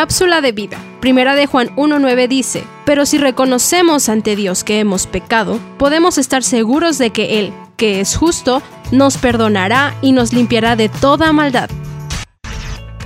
Cápsula 0.00 0.40
de 0.40 0.52
vida. 0.52 0.82
Primera 1.02 1.34
de 1.34 1.44
Juan 1.44 1.76
1.9 1.76 2.26
dice, 2.26 2.64
pero 2.86 3.04
si 3.04 3.18
reconocemos 3.18 4.08
ante 4.08 4.34
Dios 4.34 4.64
que 4.64 4.80
hemos 4.80 5.06
pecado, 5.06 5.60
podemos 5.76 6.16
estar 6.16 6.42
seguros 6.42 6.96
de 6.96 7.10
que 7.10 7.38
Él, 7.38 7.52
que 7.76 8.00
es 8.00 8.16
justo, 8.16 8.62
nos 8.92 9.18
perdonará 9.18 9.94
y 10.00 10.12
nos 10.12 10.32
limpiará 10.32 10.74
de 10.74 10.88
toda 10.88 11.34
maldad. 11.34 11.68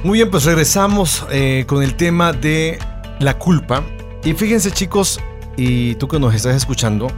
Muy 0.05 0.20
bien, 0.20 0.30
pues 0.30 0.45
regresamos 0.45 1.26
eh, 1.32 1.64
con 1.66 1.82
el 1.82 1.97
tema 1.97 2.32
de 2.32 2.78
la 3.18 3.40
culpa. 3.40 3.82
Y 4.22 4.34
fíjense 4.34 4.70
chicos, 4.70 5.18
y 5.57 5.97
tú 5.97 6.07
que 6.07 6.20
nos 6.20 6.32
estás 6.32 6.55
escuchando, 6.55 7.09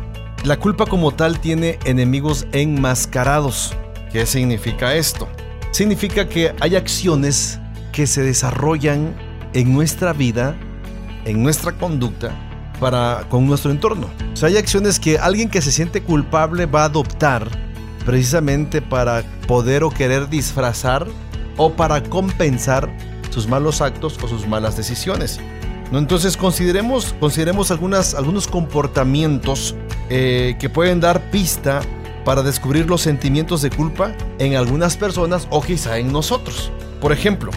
la 0.43 0.59
culpa 0.59 0.87
como 0.87 1.13
tal 1.13 1.39
tiene 1.39 1.79
enemigos 1.85 2.47
enmascarados. 2.53 3.77
¿Qué 4.11 4.25
significa 4.25 4.95
esto? 4.95 5.29
Significa 5.71 6.31
que 6.31 6.55
hay 6.61 6.77
acciones 6.77 7.61
que 7.93 8.07
se 8.07 8.23
desarrollan 8.23 9.26
en 9.57 9.73
nuestra 9.73 10.13
vida, 10.13 10.55
en 11.25 11.43
nuestra 11.43 11.73
conducta, 11.73 12.31
para, 12.79 13.25
con 13.31 13.47
nuestro 13.47 13.71
entorno. 13.71 14.11
O 14.35 14.37
sea, 14.37 14.51
hay 14.51 14.59
acciones 14.59 15.01
que 15.01 15.19
alguien 15.19 15.49
que 15.49 15.63
se 15.63 15.73
siente 15.73 16.03
culpable 16.03 16.67
va 16.67 16.83
a 16.83 16.85
adoptar 16.85 17.49
precisamente 18.05 18.83
para 18.83 19.25
poder 19.49 19.83
o 19.83 19.89
querer 19.89 20.29
disfrazar 20.29 21.07
o 21.57 21.73
para 21.73 22.03
compensar 22.03 22.95
sus 23.31 23.49
malos 23.49 23.81
actos 23.81 24.19
o 24.23 24.29
sus 24.29 24.47
malas 24.47 24.77
decisiones. 24.77 25.41
Entonces 25.91 26.37
consideremos, 26.37 27.15
consideremos 27.19 27.71
algunas, 27.71 28.15
algunos 28.15 28.47
comportamientos 28.47 29.75
eh, 30.11 30.57
que 30.59 30.69
pueden 30.69 31.01
dar 31.01 31.31
pista 31.31 31.81
para 32.27 32.43
descubrir 32.43 32.91
los 32.91 33.01
sentimientos 33.01 33.63
de 33.63 33.71
culpa 33.71 34.13
en 34.39 34.55
algunas 34.55 34.99
personas 34.99 35.49
o 35.49 35.63
quizá 35.63 35.97
en 35.97 36.13
nosotros. 36.13 36.71
Por 37.01 37.13
ejemplo, 37.13 37.53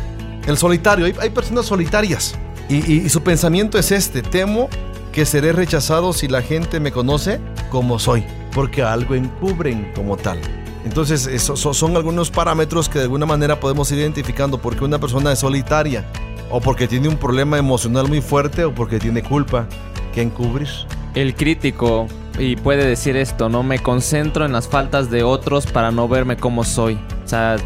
el 0.50 0.58
solitario. 0.58 1.06
Hay, 1.20 1.30
personas 1.30 1.66
solitarias 1.66 2.36
y, 2.68 3.08
su 3.10 3.22
pensamiento 3.24 3.78
es 3.78 3.92
este. 3.92 4.22
Temo 4.22 4.70
que 5.12 5.26
seré 5.26 5.54
rechazado 5.54 6.14
si 6.14 6.28
la 6.28 6.42
gente 6.42 6.80
me 6.80 6.92
conoce 6.92 7.40
como 7.70 8.00
soy, 8.00 8.24
porque 8.54 8.84
algo 8.84 9.16
encubren 9.16 9.92
como 9.96 10.18
tal. 10.18 10.40
Entonces, 10.86 11.28
esos 11.28 11.60
son 11.60 11.96
algunos 11.96 12.32
parámetros 12.32 12.90
que 12.90 13.00
de 13.00 13.06
alguna 13.06 13.26
manera 13.26 13.60
podemos 13.60 13.92
ir 13.92 14.00
identificando 14.00 14.60
porque 14.60 14.84
una 14.84 15.00
persona 15.00 15.32
es 15.32 15.40
solitaria, 15.40 16.06
o 16.50 16.62
porque 16.62 16.88
tiene 16.88 17.10
un 17.10 17.18
problema 17.18 17.58
emocional 17.58 18.08
muy 18.08 18.22
fuerte, 18.22 18.64
o 18.64 18.74
porque 18.74 18.98
tiene 18.98 19.22
culpa 19.22 19.68
que 20.14 20.22
encubrir. 20.22 20.70
El 21.16 21.36
crítico, 21.36 22.08
y 22.38 22.56
puede 22.56 22.86
decir 22.86 23.18
esto, 23.18 23.50
¿no? 23.50 23.62
Me 23.62 23.80
concentro 23.80 24.46
en 24.46 24.54
las 24.54 24.68
faltas 24.68 25.12
de 25.12 25.24
otros 25.24 25.68
para 25.68 25.92
no 25.92 26.08
verme 26.08 26.38
como 26.38 26.64
soy. 26.64 26.98
O 27.26 27.28
sea, 27.28 27.58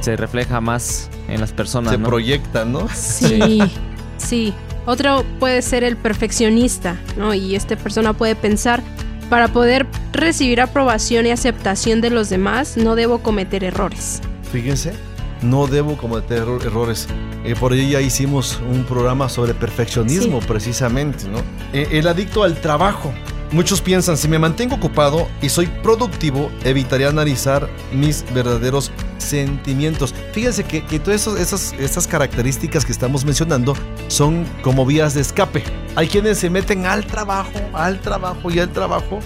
se 0.00 0.16
refleja 0.16 0.60
más 0.60 1.10
en 1.28 1.40
las 1.40 1.52
personas. 1.52 1.92
Se 1.92 1.98
proyecta, 1.98 2.64
¿no? 2.64 2.88
Sí, 2.94 3.60
sí. 4.18 4.54
Otro 4.86 5.24
puede 5.38 5.60
ser 5.62 5.84
el 5.84 5.96
perfeccionista, 5.96 6.96
¿no? 7.16 7.34
Y 7.34 7.54
esta 7.54 7.76
persona 7.76 8.14
puede 8.14 8.34
pensar, 8.34 8.82
para 9.28 9.48
poder 9.48 9.86
recibir 10.12 10.60
aprobación 10.60 11.26
y 11.26 11.30
aceptación 11.30 12.00
de 12.00 12.08
los 12.08 12.30
demás, 12.30 12.78
no 12.78 12.94
debo 12.94 13.18
cometer 13.18 13.62
errores. 13.64 14.22
Fíjense, 14.50 14.94
no 15.42 15.66
debo 15.66 15.96
cometer 15.98 16.48
errores. 16.64 17.06
Eh, 17.44 17.54
por 17.54 17.72
ahí 17.72 17.90
ya 17.90 18.00
hicimos 18.00 18.60
un 18.70 18.84
programa 18.84 19.28
sobre 19.28 19.52
perfeccionismo, 19.54 20.40
precisamente, 20.40 21.28
¿no? 21.28 21.38
Eh, 21.72 21.88
el 21.92 22.08
adicto 22.08 22.42
al 22.42 22.60
trabajo. 22.60 23.12
Muchos 23.52 23.80
piensan, 23.80 24.16
si 24.16 24.28
me 24.28 24.38
mantengo 24.38 24.76
ocupado 24.76 25.26
y 25.40 25.48
soy 25.48 25.66
productivo, 25.82 26.50
evitaré 26.64 27.06
analizar 27.06 27.68
mis 27.92 28.24
verdaderos 28.34 28.90
sentimientos. 29.18 30.14
Fíjense 30.32 30.64
que, 30.64 30.80
todas 30.98 31.26
esas, 31.26 31.72
esas 31.74 32.06
características 32.06 32.84
que 32.84 32.92
estamos 32.92 33.24
mencionando 33.24 33.74
son 34.08 34.44
como 34.62 34.86
vías 34.86 35.14
de 35.14 35.20
escape. 35.20 35.62
Hay 35.96 36.08
quienes 36.08 36.38
se 36.38 36.50
meten 36.50 36.86
al 36.86 37.06
trabajo, 37.06 37.58
al 37.72 38.00
trabajo 38.00 38.50
y 38.50 38.58
al 38.58 38.70
trabajo, 38.70 39.20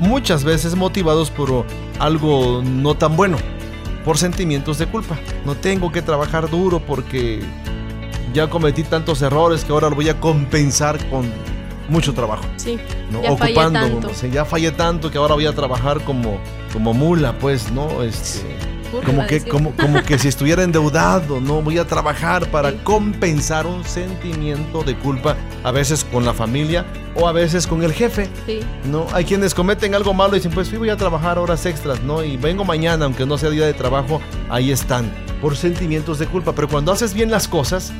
muchas 0.00 0.44
veces 0.44 0.74
motivados 0.74 1.30
por 1.30 1.64
algo 1.98 2.62
no 2.64 2.94
tan 2.96 3.16
bueno, 3.16 3.36
por 4.04 4.18
sentimientos 4.18 4.78
de 4.78 4.86
culpa. 4.86 5.18
No 5.44 5.54
tengo 5.54 5.92
que 5.92 6.02
trabajar 6.02 6.50
duro 6.50 6.80
porque 6.80 7.42
ya 8.32 8.48
cometí 8.48 8.82
tantos 8.82 9.22
errores 9.22 9.64
que 9.64 9.72
ahora 9.72 9.88
lo 9.88 9.96
voy 9.96 10.08
a 10.08 10.20
compensar 10.20 10.98
con 11.08 11.30
mucho 11.88 12.12
trabajo. 12.14 12.44
Sí. 12.56 12.78
¿no? 13.10 13.22
Ya 13.22 13.32
Ocupando, 13.32 14.10
ya 14.32 14.44
fallé 14.44 14.70
tanto 14.72 15.10
que 15.10 15.18
ahora 15.18 15.34
voy 15.34 15.46
a 15.46 15.54
trabajar 15.54 16.02
como, 16.04 16.38
como 16.72 16.94
mula, 16.94 17.38
pues, 17.38 17.72
¿no? 17.72 18.02
Este, 18.02 18.56
como 19.04 19.26
que, 19.26 19.40
como, 19.42 19.72
como 19.72 20.02
que 20.02 20.18
si 20.18 20.28
estuviera 20.28 20.62
endeudado, 20.62 21.40
¿no? 21.40 21.62
Voy 21.62 21.78
a 21.78 21.86
trabajar 21.86 22.50
para 22.50 22.72
compensar 22.84 23.66
un 23.66 23.84
sentimiento 23.84 24.82
de 24.82 24.96
culpa, 24.96 25.36
a 25.64 25.70
veces 25.70 26.04
con 26.04 26.24
la 26.24 26.34
familia 26.34 26.84
o 27.14 27.26
a 27.28 27.32
veces 27.32 27.66
con 27.66 27.82
el 27.82 27.92
jefe. 27.92 28.28
Sí. 28.46 28.60
¿No? 28.90 29.06
Hay 29.12 29.24
quienes 29.24 29.54
cometen 29.54 29.94
algo 29.94 30.14
malo 30.14 30.34
y 30.34 30.38
dicen, 30.38 30.52
pues 30.52 30.68
sí, 30.68 30.76
voy 30.76 30.90
a 30.90 30.96
trabajar 30.96 31.38
horas 31.38 31.66
extras, 31.66 32.02
¿no? 32.02 32.22
Y 32.22 32.36
vengo 32.36 32.64
mañana, 32.64 33.04
aunque 33.04 33.26
no 33.26 33.38
sea 33.38 33.50
día 33.50 33.66
de 33.66 33.74
trabajo, 33.74 34.20
ahí 34.48 34.70
están, 34.70 35.10
por 35.40 35.56
sentimientos 35.56 36.18
de 36.18 36.26
culpa. 36.26 36.52
Pero 36.52 36.68
cuando 36.68 36.92
haces 36.92 37.14
bien 37.14 37.30
las 37.30 37.48
cosas, 37.48 37.92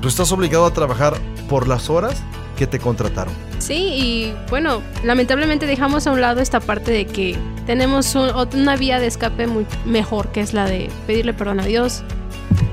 tú 0.00 0.08
estás 0.08 0.30
obligado 0.32 0.66
a 0.66 0.72
trabajar 0.72 1.14
por 1.48 1.68
las 1.68 1.90
horas 1.90 2.22
que 2.56 2.66
te 2.66 2.78
contrataron. 2.78 3.32
Sí, 3.58 3.74
y 3.74 4.34
bueno, 4.50 4.82
lamentablemente 5.04 5.66
dejamos 5.66 6.06
a 6.06 6.12
un 6.12 6.20
lado 6.20 6.40
esta 6.40 6.60
parte 6.60 6.90
de 6.90 7.06
que 7.06 7.36
tenemos 7.66 8.14
una 8.14 8.76
vía 8.76 8.98
de 8.98 9.06
escape 9.06 9.46
muy 9.46 9.66
mejor, 9.84 10.28
que 10.28 10.40
es 10.40 10.52
la 10.52 10.66
de 10.66 10.90
pedirle 11.06 11.34
perdón 11.34 11.60
a 11.60 11.64
Dios, 11.64 12.02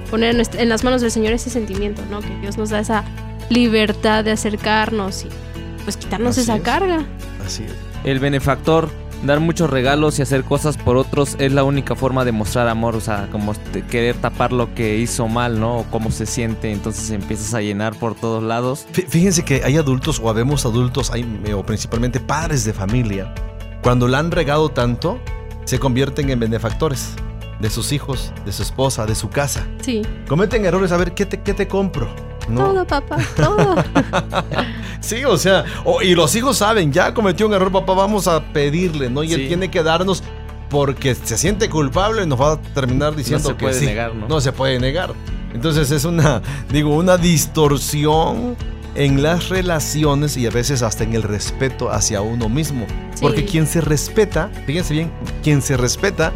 poner 0.09 0.35
en, 0.57 0.69
las 0.69 0.83
manos 0.83 1.01
del 1.01 1.11
Señor 1.11 1.33
ese 1.33 1.49
sentimiento, 1.49 2.01
¿no? 2.09 2.21
Que 2.21 2.35
Dios 2.41 2.57
nos 2.57 2.69
da 2.69 2.79
esa 2.79 3.03
libertad 3.49 4.23
de 4.23 4.31
acercarnos 4.31 5.25
y 5.25 5.29
pues 5.83 5.97
quitarnos 5.97 6.37
esa 6.37 6.59
carga. 6.59 7.05
Así 7.45 7.63
es. 7.63 7.73
El 8.03 8.19
benefactor 8.19 8.89
dar 9.23 9.39
muchos 9.39 9.69
regalos 9.69 10.19
y 10.19 10.21
hacer 10.21 10.43
cosas 10.43 10.77
por 10.77 10.97
otros 10.97 11.35
es 11.39 11.51
la 11.51 11.63
única 11.63 11.95
forma 11.95 12.25
de 12.25 12.31
mostrar 12.31 12.67
amor, 12.67 12.95
o 12.95 13.01
sea, 13.01 13.29
como 13.31 13.53
querer 13.89 14.15
tapar 14.17 14.51
lo 14.51 14.73
que 14.75 14.97
hizo 14.97 15.27
mal, 15.27 15.59
¿no? 15.59 15.79
O 15.79 15.83
cómo 15.85 16.11
se 16.11 16.25
siente, 16.25 16.71
entonces 16.71 17.09
empiezas 17.11 17.53
a 17.53 17.61
llenar 17.61 17.97
por 17.97 18.15
todos 18.15 18.43
lados. 18.43 18.85
Fíjense 18.91 19.43
que 19.43 19.63
hay 19.63 19.77
adultos 19.77 20.19
o 20.21 20.29
habemos 20.29 20.65
adultos, 20.65 21.11
hay, 21.11 21.25
o 21.53 21.63
principalmente 21.63 22.19
padres 22.19 22.65
de 22.65 22.73
familia, 22.73 23.33
cuando 23.81 24.07
la 24.07 24.19
han 24.19 24.31
regado 24.31 24.69
tanto, 24.69 25.19
se 25.65 25.79
convierten 25.79 26.29
en 26.29 26.39
benefactores 26.39 27.15
de 27.59 27.69
sus 27.69 27.91
hijos, 27.91 28.33
de 28.45 28.51
su 28.51 28.63
esposa, 28.63 29.05
de 29.05 29.15
su 29.15 29.29
casa. 29.29 29.65
Sí. 29.81 30.01
Cometen 30.27 30.65
errores, 30.65 30.91
a 30.91 30.97
ver, 30.97 31.13
¿qué 31.13 31.25
te, 31.25 31.41
qué 31.41 31.53
te 31.53 31.67
compro? 31.67 32.13
Todo, 32.53 32.85
papá, 32.85 33.17
todo. 33.35 33.75
sí, 34.99 35.23
o 35.23 35.37
sea, 35.37 35.63
y 36.01 36.15
los 36.15 36.35
hijos 36.35 36.57
saben, 36.57 36.91
ya 36.91 37.13
cometió 37.13 37.47
un 37.47 37.53
error, 37.53 37.71
papá, 37.71 37.93
vamos 37.93 38.27
a 38.27 38.43
pedirle, 38.53 39.09
¿no? 39.09 39.23
Y 39.23 39.33
él 39.33 39.47
tiene 39.47 39.69
que 39.69 39.83
darnos 39.83 40.23
porque 40.69 41.13
se 41.13 41.37
siente 41.37 41.69
culpable 41.69 42.23
y 42.23 42.27
nos 42.27 42.41
va 42.41 42.53
a 42.53 42.61
terminar 42.61 43.15
diciendo 43.15 43.49
no 43.49 43.49
se 43.49 43.55
puede 43.55 43.85
negar, 43.85 44.15
¿no? 44.15 44.27
no 44.27 44.41
se 44.41 44.51
puede 44.51 44.79
negar. 44.79 45.13
Entonces 45.53 45.91
es 45.91 46.03
una, 46.03 46.41
digo, 46.69 46.95
una 46.95 47.17
distorsión 47.17 48.55
en 48.95 49.23
las 49.23 49.49
relaciones 49.49 50.37
y 50.37 50.47
a 50.47 50.49
veces 50.49 50.81
hasta 50.81 51.03
en 51.03 51.13
el 51.13 51.23
respeto 51.23 51.91
hacia 51.91 52.21
uno 52.21 52.49
mismo. 52.49 52.85
Porque 53.21 53.45
quien 53.45 53.67
se 53.67 53.81
respeta, 53.81 54.49
fíjense 54.65 54.93
bien, 54.93 55.11
quien 55.43 55.61
se 55.61 55.77
respeta 55.77 56.33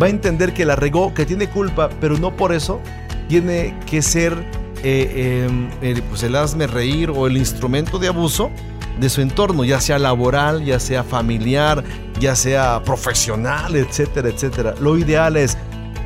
va 0.00 0.06
a 0.06 0.10
entender 0.10 0.52
que 0.52 0.64
la 0.64 0.76
regó, 0.76 1.14
que 1.14 1.26
tiene 1.26 1.48
culpa, 1.48 1.90
pero 2.00 2.18
no 2.18 2.36
por 2.36 2.52
eso 2.52 2.80
tiene 3.28 3.74
que 3.86 4.02
ser 4.02 4.36
eh, 4.82 5.46
em, 5.82 6.02
pues 6.08 6.22
el 6.22 6.36
hazme 6.36 6.66
reír 6.66 7.10
o 7.10 7.26
el 7.26 7.36
instrumento 7.36 7.98
de 7.98 8.08
abuso 8.08 8.50
de 8.98 9.08
su 9.08 9.20
entorno, 9.20 9.64
ya 9.64 9.80
sea 9.80 9.98
laboral, 9.98 10.64
ya 10.64 10.78
sea 10.78 11.02
familiar, 11.02 11.82
ya 12.18 12.36
sea 12.36 12.82
profesional, 12.84 13.74
etcétera, 13.76 14.28
etcétera. 14.28 14.74
Lo 14.80 14.98
ideal 14.98 15.36
es, 15.36 15.56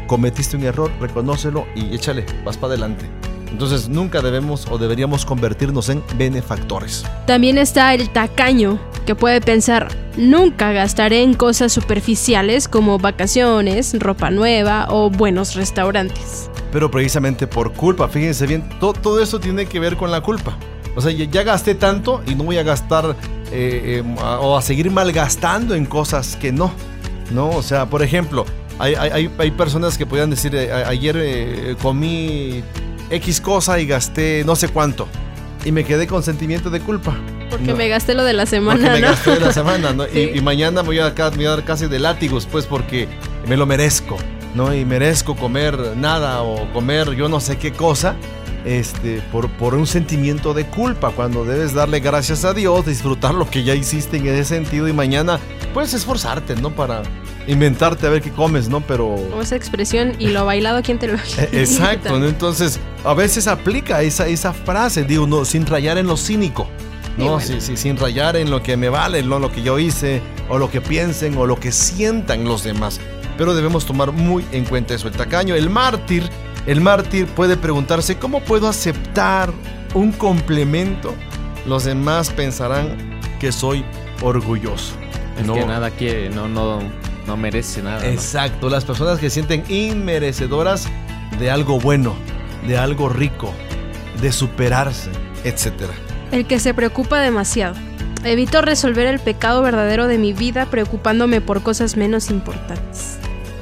cometiste 0.07 0.57
un 0.57 0.65
error, 0.65 0.91
reconócelo 1.01 1.67
y 1.75 1.95
échale, 1.95 2.25
vas 2.45 2.57
para 2.57 2.75
adelante. 2.75 3.07
Entonces 3.55 3.89
nunca 3.89 4.21
debemos 4.21 4.67
o 4.69 4.79
deberíamos 4.79 5.25
convertirnos 5.25 5.89
en 5.89 6.03
benefactores. 6.17 7.05
También 7.25 7.57
está 7.57 7.95
el 7.95 8.11
tacaño, 8.11 8.81
que 9.07 9.15
puede 9.15 9.41
pensar, 9.41 9.95
nunca 10.17 10.73
gastaré 10.73 11.23
en 11.23 11.35
cosas 11.35 11.73
superficiales 11.73 12.67
como 12.67 12.99
vacaciones, 12.99 13.97
ropa 14.01 14.33
nueva 14.33 14.89
o 14.91 15.09
buenos 15.09 15.55
restaurantes 15.55 16.51
pero 16.73 16.91
precisamente 16.91 17.47
por 17.47 17.73
culpa. 17.73 18.09
Fíjense 18.09 18.49
bien, 18.49 18.69
todo, 18.81 18.95
todo 18.95 19.23
eso 19.23 19.39
tiene 19.39 19.67
que 19.67 19.79
ver 19.79 19.97
con 19.97 20.11
la 20.11 20.23
culpa. 20.23 20.57
O 20.97 21.01
sea, 21.01 21.13
ya, 21.13 21.45
gasté 21.45 21.77
tanto 21.77 22.21
y 22.27 22.35
no 22.35 22.43
voy 22.43 22.59
a 22.59 22.65
gastar 22.65 23.15
eh, 23.53 24.03
em, 24.05 24.19
o 24.19 24.57
a 24.57 24.61
seguir 24.61 24.91
malgastando 24.91 25.77
en 25.77 25.87
cosas 25.87 26.35
que 26.35 26.51
no. 26.51 26.73
¿No? 27.31 27.51
O 27.51 27.63
sea, 27.63 27.87
por 27.87 28.03
ejemplo, 28.03 28.45
hay, 28.81 28.97
hay, 28.97 29.31
hay 29.39 29.51
personas 29.53 29.97
que 29.97 30.05
podrían 30.05 30.31
decir, 30.31 30.53
eh, 30.57 30.73
ayer 30.73 31.17
eh, 31.17 31.77
comí 31.81 32.65
X 33.11 33.41
cosa 33.41 33.79
y 33.81 33.87
gasté 33.87 34.43
no 34.45 34.57
sé 34.57 34.69
cuánto. 34.69 35.09
Y 35.65 35.73
me 35.73 35.85
quedé 35.85 36.07
con 36.07 36.23
sentimiento 36.23 36.71
de 36.71 36.81
culpa. 36.81 37.17
Porque 37.51 37.73
me 37.75 37.89
gasté 37.89 38.15
lo 38.15 38.25
de 38.25 38.33
la 38.33 38.47
semana, 38.47 38.81
porque 38.81 39.01
me 39.01 39.01
gasté 39.01 39.31
de 39.33 39.41
la 39.41 39.53
semana, 39.53 39.93
¿no? 39.93 40.07
y, 40.13 40.41
mañana 40.41 40.83
voy 40.83 40.99
a, 40.99 41.11
me 41.11 41.37
voy 41.37 41.47
a 41.47 41.51
dar 41.51 41.65
casi 41.65 41.87
de 41.87 41.99
látigos, 41.99 42.47
pues, 42.47 42.67
porque 42.67 43.09
me 43.47 43.57
lo 43.57 43.65
merezco. 43.65 44.17
¿no? 44.55 44.75
Y 44.75 44.85
merezco 44.85 45.37
comer 45.37 45.97
nada 45.97 46.43
o 46.43 46.73
comer 46.73 47.15
yo 47.15 47.29
no 47.29 47.41
sé 47.41 47.59
qué 47.59 47.73
cosa, 47.73 48.17
este, 48.65 49.21
por, 49.33 49.51
por 49.51 49.75
un 49.75 49.87
sentimiento 49.87 50.55
de 50.55 50.67
culpa, 50.67 51.11
cuando 51.11 51.45
debes 51.45 51.75
darle 51.75 52.01
gracias 52.01 52.45
a 52.45 52.55
Dios, 52.55 52.87
disfrutar 52.87 53.35
lo 53.35 53.51
que 53.51 53.65
ya 53.65 53.75
hiciste 53.75 54.17
en 54.17 54.27
ese 54.29 54.45
sentido 54.45 54.89
y 54.89 54.93
mañana 54.93 55.39
puedes 55.75 55.93
esforzarte, 55.93 56.55
¿no? 56.57 56.71
Para 56.71 57.03
inventarte 57.47 58.07
a 58.07 58.11
ver 58.11 58.23
qué 58.23 58.31
comes, 58.31 58.69
¿no? 58.69 58.81
Pero... 58.81 59.07
O 59.09 59.43
esa 59.43 59.57
expresión, 59.57 60.13
y 60.19 60.29
lo 60.29 60.45
bailado, 60.47 60.83
¿quién 60.83 60.99
te 60.99 61.07
lo 61.09 61.15
Eh, 61.39 61.49
Exacto, 61.53 62.19
¿no? 62.19 62.27
entonces 62.27 62.81
a 63.05 63.15
veces 63.15 63.47
aplica 63.47 64.03
esa, 64.03 64.27
esa 64.27 64.53
frase, 64.53 65.05
digo, 65.05 65.27
no, 65.27 65.45
sin 65.45 65.67
rayar 65.67 65.99
en 65.99 66.07
lo 66.07 66.17
cínico, 66.17 66.67
¿no? 67.19 67.25
bueno. 67.25 67.41
Sí, 67.41 67.61
sí, 67.61 67.77
sin 67.77 67.97
rayar 67.97 68.37
en 68.37 68.51
lo 68.51 68.63
que 68.63 68.77
me 68.77 68.89
vale, 68.89 69.23
¿no? 69.23 69.39
lo 69.39 69.53
que 69.53 69.63
yo 69.63 69.79
hice, 69.79 70.23
o 70.49 70.59
lo 70.59 70.71
que 70.71 70.81
piensen, 70.81 71.37
o 71.37 71.47
lo 71.47 71.57
que 71.61 71.71
sientan 71.73 72.45
los 72.45 72.63
demás. 72.65 73.01
Pero 73.37 73.55
debemos 73.55 73.85
tomar 73.85 74.13
muy 74.13 74.45
en 74.53 74.65
cuenta 74.65 74.95
eso. 74.95 75.09
El 75.09 75.15
tacaño, 75.15 75.55
el 75.57 75.69
mártir, 75.69 76.29
el 76.67 76.81
mártir 76.81 77.27
puede 77.27 77.57
preguntarse, 77.57 78.17
¿cómo 78.17 78.41
puedo 78.41 78.69
aceptar 78.69 79.53
un 79.93 80.13
complemento? 80.13 81.13
Los 81.67 81.85
demás 81.85 82.31
pensarán 82.31 83.19
que 83.41 83.51
soy 83.53 83.85
orgulloso. 84.23 84.95
Es 85.39 85.45
No. 85.47 85.55
que 85.55 85.65
nada 85.67 85.91
quiere, 85.91 86.31
no, 86.31 86.47
no, 86.49 86.79
no 87.27 87.37
merece 87.37 87.83
nada. 87.83 88.01
¿no? 88.01 88.09
Exacto, 88.09 88.69
las 88.69 88.85
personas 88.85 89.19
que 89.19 89.31
sienten 89.31 89.65
inmerecedoras 89.69 90.89
de 91.39 91.51
algo 91.51 91.79
bueno, 91.81 92.15
de 92.67 92.79
algo 92.79 93.09
rico, 93.09 93.53
de 94.21 94.33
superarse, 94.33 95.11
etcétera. 95.45 95.93
El 96.33 96.47
que 96.47 96.59
se 96.59 96.75
preocupa 96.75 97.21
demasiado. 97.21 97.75
Evito 98.25 98.63
resolver 98.63 99.07
el 99.07 99.21
pecado 99.21 99.63
verdadero 99.63 100.07
de 100.09 100.17
mi 100.17 100.33
vida 100.33 100.67
preocupándome 100.67 101.41
por 101.41 101.63
cosas 101.63 101.97
menos 101.97 102.31
importantes. 102.31 103.19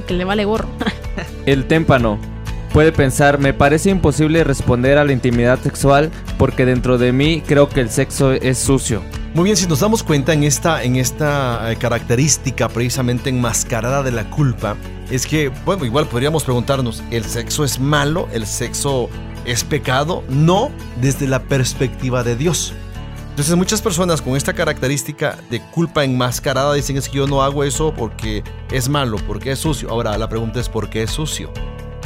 Que 0.06 0.14
le 0.14 0.24
vale 0.24 0.44
gorro. 0.44 0.68
El 1.46 1.66
témpano 1.66 2.18
puede 2.72 2.92
pensar, 2.92 3.38
me 3.38 3.52
parece 3.52 3.90
imposible 3.90 4.44
responder 4.44 4.98
a 4.98 5.04
la 5.04 5.12
intimidad 5.12 5.60
sexual 5.60 6.10
porque 6.38 6.64
dentro 6.64 6.96
de 6.96 7.12
mí 7.12 7.42
creo 7.44 7.68
que 7.68 7.80
el 7.80 7.90
sexo 7.90 8.32
es 8.32 8.58
sucio. 8.58 9.02
Muy 9.34 9.44
bien, 9.44 9.56
si 9.56 9.66
nos 9.66 9.80
damos 9.80 10.02
cuenta 10.02 10.34
en 10.34 10.44
esta, 10.44 10.82
en 10.82 10.96
esta 10.96 11.72
eh, 11.72 11.76
característica 11.76 12.68
precisamente 12.68 13.30
enmascarada 13.30 14.02
de 14.02 14.12
la 14.12 14.28
culpa, 14.28 14.76
es 15.10 15.26
que, 15.26 15.48
bueno, 15.64 15.86
igual 15.86 16.06
podríamos 16.06 16.44
preguntarnos, 16.44 17.02
¿el 17.10 17.24
sexo 17.24 17.64
es 17.64 17.80
malo? 17.80 18.28
¿El 18.34 18.46
sexo 18.46 19.08
es 19.46 19.64
pecado? 19.64 20.22
No, 20.28 20.70
desde 21.00 21.26
la 21.26 21.42
perspectiva 21.44 22.22
de 22.22 22.36
Dios. 22.36 22.74
Entonces 23.30 23.56
muchas 23.56 23.80
personas 23.80 24.20
con 24.20 24.36
esta 24.36 24.52
característica 24.52 25.38
de 25.48 25.62
culpa 25.70 26.04
enmascarada 26.04 26.74
dicen 26.74 26.98
es 26.98 27.08
que 27.08 27.16
yo 27.16 27.26
no 27.26 27.42
hago 27.42 27.64
eso 27.64 27.94
porque 27.94 28.44
es 28.70 28.90
malo, 28.90 29.16
porque 29.26 29.52
es 29.52 29.60
sucio. 29.60 29.88
Ahora 29.88 30.18
la 30.18 30.28
pregunta 30.28 30.60
es 30.60 30.68
¿por 30.68 30.90
qué 30.90 31.04
es 31.04 31.10
sucio? 31.10 31.50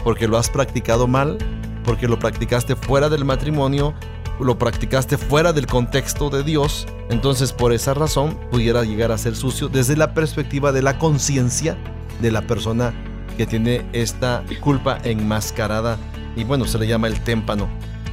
¿Porque 0.04 0.28
lo 0.28 0.38
has 0.38 0.48
practicado 0.48 1.08
mal? 1.08 1.38
¿Porque 1.82 2.06
lo 2.06 2.20
practicaste 2.20 2.76
fuera 2.76 3.08
del 3.08 3.24
matrimonio? 3.24 3.94
¿Lo 4.40 4.58
practicaste 4.58 5.16
fuera 5.16 5.52
del 5.52 5.66
contexto 5.66 6.28
de 6.28 6.42
Dios? 6.42 6.86
Entonces 7.08 7.52
por 7.52 7.72
esa 7.72 7.94
razón 7.94 8.38
pudiera 8.50 8.84
llegar 8.84 9.10
a 9.10 9.18
ser 9.18 9.34
sucio 9.34 9.68
desde 9.68 9.96
la 9.96 10.12
perspectiva 10.12 10.72
de 10.72 10.82
la 10.82 10.98
conciencia 10.98 11.76
de 12.20 12.30
la 12.30 12.42
persona 12.42 12.92
que 13.36 13.46
tiene 13.46 13.86
esta 13.92 14.44
culpa 14.60 14.98
enmascarada 15.04 15.98
y 16.36 16.44
bueno, 16.44 16.66
se 16.66 16.78
le 16.78 16.86
llama 16.86 17.08
el 17.08 17.20
témpano. 17.20 17.68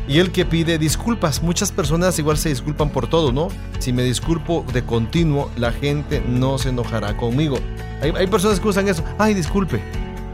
Y 0.07 0.19
el 0.19 0.31
que 0.31 0.45
pide 0.45 0.77
disculpas. 0.77 1.41
Muchas 1.41 1.71
personas 1.71 2.17
igual 2.19 2.37
se 2.37 2.49
disculpan 2.49 2.89
por 2.89 3.07
todo, 3.07 3.31
¿no? 3.31 3.47
Si 3.79 3.93
me 3.93 4.03
disculpo 4.03 4.65
de 4.73 4.83
continuo, 4.83 5.49
la 5.55 5.71
gente 5.71 6.21
no 6.27 6.57
se 6.57 6.69
enojará 6.69 7.15
conmigo. 7.15 7.57
Hay, 8.01 8.11
hay 8.11 8.27
personas 8.27 8.59
que 8.59 8.67
usan 8.67 8.87
eso. 8.87 9.03
Ay, 9.17 9.33
disculpe. 9.33 9.81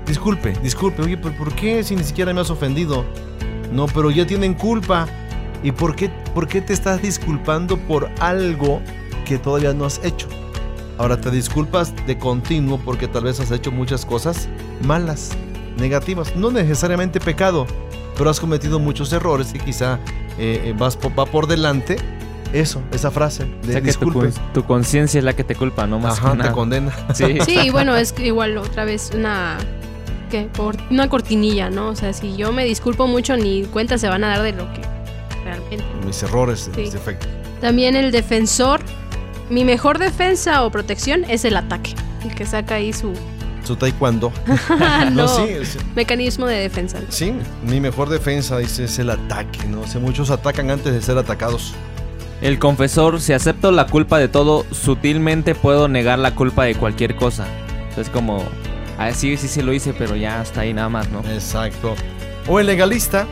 Disculpe, 0.07 0.53
disculpe. 0.63 1.03
Oye, 1.03 1.17
¿pero 1.17 1.35
por 1.35 1.53
qué 1.53 1.83
si 1.83 1.95
ni 1.95 2.03
siquiera 2.03 2.33
me 2.33 2.41
has 2.41 2.49
ofendido? 2.49 3.05
No, 3.71 3.85
pero 3.87 4.09
ya 4.09 4.25
tienen 4.25 4.55
culpa. 4.55 5.07
¿Y 5.64 5.72
por 5.72 5.95
qué, 5.95 6.10
por 6.34 6.47
qué 6.47 6.62
te 6.62 6.74
estás 6.74 7.01
disculpando 7.01 7.78
por 7.78 8.10
algo 8.20 8.82
que 9.26 9.38
todavía 9.38 9.74
no 9.74 9.86
has 9.86 9.99
hecho? 10.03 10.28
Ahora 10.97 11.20
te 11.20 11.32
disculpas 11.32 11.93
de 12.05 12.18
continuo 12.18 12.80
porque 12.84 13.07
tal 13.07 13.24
vez 13.26 13.39
has 13.39 13.51
hecho 13.51 13.72
muchas 13.72 14.05
cosas 14.05 14.49
malas, 14.86 15.32
negativas, 15.78 16.36
no 16.36 16.51
necesariamente 16.51 17.20
pecado, 17.20 17.66
pero 18.18 18.30
has 18.30 18.39
cometido 18.39 18.80
muchos 18.80 19.12
errores 19.14 19.53
y 19.53 19.60
quizá 19.60 19.99
eh, 20.38 20.62
eh, 20.66 20.76
vas 20.78 20.97
po- 20.97 21.14
va 21.14 21.26
por 21.26 21.47
delante 21.47 21.97
eso, 22.51 22.82
esa 22.91 23.12
frase 23.12 23.43
O 23.64 23.66
de 23.68 23.74
sea 23.74 23.82
que 23.82 23.93
tu, 23.93 24.12
tu 24.53 24.64
conciencia 24.66 25.20
es 25.20 25.24
la 25.24 25.34
que 25.36 25.43
te 25.43 25.55
culpa, 25.55 25.86
no 25.88 25.99
más 25.99 26.18
Ajá, 26.18 26.32
que 26.32 26.38
te 26.38 26.43
nada. 26.43 26.51
condena. 26.51 26.91
Sí. 27.14 27.38
Sí, 27.45 27.57
y 27.66 27.70
bueno, 27.70 27.95
es 27.95 28.14
igual 28.20 28.57
otra 28.57 28.86
vez 28.86 29.12
una. 29.14 29.57
¿Qué? 30.32 30.49
Por- 30.53 30.78
una 30.91 31.07
cortinilla, 31.10 31.70
¿no? 31.70 31.89
O 31.89 31.95
sea, 31.95 32.12
si 32.14 32.36
yo 32.36 32.51
me 32.51 32.66
disculpo 32.66 33.07
mucho, 33.07 33.38
ni 33.38 33.64
cuenta 33.66 33.97
se 33.97 34.07
van 34.10 34.24
a 34.24 34.30
dar 34.30 34.41
de 34.43 34.51
lo 34.53 34.72
que 34.74 34.82
realmente. 35.49 35.85
Mis 36.05 36.21
errores, 36.23 36.69
Sí. 36.73 36.81
mis 36.81 36.93
defectos. 36.93 37.27
También 37.61 37.95
el 37.95 38.11
defensor. 38.11 38.79
Mi 39.49 39.65
mejor 39.65 39.97
defensa 39.97 40.63
o 40.63 40.69
protección 40.71 41.23
es 41.27 41.43
el 41.45 41.57
ataque. 41.57 41.95
El 42.23 42.35
que 42.35 42.45
saca 42.45 42.75
ahí 42.75 42.93
su 42.93 43.13
Su 43.63 43.75
taekwondo. 43.75 44.31
no, 44.69 45.09
No, 45.11 45.27
sí, 45.27 45.55
sí, 45.63 45.77
mecanismo 45.95 46.45
de 46.47 46.57
defensa. 46.57 46.99
sí, 47.09 47.33
mi 47.65 47.79
mejor 47.79 48.09
defensa 48.09 48.57
dice 48.57 48.85
es 48.85 48.99
el 48.99 49.09
ataque, 49.09 49.59
¿no? 49.67 49.81
O 49.81 49.87
sea, 49.87 49.99
muchos 49.99 50.29
atacan 50.31 50.69
antes 50.71 50.93
de 50.93 51.01
ser 51.01 51.17
atacados. 51.17 51.73
El 52.41 52.57
confesor, 52.57 53.19
si 53.19 53.33
acepto 53.33 53.71
la 53.71 53.85
culpa 53.87 54.17
de 54.17 54.27
todo, 54.29 54.65
sutilmente 54.71 55.55
puedo 55.55 55.87
negar 55.89 56.19
la 56.19 56.35
culpa 56.35 56.63
de 56.63 56.75
cualquier 56.75 57.15
cosa. 57.17 57.45
Es 57.97 58.09
como, 58.09 58.43
ah, 58.97 59.11
sí, 59.13 59.35
sí, 59.35 59.47
sí 59.49 59.61
lo 59.61 59.73
hice, 59.73 59.93
pero 59.93 60.15
ya 60.15 60.39
hasta 60.39 60.61
ahí 60.61 60.73
nada 60.73 60.87
más, 60.89 61.09
¿no? 61.09 61.19
Exacto. 61.31 61.95
O 62.47 62.59
el 62.61 62.67
legalista, 62.67 63.27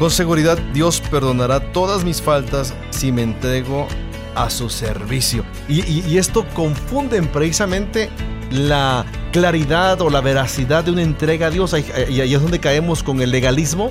con 0.00 0.10
seguridad 0.10 0.58
Dios 0.72 1.02
perdonará 1.10 1.60
todas 1.72 2.04
mis 2.04 2.22
faltas 2.22 2.74
si 2.88 3.12
me 3.12 3.20
entrego 3.20 3.86
a 4.34 4.48
su 4.48 4.70
servicio. 4.70 5.44
Y, 5.68 6.16
esto 6.16 6.46
confunden 6.54 7.26
precisamente 7.26 8.08
la 8.50 9.04
claridad 9.30 10.00
o 10.00 10.08
la 10.08 10.22
veracidad 10.22 10.84
de 10.84 10.92
una 10.92 11.02
entrega 11.02 11.48
a 11.48 11.50
Dios. 11.50 11.76
Y 12.08 12.20
ahí 12.22 12.34
es 12.34 12.40
donde 12.40 12.60
caemos 12.60 13.02
con 13.02 13.20
el 13.20 13.30
legalismo 13.30 13.90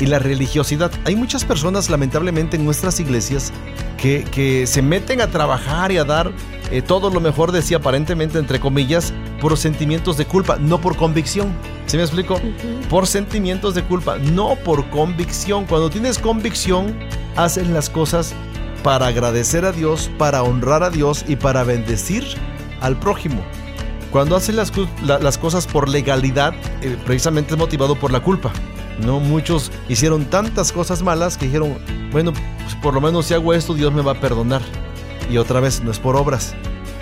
y 0.00 0.06
la 0.06 0.18
religiosidad. 0.18 0.90
Hay 1.04 1.14
muchas 1.14 1.44
personas, 1.44 1.90
lamentablemente, 1.90 2.56
en 2.56 2.64
nuestras 2.64 2.98
iglesias 2.98 3.52
que, 4.00 4.24
que 4.24 4.66
se 4.66 4.82
meten 4.82 5.20
a 5.20 5.28
trabajar 5.28 5.92
y 5.92 5.98
a 5.98 6.04
dar 6.04 6.32
eh, 6.70 6.82
todo 6.82 7.10
lo 7.10 7.20
mejor 7.20 7.52
de 7.52 7.62
sí, 7.62 7.74
aparentemente, 7.74 8.38
entre 8.38 8.60
comillas, 8.60 9.12
por 9.40 9.56
sentimientos 9.56 10.16
de 10.16 10.24
culpa, 10.26 10.56
no 10.58 10.80
por 10.80 10.96
convicción. 10.96 11.52
¿Sí 11.86 11.96
me 11.96 12.02
explico? 12.04 12.40
Por 12.88 13.06
sentimientos 13.06 13.74
de 13.74 13.82
culpa, 13.84 14.16
no 14.18 14.54
por 14.56 14.88
convicción. 14.90 15.66
Cuando 15.66 15.90
tienes 15.90 16.18
convicción, 16.18 16.98
haces 17.36 17.66
las 17.68 17.90
cosas 17.90 18.32
para 18.84 19.08
agradecer 19.08 19.64
a 19.64 19.72
Dios, 19.72 20.10
para 20.16 20.42
honrar 20.42 20.82
a 20.82 20.90
Dios 20.90 21.24
y 21.28 21.36
para 21.36 21.64
bendecir 21.64 22.24
al 22.80 22.96
prójimo. 22.98 23.42
Cuando 24.10 24.34
haces 24.36 24.54
las, 24.54 24.72
la- 25.04 25.18
las 25.18 25.36
cosas 25.38 25.66
por 25.66 25.88
legalidad, 25.88 26.54
eh, 26.82 26.96
precisamente 27.04 27.52
es 27.54 27.58
motivado 27.58 27.96
por 27.96 28.12
la 28.12 28.20
culpa. 28.20 28.52
No 29.04 29.20
muchos 29.20 29.70
hicieron 29.88 30.24
tantas 30.26 30.72
cosas 30.72 31.02
malas 31.02 31.36
que 31.36 31.46
dijeron, 31.46 31.78
bueno, 32.12 32.32
pues 32.32 32.74
por 32.76 32.94
lo 32.94 33.00
menos 33.00 33.26
si 33.26 33.34
hago 33.34 33.54
esto, 33.54 33.74
Dios 33.74 33.92
me 33.92 34.02
va 34.02 34.12
a 34.12 34.20
perdonar. 34.20 34.62
Y 35.30 35.38
otra 35.38 35.60
vez, 35.60 35.82
no 35.82 35.90
es 35.90 35.98
por 35.98 36.16
obras, 36.16 36.54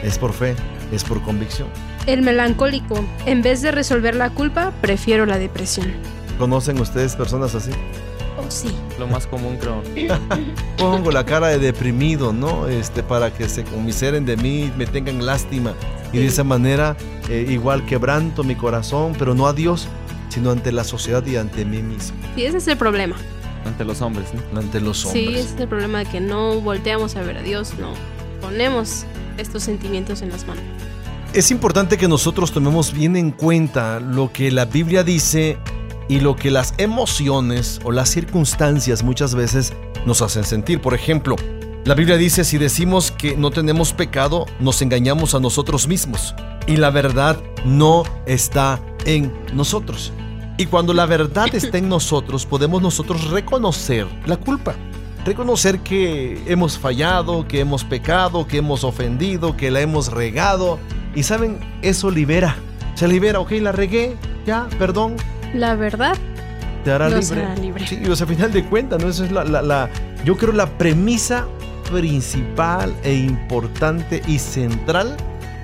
es 0.02 0.18
por 0.18 0.32
fe, 0.32 0.54
es 0.92 1.02
por 1.02 1.22
convicción. 1.22 1.68
El 2.06 2.22
melancólico. 2.22 3.04
En 3.26 3.42
vez 3.42 3.62
de 3.62 3.70
resolver 3.70 4.14
la 4.14 4.30
culpa, 4.30 4.72
prefiero 4.80 5.26
la 5.26 5.38
depresión. 5.38 5.92
¿Conocen 6.38 6.80
ustedes 6.80 7.16
personas 7.16 7.54
así? 7.54 7.70
Oh, 8.38 8.50
sí. 8.50 8.68
Lo 8.98 9.06
más 9.06 9.26
común, 9.26 9.58
creo. 9.58 9.82
pongo 10.78 11.10
la 11.10 11.24
cara 11.24 11.48
de 11.48 11.58
deprimido, 11.58 12.32
¿no? 12.32 12.68
Este, 12.68 13.02
para 13.02 13.32
que 13.32 13.48
se 13.48 13.64
conmiseren 13.64 14.24
de 14.24 14.36
mí, 14.36 14.72
me 14.76 14.86
tengan 14.86 15.24
lástima. 15.24 15.74
Y 16.12 16.18
de 16.18 16.26
esa 16.26 16.44
manera, 16.44 16.96
eh, 17.28 17.46
igual 17.48 17.84
quebranto 17.84 18.44
mi 18.44 18.54
corazón, 18.54 19.14
pero 19.18 19.34
no 19.34 19.46
a 19.46 19.52
Dios, 19.52 19.88
sino 20.28 20.50
ante 20.50 20.72
la 20.72 20.84
sociedad 20.84 21.24
y 21.26 21.36
ante 21.36 21.64
mí 21.64 21.82
mismo, 21.82 22.16
Sí, 22.34 22.44
ese 22.44 22.58
es 22.58 22.68
el 22.68 22.76
problema. 22.76 23.16
Ante 23.64 23.84
los 23.84 24.00
hombres, 24.02 24.28
¿no? 24.52 24.60
ante 24.60 24.80
los 24.80 24.98
Sí, 25.00 25.08
hombres. 25.26 25.44
ese 25.46 25.54
es 25.54 25.60
el 25.60 25.68
problema 25.68 25.98
de 26.00 26.06
que 26.06 26.20
no 26.20 26.60
volteamos 26.60 27.16
a 27.16 27.22
ver 27.22 27.38
a 27.38 27.42
Dios, 27.42 27.72
no 27.80 27.92
ponemos 28.40 29.04
estos 29.36 29.62
sentimientos 29.64 30.22
en 30.22 30.30
las 30.30 30.46
manos. 30.46 30.62
Es 31.34 31.50
importante 31.50 31.98
que 31.98 32.08
nosotros 32.08 32.52
tomemos 32.52 32.92
bien 32.92 33.14
en 33.16 33.30
cuenta 33.32 34.00
lo 34.00 34.32
que 34.32 34.50
la 34.50 34.64
Biblia 34.64 35.02
dice 35.04 35.58
y 36.08 36.20
lo 36.20 36.36
que 36.36 36.50
las 36.50 36.72
emociones 36.78 37.80
o 37.84 37.92
las 37.92 38.08
circunstancias 38.08 39.02
muchas 39.02 39.34
veces 39.34 39.72
nos 40.06 40.22
hacen 40.22 40.44
sentir. 40.44 40.80
Por 40.80 40.94
ejemplo, 40.94 41.36
la 41.84 41.94
Biblia 41.94 42.16
dice, 42.16 42.44
si 42.44 42.56
decimos 42.58 43.10
que 43.10 43.36
no 43.36 43.50
tenemos 43.50 43.92
pecado, 43.92 44.46
nos 44.60 44.80
engañamos 44.80 45.34
a 45.34 45.40
nosotros 45.40 45.86
mismos 45.86 46.34
y 46.66 46.76
la 46.76 46.90
verdad 46.90 47.38
no 47.66 48.04
está 48.26 48.80
en 49.08 49.32
nosotros. 49.54 50.12
Y 50.56 50.66
cuando 50.66 50.92
la 50.94 51.06
verdad 51.06 51.48
está 51.52 51.78
en 51.78 51.88
nosotros, 51.88 52.46
podemos 52.46 52.82
nosotros 52.82 53.30
reconocer 53.30 54.06
la 54.26 54.36
culpa. 54.36 54.74
Reconocer 55.24 55.80
que 55.80 56.40
hemos 56.46 56.78
fallado, 56.78 57.46
que 57.48 57.60
hemos 57.60 57.84
pecado, 57.84 58.46
que 58.46 58.58
hemos 58.58 58.84
ofendido, 58.84 59.56
que 59.56 59.70
la 59.70 59.80
hemos 59.80 60.12
regado. 60.12 60.78
Y 61.14 61.22
saben, 61.24 61.58
eso 61.82 62.10
libera. 62.10 62.56
Se 62.94 63.06
libera, 63.08 63.40
ok, 63.40 63.52
la 63.60 63.72
regué, 63.72 64.16
ya, 64.46 64.66
perdón. 64.78 65.16
La 65.54 65.74
verdad 65.74 66.16
te 66.84 66.90
hará 66.92 67.08
libre. 67.08 67.48
libre. 67.60 67.86
Sí, 67.86 68.00
o 68.08 68.14
sea, 68.16 68.24
a 68.24 68.28
final 68.28 68.52
de 68.52 68.64
cuentas, 68.64 69.02
¿no? 69.02 69.08
Esa 69.10 69.24
es 69.24 69.32
la, 69.32 69.44
la- 69.44 69.62
la- 69.62 69.90
yo 70.24 70.36
creo 70.36 70.52
la 70.52 70.66
premisa 70.78 71.46
principal 71.90 72.94
e 73.02 73.14
importante 73.14 74.22
y 74.26 74.38
central 74.38 75.16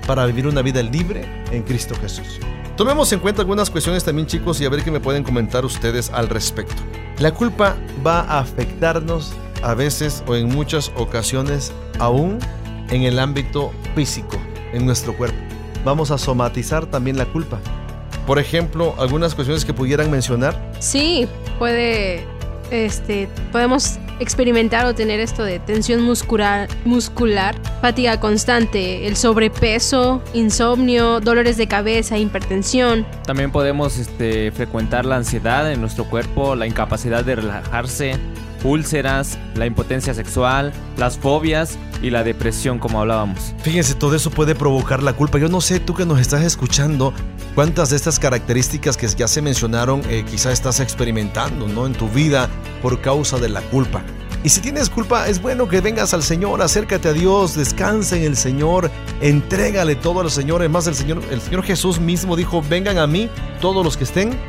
para 0.07 0.25
vivir 0.25 0.47
una 0.47 0.61
vida 0.61 0.81
libre 0.83 1.25
en 1.51 1.63
Cristo 1.63 1.95
Jesús. 2.01 2.39
Tomemos 2.77 3.09
en 3.13 3.19
cuenta 3.19 3.41
algunas 3.41 3.69
cuestiones 3.69 4.03
también, 4.03 4.27
chicos, 4.27 4.59
y 4.59 4.65
a 4.65 4.69
ver 4.69 4.83
qué 4.83 4.91
me 4.91 4.99
pueden 4.99 5.23
comentar 5.23 5.63
ustedes 5.63 6.09
al 6.09 6.27
respecto. 6.27 6.75
La 7.19 7.33
culpa 7.33 7.77
va 8.05 8.19
a 8.19 8.39
afectarnos 8.39 9.31
a 9.63 9.73
veces 9.73 10.21
o 10.27 10.35
en 10.35 10.49
muchas 10.49 10.91
ocasiones 10.97 11.71
aún 11.99 12.37
en 12.89 13.03
el 13.03 13.17
ámbito 13.19 13.71
físico, 13.95 14.37
en 14.73 14.85
nuestro 14.85 15.15
cuerpo. 15.15 15.37
Vamos 15.85 16.11
a 16.11 16.17
somatizar 16.17 16.85
también 16.85 17.17
la 17.17 17.25
culpa. 17.25 17.59
Por 18.27 18.39
ejemplo, 18.39 18.93
algunas 18.99 19.35
cuestiones 19.35 19.63
que 19.63 19.73
pudieran 19.73 20.11
mencionar. 20.11 20.73
Sí, 20.79 21.29
puede, 21.57 22.25
este, 22.71 23.29
podemos 23.53 23.99
experimentar 24.19 24.85
o 24.85 24.95
tener 24.95 25.19
esto 25.19 25.43
de 25.43 25.59
tensión 25.59 26.01
muscular, 26.01 26.67
muscular, 26.85 27.55
fatiga 27.81 28.19
constante, 28.19 29.07
el 29.07 29.15
sobrepeso, 29.15 30.21
insomnio, 30.33 31.19
dolores 31.19 31.57
de 31.57 31.67
cabeza, 31.67 32.17
hipertensión. 32.17 33.05
También 33.25 33.51
podemos 33.51 33.97
este, 33.97 34.51
frecuentar 34.51 35.05
la 35.05 35.17
ansiedad 35.17 35.71
en 35.71 35.81
nuestro 35.81 36.05
cuerpo, 36.05 36.55
la 36.55 36.67
incapacidad 36.67 37.23
de 37.23 37.35
relajarse, 37.35 38.19
úlceras, 38.63 39.37
la 39.55 39.65
impotencia 39.65 40.13
sexual, 40.13 40.73
las 40.97 41.17
fobias 41.17 41.77
y 42.01 42.09
la 42.09 42.23
depresión 42.23 42.79
como 42.79 42.99
hablábamos. 42.99 43.53
Fíjense, 43.61 43.95
todo 43.95 44.15
eso 44.15 44.31
puede 44.31 44.55
provocar 44.55 45.03
la 45.03 45.13
culpa. 45.13 45.37
Yo 45.37 45.47
no 45.49 45.61
sé, 45.61 45.79
tú 45.79 45.93
que 45.93 46.05
nos 46.05 46.19
estás 46.19 46.43
escuchando, 46.43 47.13
cuántas 47.55 47.89
de 47.89 47.95
estas 47.95 48.19
características 48.19 48.97
que 48.97 49.07
ya 49.07 49.27
se 49.27 49.41
mencionaron 49.41 50.01
eh, 50.09 50.23
quizás 50.29 50.53
estás 50.53 50.81
experimentando 50.81 51.67
¿no? 51.67 51.87
en 51.87 51.93
tu 51.93 52.09
vida 52.09 52.49
por 52.81 53.01
causa 53.01 53.37
de 53.37 53.49
la 53.49 53.61
culpa. 53.61 54.03
Y 54.43 54.49
si 54.49 54.61
tienes 54.61 54.91
culpa, 54.91 55.27
es 55.27 55.41
bueno 55.41 55.67
que 55.67 55.81
vengas 55.81 56.13
al 56.13 56.21
Señor, 56.21 56.61
acércate 56.61 57.07
a 57.07 57.13
Dios, 57.13 57.55
descansa 57.55 58.15
en 58.15 58.21
el 58.21 58.37
Señor, 58.37 58.91
entrégale 59.19 59.95
todo 59.95 60.19
al 60.19 60.29
Señor. 60.29 60.61
Además, 60.61 60.85
el 60.85 60.93
Señor, 60.93 61.19
el 61.31 61.41
Señor 61.41 61.63
Jesús 61.63 61.99
mismo 61.99 62.35
dijo, 62.35 62.61
vengan 62.69 62.99
a 62.99 63.07
mí 63.07 63.27
todos 63.59 63.83
los 63.83 63.97
que 63.97 64.03
estén. 64.03 64.39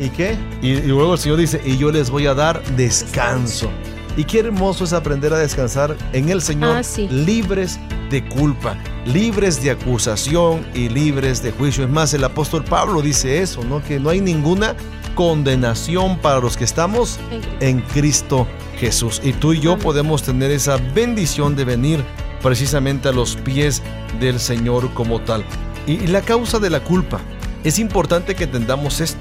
¿Y 0.00 0.08
qué? 0.08 0.36
Y, 0.62 0.70
y 0.70 0.82
luego 0.88 1.12
el 1.12 1.20
Señor 1.20 1.38
dice, 1.38 1.60
y 1.64 1.78
yo 1.78 1.92
les 1.92 2.10
voy 2.10 2.26
a 2.26 2.34
dar 2.34 2.60
descanso. 2.74 3.70
Y 4.16 4.24
qué 4.24 4.38
hermoso 4.40 4.84
es 4.84 4.92
aprender 4.94 5.32
a 5.34 5.38
descansar 5.38 5.96
en 6.12 6.28
el 6.30 6.40
Señor, 6.40 6.76
Ah, 6.78 6.82
sí. 6.82 7.06
libres 7.08 7.78
de 8.10 8.26
culpa, 8.26 8.76
libres 9.04 9.62
de 9.62 9.70
acusación 9.72 10.64
y 10.74 10.88
libres 10.88 11.42
de 11.42 11.52
juicio. 11.52 11.84
Es 11.84 11.90
más, 11.90 12.14
el 12.14 12.24
apóstol 12.24 12.64
Pablo 12.64 13.02
dice 13.02 13.42
eso, 13.42 13.62
¿no? 13.64 13.82
Que 13.84 14.00
no 14.00 14.08
hay 14.10 14.20
ninguna 14.20 14.74
condenación 15.14 16.18
para 16.18 16.40
los 16.40 16.56
que 16.56 16.64
estamos 16.64 17.18
en 17.60 17.80
Cristo 17.80 18.46
Jesús. 18.78 19.20
Y 19.24 19.32
tú 19.32 19.52
y 19.52 19.60
yo 19.60 19.76
podemos 19.78 20.22
tener 20.22 20.50
esa 20.50 20.76
bendición 20.94 21.56
de 21.56 21.64
venir 21.64 22.02
precisamente 22.42 23.08
a 23.08 23.12
los 23.12 23.36
pies 23.36 23.82
del 24.20 24.38
Señor 24.40 24.92
como 24.94 25.20
tal. 25.20 25.44
Y, 25.86 25.92
y 25.94 26.06
la 26.06 26.22
causa 26.22 26.58
de 26.58 26.70
la 26.70 26.80
culpa. 26.80 27.20
Es 27.64 27.78
importante 27.78 28.34
que 28.34 28.44
entendamos 28.44 29.00
esto. 29.00 29.18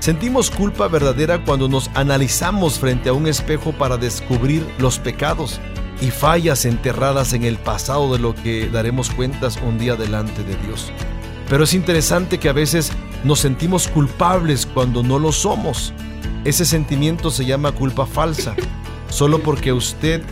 Sentimos 0.00 0.50
culpa 0.50 0.88
verdadera 0.88 1.44
cuando 1.44 1.68
nos 1.68 1.90
analizamos 1.94 2.78
frente 2.78 3.10
a 3.10 3.12
un 3.12 3.26
espejo 3.26 3.72
para 3.72 3.98
descubrir 3.98 4.66
los 4.78 4.98
pecados 4.98 5.60
y 6.00 6.10
fallas 6.10 6.64
enterradas 6.64 7.34
en 7.34 7.44
el 7.44 7.58
pasado 7.58 8.10
de 8.14 8.18
lo 8.18 8.34
que 8.34 8.70
daremos 8.70 9.10
cuentas 9.10 9.58
un 9.62 9.78
día 9.78 9.96
delante 9.96 10.42
de 10.42 10.56
Dios. 10.64 10.90
Pero 11.50 11.64
es 11.64 11.74
interesante 11.74 12.38
que 12.38 12.48
a 12.48 12.54
veces 12.54 12.92
nos 13.24 13.40
sentimos 13.40 13.88
culpables 13.88 14.64
cuando 14.64 15.02
no 15.02 15.18
lo 15.18 15.32
somos. 15.32 15.92
Ese 16.44 16.64
sentimiento 16.64 17.30
se 17.30 17.44
llama 17.44 17.72
culpa 17.72 18.06
falsa. 18.06 18.54
Solo 19.10 19.42
porque 19.42 19.74
usted 19.74 20.22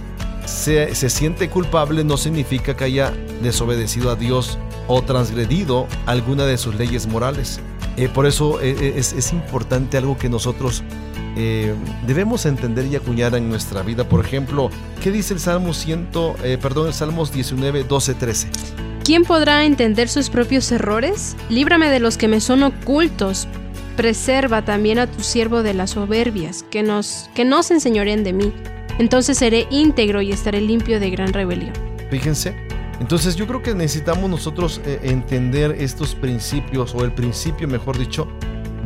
se, 0.47 0.95
se 0.95 1.11
siente 1.11 1.51
culpable 1.51 2.05
no 2.05 2.17
significa 2.17 2.75
que 2.75 2.85
haya 2.85 3.13
desobedecido 3.43 4.11
a 4.11 4.17
Dios 4.17 4.57
o 4.87 5.03
transgredido 5.03 5.87
alguna 6.07 6.47
de 6.47 6.57
sus 6.57 6.75
leyes 6.77 7.07
morales. 7.07 7.61
Eh, 7.99 8.09
por 8.09 8.27
eso 8.27 8.61
eh, 8.61 8.77
eh, 8.81 8.95
es, 8.97 9.13
es 9.13 9.33
importante 9.33 9.99
algo 9.99 10.17
que 10.17 10.29
nosotros 10.29 10.83
eh, 11.41 11.73
debemos 12.05 12.47
entender 12.47 12.87
y 12.87 12.97
acuñar 12.97 13.37
en 13.37 13.49
nuestra 13.49 13.83
vida. 13.83 14.03
Por 14.09 14.25
ejemplo, 14.25 14.71
¿qué 15.01 15.13
dice 15.13 15.35
el 15.35 15.41
Salmo 15.41 15.73
100, 15.73 16.09
eh, 16.43 16.59
perdón, 16.61 16.89
el 16.89 16.93
Salmos 16.93 17.33
19, 17.33 17.85
12, 17.85 18.15
13? 18.15 18.49
¿Quién 19.05 19.23
podrá 19.23 19.65
entender 19.65 20.09
sus 20.09 20.31
propios 20.31 20.73
errores? 20.73 21.37
Líbrame 21.49 21.91
de 21.91 22.01
los 22.01 22.19
que 22.19 22.27
me 22.27 22.41
son 22.41 22.65
ocultos. 22.65 23.47
Preserva 23.97 24.65
también 24.65 24.99
a 24.99 25.07
tu 25.07 25.23
siervo 25.23 25.63
de 25.63 25.75
las 25.75 25.91
soberbias, 25.91 26.65
que 26.65 26.83
nos, 26.83 27.31
que 27.37 27.45
no 27.45 27.63
se 27.63 27.75
enseñoreen 27.75 28.25
de 28.25 28.33
mí. 28.33 28.53
Entonces 28.99 29.39
seré 29.39 29.69
íntegro 29.71 30.21
y 30.21 30.33
estaré 30.33 30.61
limpio 30.61 30.99
de 30.99 31.11
gran 31.11 31.33
rebelión. 31.33 31.73
Fíjense. 32.11 32.68
Entonces 33.01 33.37
yo 33.37 33.47
creo 33.47 33.63
que 33.63 33.75
necesitamos 33.75 34.29
nosotros 34.29 34.81
eh, 34.85 35.01
entender 35.03 35.77
estos 35.79 36.15
principios, 36.15 36.95
o 36.95 37.05
el 37.05 37.13
principio, 37.13 37.69
mejor 37.69 37.97
dicho, 37.97 38.29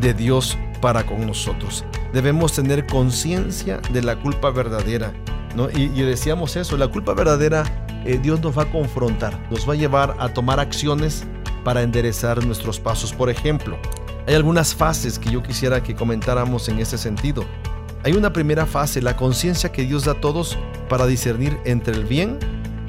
de 0.00 0.14
Dios 0.14 0.58
para 0.80 1.04
con 1.06 1.26
nosotros. 1.26 1.84
Debemos 2.12 2.52
tener 2.52 2.86
conciencia 2.86 3.80
de 3.92 4.02
la 4.02 4.20
culpa 4.20 4.50
verdadera. 4.50 5.12
¿no? 5.56 5.70
Y, 5.70 5.84
y 5.94 6.02
decíamos 6.02 6.56
eso, 6.56 6.76
la 6.76 6.88
culpa 6.88 7.14
verdadera 7.14 7.64
eh, 8.04 8.18
Dios 8.20 8.40
nos 8.40 8.56
va 8.56 8.62
a 8.62 8.70
confrontar, 8.70 9.38
nos 9.50 9.68
va 9.68 9.74
a 9.74 9.76
llevar 9.76 10.16
a 10.18 10.28
tomar 10.28 10.58
acciones 10.58 11.24
para 11.64 11.82
enderezar 11.82 12.44
nuestros 12.44 12.80
pasos. 12.80 13.12
Por 13.12 13.30
ejemplo, 13.30 13.78
hay 14.26 14.34
algunas 14.34 14.74
fases 14.74 15.18
que 15.18 15.30
yo 15.30 15.42
quisiera 15.42 15.82
que 15.82 15.94
comentáramos 15.94 16.68
en 16.68 16.78
ese 16.78 16.98
sentido. 16.98 17.44
Hay 18.04 18.14
una 18.14 18.32
primera 18.32 18.66
fase, 18.66 19.00
la 19.00 19.16
conciencia 19.16 19.70
que 19.70 19.84
Dios 19.84 20.04
da 20.04 20.12
a 20.12 20.20
todos 20.20 20.58
para 20.88 21.06
discernir 21.06 21.56
entre 21.64 21.94
el 21.94 22.04
bien 22.04 22.38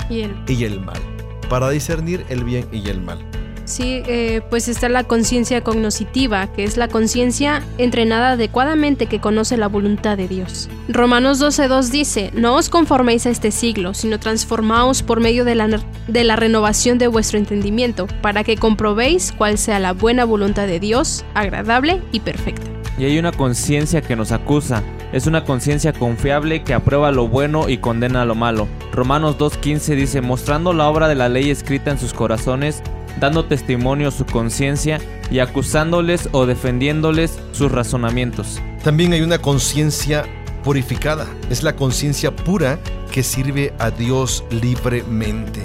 Y 0.10 0.22
el 0.22 0.36
y 0.48 0.64
el 0.64 0.80
mal. 0.80 1.13
Para 1.54 1.70
discernir 1.70 2.26
el 2.30 2.44
bien 2.44 2.68
y 2.72 2.90
el 2.90 3.00
mal. 3.00 3.20
Sí, 3.66 4.02
eh, 4.08 4.42
pues 4.50 4.68
está 4.68 4.90
la 4.90 5.04
conciencia 5.04 5.62
cognoscitiva, 5.62 6.52
que 6.52 6.64
es 6.64 6.78
la 6.78 6.88
conciencia 6.88 7.62
entrenada 7.78 8.32
adecuadamente 8.32 9.06
que 9.06 9.22
conoce 9.22 9.56
la 9.56 9.68
voluntad 9.68 10.18
de 10.18 10.28
Dios. 10.28 10.68
Romanos 10.90 11.40
12.2 11.40 11.92
dice, 11.92 12.32
no 12.34 12.56
os 12.56 12.70
conforméis 12.70 13.28
a 13.28 13.30
este 13.30 13.52
siglo, 13.52 13.94
sino 13.94 14.20
transformaos 14.20 15.04
por 15.04 15.20
medio 15.20 15.46
de 15.46 15.54
la, 15.54 15.80
de 16.08 16.24
la 16.24 16.38
renovación 16.38 16.98
de 16.98 17.06
vuestro 17.06 17.38
entendimiento, 17.38 18.08
para 18.24 18.44
que 18.44 18.58
comprobéis 18.58 19.32
cuál 19.32 19.60
sea 19.60 19.78
la 19.78 19.94
buena 19.94 20.26
voluntad 20.26 20.66
de 20.66 20.80
Dios, 20.80 21.24
agradable 21.36 22.02
y 22.12 22.22
perfecta. 22.22 22.66
Y 22.98 23.06
hay 23.06 23.20
una 23.20 23.32
conciencia 23.32 24.02
que 24.02 24.16
nos 24.16 24.32
acusa. 24.32 24.82
Es 25.14 25.28
una 25.28 25.44
conciencia 25.46 25.94
confiable 25.94 26.64
que 26.64 26.74
aprueba 26.74 27.12
lo 27.12 27.28
bueno 27.28 27.70
y 27.70 27.78
condena 27.78 28.26
lo 28.26 28.34
malo. 28.34 28.68
Romanos 28.92 29.38
2.15 29.38 29.96
dice, 29.96 30.22
mostrando 30.22 30.74
la 30.74 30.90
obra 30.90 31.08
de 31.08 31.14
la 31.14 31.30
ley 31.30 31.52
escrita 31.52 31.92
en 31.92 32.00
sus 32.00 32.14
corazones, 32.14 32.82
dando 33.20 33.46
testimonio 33.46 34.10
su 34.10 34.26
conciencia 34.26 35.00
y 35.30 35.38
acusándoles 35.38 36.30
o 36.32 36.48
defendiéndoles 36.48 37.38
sus 37.52 37.72
razonamientos. 37.72 38.60
También 38.84 39.14
hay 39.14 39.22
una 39.22 39.38
conciencia 39.38 40.26
purificada. 40.64 41.28
Es 41.52 41.62
la 41.62 41.76
conciencia 41.76 42.36
pura 42.36 42.80
que 43.12 43.22
sirve 43.22 43.72
a 43.78 43.92
Dios 43.92 44.44
libremente. 44.50 45.62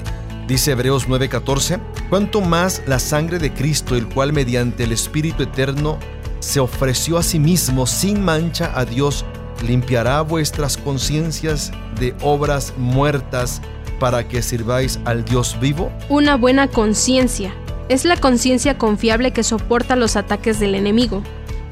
Dice 0.47 0.73
Hebreos 0.73 1.09
9:14, 1.09 1.81
cuanto 2.11 2.43
más 2.43 2.83
la 2.87 2.99
sangre 2.99 3.39
de 3.39 3.53
Cristo, 3.55 3.97
el 3.97 4.09
cual 4.09 4.35
mediante 4.35 4.85
el 4.85 4.93
Espíritu 4.93 5.43
Eterno 5.43 5.99
se 6.41 6.61
ofreció 6.61 7.19
a 7.19 7.23
sí 7.23 7.39
mismo 7.39 7.87
sin 7.87 8.23
mancha 8.23 8.73
a 8.75 8.85
Dios, 8.85 9.25
limpiará 9.63 10.23
vuestras 10.23 10.77
conciencias 10.77 11.73
de 11.99 12.15
obras 12.23 12.75
muertas 12.77 13.61
para 13.99 14.29
que 14.29 14.43
sirváis 14.43 15.01
al 15.05 15.25
Dios 15.25 15.59
vivo. 15.61 15.91
Una 16.09 16.37
buena 16.37 16.69
conciencia. 16.69 17.55
Es 17.89 18.05
la 18.05 18.17
conciencia 18.17 18.79
confiable 18.79 19.33
que 19.33 19.43
soporta 19.43 19.97
los 19.97 20.17
ataques 20.17 20.61
del 20.61 20.75
enemigo. 20.75 21.23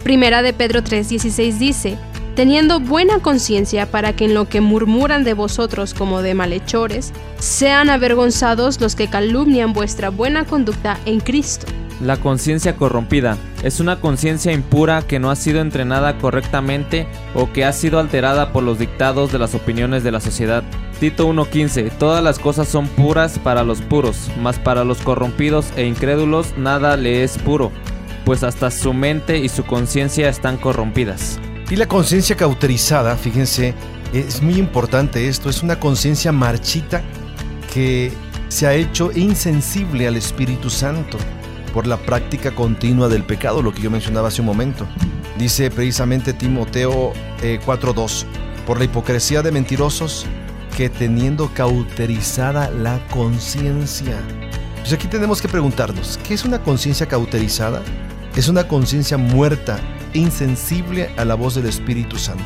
Primera 0.02 0.42
de 0.42 0.52
Pedro 0.52 0.82
3:16 0.82 1.58
dice, 1.58 1.98
teniendo 2.34 2.80
buena 2.80 3.20
conciencia 3.20 3.90
para 3.90 4.14
que 4.14 4.26
en 4.26 4.34
lo 4.34 4.48
que 4.48 4.60
murmuran 4.60 5.24
de 5.24 5.34
vosotros 5.34 5.94
como 5.94 6.22
de 6.22 6.34
malhechores, 6.34 7.12
sean 7.38 7.90
avergonzados 7.90 8.80
los 8.80 8.94
que 8.94 9.08
calumnian 9.08 9.72
vuestra 9.72 10.10
buena 10.10 10.44
conducta 10.44 10.98
en 11.06 11.20
Cristo. 11.20 11.66
La 12.00 12.18
conciencia 12.18 12.76
corrompida 12.76 13.38
es 13.62 13.80
una 13.80 14.00
conciencia 14.00 14.52
impura 14.52 15.00
que 15.00 15.18
no 15.18 15.30
ha 15.30 15.36
sido 15.36 15.62
entrenada 15.62 16.18
correctamente 16.18 17.06
o 17.34 17.50
que 17.50 17.64
ha 17.64 17.72
sido 17.72 17.98
alterada 17.98 18.52
por 18.52 18.62
los 18.62 18.78
dictados 18.78 19.32
de 19.32 19.38
las 19.38 19.54
opiniones 19.54 20.04
de 20.04 20.12
la 20.12 20.20
sociedad. 20.20 20.62
Tito 21.00 21.26
1.15 21.26 21.90
Todas 21.98 22.22
las 22.22 22.38
cosas 22.38 22.68
son 22.68 22.86
puras 22.88 23.38
para 23.38 23.64
los 23.64 23.80
puros, 23.80 24.30
mas 24.42 24.58
para 24.58 24.84
los 24.84 24.98
corrompidos 24.98 25.68
e 25.76 25.86
incrédulos 25.86 26.52
nada 26.58 26.98
le 26.98 27.24
es 27.24 27.38
puro, 27.38 27.72
pues 28.26 28.42
hasta 28.42 28.70
su 28.70 28.92
mente 28.92 29.38
y 29.38 29.48
su 29.48 29.64
conciencia 29.64 30.28
están 30.28 30.58
corrompidas. 30.58 31.38
Y 31.70 31.76
la 31.76 31.88
conciencia 31.88 32.36
cauterizada, 32.36 33.16
fíjense, 33.16 33.74
es 34.12 34.42
muy 34.42 34.58
importante 34.58 35.28
esto, 35.28 35.48
es 35.48 35.62
una 35.62 35.80
conciencia 35.80 36.30
marchita 36.30 37.02
que 37.72 38.12
se 38.48 38.66
ha 38.66 38.74
hecho 38.74 39.10
insensible 39.14 40.06
al 40.06 40.16
Espíritu 40.16 40.68
Santo 40.68 41.16
por 41.76 41.86
la 41.86 41.98
práctica 41.98 42.54
continua 42.54 43.06
del 43.10 43.22
pecado, 43.22 43.60
lo 43.60 43.70
que 43.70 43.82
yo 43.82 43.90
mencionaba 43.90 44.28
hace 44.28 44.40
un 44.40 44.46
momento. 44.46 44.86
Dice 45.36 45.70
precisamente 45.70 46.32
Timoteo 46.32 47.12
eh, 47.42 47.60
4.2, 47.66 48.24
por 48.66 48.78
la 48.78 48.86
hipocresía 48.86 49.42
de 49.42 49.52
mentirosos 49.52 50.24
que 50.74 50.88
teniendo 50.88 51.52
cauterizada 51.52 52.70
la 52.70 52.98
conciencia. 53.08 54.16
Pues 54.78 54.94
aquí 54.94 55.06
tenemos 55.06 55.42
que 55.42 55.48
preguntarnos, 55.48 56.18
¿qué 56.26 56.32
es 56.32 56.46
una 56.46 56.62
conciencia 56.62 57.04
cauterizada? 57.04 57.82
Es 58.34 58.48
una 58.48 58.66
conciencia 58.66 59.18
muerta, 59.18 59.78
insensible 60.14 61.10
a 61.18 61.26
la 61.26 61.34
voz 61.34 61.56
del 61.56 61.66
Espíritu 61.66 62.16
Santo. 62.16 62.42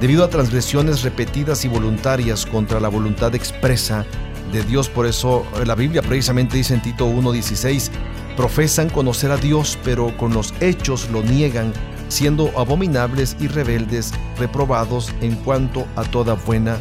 Debido 0.00 0.24
a 0.24 0.28
transgresiones 0.28 1.02
repetidas 1.02 1.64
y 1.64 1.68
voluntarias 1.68 2.46
contra 2.46 2.80
la 2.80 2.88
voluntad 2.88 3.32
expresa 3.32 4.04
de 4.50 4.64
Dios, 4.64 4.88
por 4.88 5.06
eso 5.06 5.46
la 5.64 5.76
Biblia 5.76 6.02
precisamente 6.02 6.56
dice 6.56 6.74
en 6.74 6.82
Tito 6.82 7.08
1.16, 7.08 7.92
profesan 8.40 8.88
conocer 8.88 9.30
a 9.32 9.36
Dios, 9.36 9.78
pero 9.84 10.16
con 10.16 10.32
los 10.32 10.54
hechos 10.60 11.10
lo 11.10 11.22
niegan, 11.22 11.74
siendo 12.08 12.50
abominables 12.58 13.36
y 13.38 13.48
rebeldes, 13.48 14.12
reprobados 14.38 15.12
en 15.20 15.34
cuanto 15.36 15.86
a 15.94 16.04
toda 16.04 16.32
buena 16.32 16.78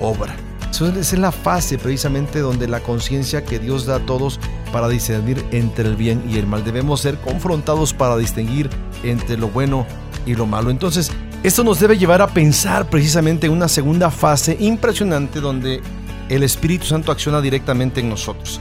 obra. 0.00 0.36
Esa 0.70 0.88
es 0.88 1.18
la 1.18 1.32
fase 1.32 1.78
precisamente 1.78 2.40
donde 2.40 2.68
la 2.68 2.80
conciencia 2.80 3.42
que 3.42 3.58
Dios 3.58 3.86
da 3.86 3.96
a 3.96 4.00
todos 4.00 4.38
para 4.70 4.86
discernir 4.86 5.42
entre 5.50 5.88
el 5.88 5.96
bien 5.96 6.22
y 6.28 6.36
el 6.36 6.46
mal. 6.46 6.62
Debemos 6.62 7.00
ser 7.00 7.16
confrontados 7.16 7.94
para 7.94 8.18
distinguir 8.18 8.68
entre 9.02 9.38
lo 9.38 9.48
bueno 9.48 9.86
y 10.26 10.34
lo 10.34 10.44
malo. 10.44 10.68
Entonces, 10.68 11.10
esto 11.42 11.64
nos 11.64 11.80
debe 11.80 11.96
llevar 11.96 12.20
a 12.20 12.26
pensar 12.26 12.90
precisamente 12.90 13.46
en 13.46 13.54
una 13.54 13.68
segunda 13.68 14.10
fase 14.10 14.58
impresionante 14.60 15.40
donde 15.40 15.80
el 16.28 16.42
Espíritu 16.42 16.84
Santo 16.84 17.10
acciona 17.10 17.40
directamente 17.40 18.00
en 18.00 18.10
nosotros. 18.10 18.60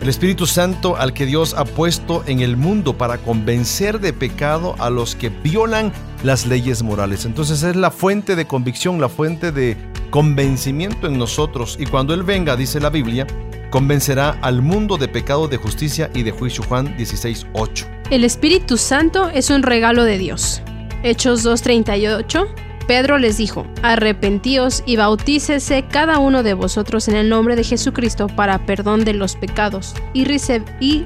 El 0.00 0.08
Espíritu 0.08 0.46
Santo 0.46 0.96
al 0.96 1.12
que 1.12 1.26
Dios 1.26 1.54
ha 1.58 1.66
puesto 1.66 2.24
en 2.26 2.40
el 2.40 2.56
mundo 2.56 2.96
para 2.96 3.18
convencer 3.18 4.00
de 4.00 4.14
pecado 4.14 4.74
a 4.78 4.88
los 4.88 5.14
que 5.14 5.28
violan 5.28 5.92
las 6.22 6.46
leyes 6.46 6.82
morales. 6.82 7.26
Entonces 7.26 7.62
es 7.62 7.76
la 7.76 7.90
fuente 7.90 8.34
de 8.34 8.46
convicción, 8.46 8.98
la 8.98 9.10
fuente 9.10 9.52
de 9.52 9.76
convencimiento 10.08 11.06
en 11.06 11.18
nosotros. 11.18 11.76
Y 11.78 11.84
cuando 11.84 12.14
Él 12.14 12.22
venga, 12.22 12.56
dice 12.56 12.80
la 12.80 12.88
Biblia, 12.88 13.26
convencerá 13.70 14.38
al 14.40 14.62
mundo 14.62 14.96
de 14.96 15.06
pecado, 15.06 15.48
de 15.48 15.58
justicia 15.58 16.10
y 16.14 16.22
de 16.22 16.30
juicio. 16.30 16.64
Juan 16.66 16.96
16:8. 16.96 17.86
El 18.10 18.24
Espíritu 18.24 18.78
Santo 18.78 19.28
es 19.28 19.50
un 19.50 19.62
regalo 19.62 20.04
de 20.04 20.16
Dios. 20.16 20.62
Hechos 21.02 21.44
2.38 21.44 22.69
Pedro 22.90 23.18
les 23.18 23.36
dijo, 23.36 23.68
arrepentíos 23.84 24.82
y 24.84 24.96
bautícese 24.96 25.84
cada 25.88 26.18
uno 26.18 26.42
de 26.42 26.54
vosotros 26.54 27.06
en 27.06 27.14
el 27.14 27.28
nombre 27.28 27.54
de 27.54 27.62
Jesucristo 27.62 28.26
para 28.26 28.66
perdón 28.66 29.04
de 29.04 29.14
los 29.14 29.36
pecados, 29.36 29.94
y, 30.12 30.24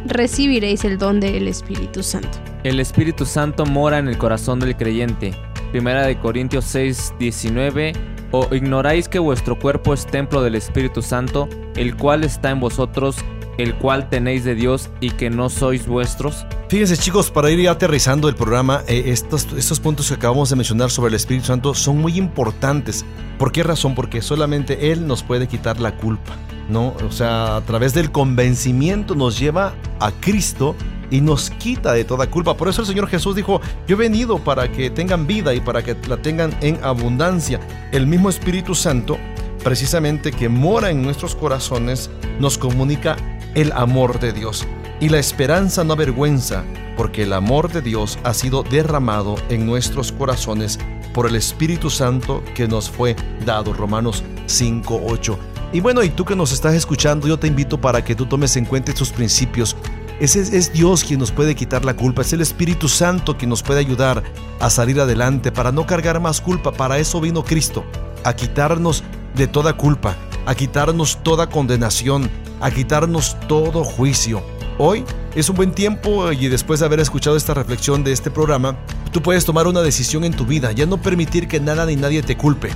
recibiréis 0.06 0.82
el 0.86 0.96
don 0.96 1.20
del 1.20 1.46
Espíritu 1.46 2.02
Santo. 2.02 2.38
El 2.62 2.80
Espíritu 2.80 3.26
Santo 3.26 3.66
mora 3.66 3.98
en 3.98 4.08
el 4.08 4.16
corazón 4.16 4.60
del 4.60 4.74
creyente. 4.78 5.34
Primera 5.72 6.06
de 6.06 6.18
Corintios 6.18 6.64
6, 6.64 7.16
19. 7.18 7.92
¿O 8.30 8.48
ignoráis 8.54 9.06
que 9.06 9.18
vuestro 9.18 9.58
cuerpo 9.58 9.92
es 9.92 10.06
templo 10.06 10.42
del 10.42 10.54
Espíritu 10.54 11.02
Santo, 11.02 11.50
el 11.76 11.98
cual 11.98 12.24
está 12.24 12.48
en 12.48 12.60
vosotros, 12.60 13.16
el 13.58 13.74
cual 13.76 14.08
tenéis 14.08 14.44
de 14.44 14.54
Dios 14.54 14.90
y 15.00 15.10
que 15.10 15.30
no 15.30 15.48
sois 15.50 15.86
vuestros? 15.86 16.46
Fíjense 16.68 16.96
chicos, 16.96 17.30
para 17.30 17.50
ir 17.50 17.68
aterrizando 17.68 18.28
el 18.28 18.34
programa, 18.34 18.82
eh, 18.86 19.04
estos, 19.06 19.46
estos 19.56 19.80
puntos 19.80 20.08
que 20.08 20.14
acabamos 20.14 20.50
de 20.50 20.56
mencionar 20.56 20.90
sobre 20.90 21.10
el 21.10 21.14
Espíritu 21.14 21.46
Santo 21.46 21.74
son 21.74 21.98
muy 21.98 22.18
importantes. 22.18 23.04
¿Por 23.38 23.52
qué 23.52 23.62
razón? 23.62 23.94
Porque 23.94 24.22
solamente 24.22 24.92
Él 24.92 25.06
nos 25.06 25.22
puede 25.22 25.46
quitar 25.46 25.80
la 25.80 25.96
culpa, 25.96 26.34
¿no? 26.68 26.94
O 27.06 27.12
sea, 27.12 27.56
a 27.56 27.60
través 27.62 27.94
del 27.94 28.10
convencimiento 28.10 29.14
nos 29.14 29.38
lleva 29.38 29.74
a 30.00 30.10
Cristo 30.12 30.74
y 31.10 31.20
nos 31.20 31.50
quita 31.50 31.92
de 31.92 32.04
toda 32.04 32.28
culpa. 32.28 32.56
Por 32.56 32.68
eso 32.68 32.80
el 32.80 32.86
Señor 32.86 33.08
Jesús 33.08 33.36
dijo, 33.36 33.60
yo 33.86 33.96
he 33.96 33.98
venido 33.98 34.38
para 34.38 34.70
que 34.70 34.90
tengan 34.90 35.26
vida 35.26 35.54
y 35.54 35.60
para 35.60 35.82
que 35.82 35.96
la 36.08 36.16
tengan 36.16 36.56
en 36.60 36.82
abundancia. 36.82 37.60
El 37.92 38.06
mismo 38.06 38.28
Espíritu 38.28 38.74
Santo, 38.74 39.18
precisamente 39.62 40.32
que 40.32 40.48
mora 40.48 40.90
en 40.90 41.02
nuestros 41.02 41.34
corazones, 41.34 42.10
nos 42.40 42.58
comunica 42.58 43.16
el 43.54 43.72
amor 43.72 44.20
de 44.20 44.32
Dios. 44.32 44.66
Y 45.00 45.08
la 45.08 45.18
esperanza 45.18 45.84
no 45.84 45.94
avergüenza, 45.94 46.64
porque 46.96 47.24
el 47.24 47.32
amor 47.32 47.72
de 47.72 47.82
Dios 47.82 48.18
ha 48.24 48.34
sido 48.34 48.62
derramado 48.62 49.36
en 49.48 49.66
nuestros 49.66 50.12
corazones 50.12 50.78
por 51.12 51.26
el 51.26 51.36
Espíritu 51.36 51.90
Santo 51.90 52.42
que 52.54 52.68
nos 52.68 52.90
fue 52.90 53.16
dado. 53.44 53.72
Romanos 53.72 54.22
5.8. 54.46 55.36
Y 55.72 55.80
bueno, 55.80 56.04
y 56.04 56.10
tú 56.10 56.24
que 56.24 56.36
nos 56.36 56.52
estás 56.52 56.74
escuchando, 56.74 57.26
yo 57.26 57.38
te 57.38 57.48
invito 57.48 57.80
para 57.80 58.04
que 58.04 58.14
tú 58.14 58.26
tomes 58.26 58.56
en 58.56 58.64
cuenta 58.64 58.92
estos 58.92 59.10
principios. 59.10 59.76
Es, 60.20 60.72
Dios 60.72 61.02
quien 61.02 61.18
nos 61.18 61.32
puede 61.32 61.56
quitar 61.56 61.84
la 61.84 61.96
culpa, 61.96 62.22
es 62.22 62.32
el 62.32 62.40
Espíritu 62.40 62.88
Santo 62.88 63.36
quien 63.36 63.50
nos 63.50 63.64
puede 63.64 63.80
ayudar 63.80 64.22
a 64.60 64.70
salir 64.70 65.00
adelante, 65.00 65.50
para 65.50 65.72
no 65.72 65.86
cargar 65.86 66.20
más 66.20 66.40
culpa. 66.40 66.70
Para 66.70 66.98
eso 66.98 67.20
vino 67.20 67.42
Cristo, 67.42 67.84
a 68.22 68.34
quitarnos 68.34 69.02
de 69.34 69.48
toda 69.48 69.76
culpa, 69.76 70.16
a 70.46 70.54
quitarnos 70.54 71.22
toda 71.22 71.48
condenación, 71.48 72.30
a 72.60 72.70
quitarnos 72.70 73.36
todo 73.48 73.84
juicio. 73.84 74.42
Hoy 74.78 75.04
es 75.34 75.48
un 75.48 75.56
buen 75.56 75.72
tiempo 75.72 76.32
y 76.32 76.48
después 76.48 76.80
de 76.80 76.86
haber 76.86 77.00
escuchado 77.00 77.36
esta 77.36 77.54
reflexión 77.54 78.02
de 78.02 78.12
este 78.12 78.30
programa, 78.30 78.76
tú 79.12 79.22
puedes 79.22 79.44
tomar 79.44 79.66
una 79.66 79.82
decisión 79.82 80.24
en 80.24 80.34
tu 80.34 80.44
vida, 80.44 80.72
ya 80.72 80.86
no 80.86 81.00
permitir 81.00 81.46
que 81.46 81.60
nada 81.60 81.86
ni 81.86 81.96
nadie 81.96 82.22
te 82.22 82.36
culpe. 82.36 82.70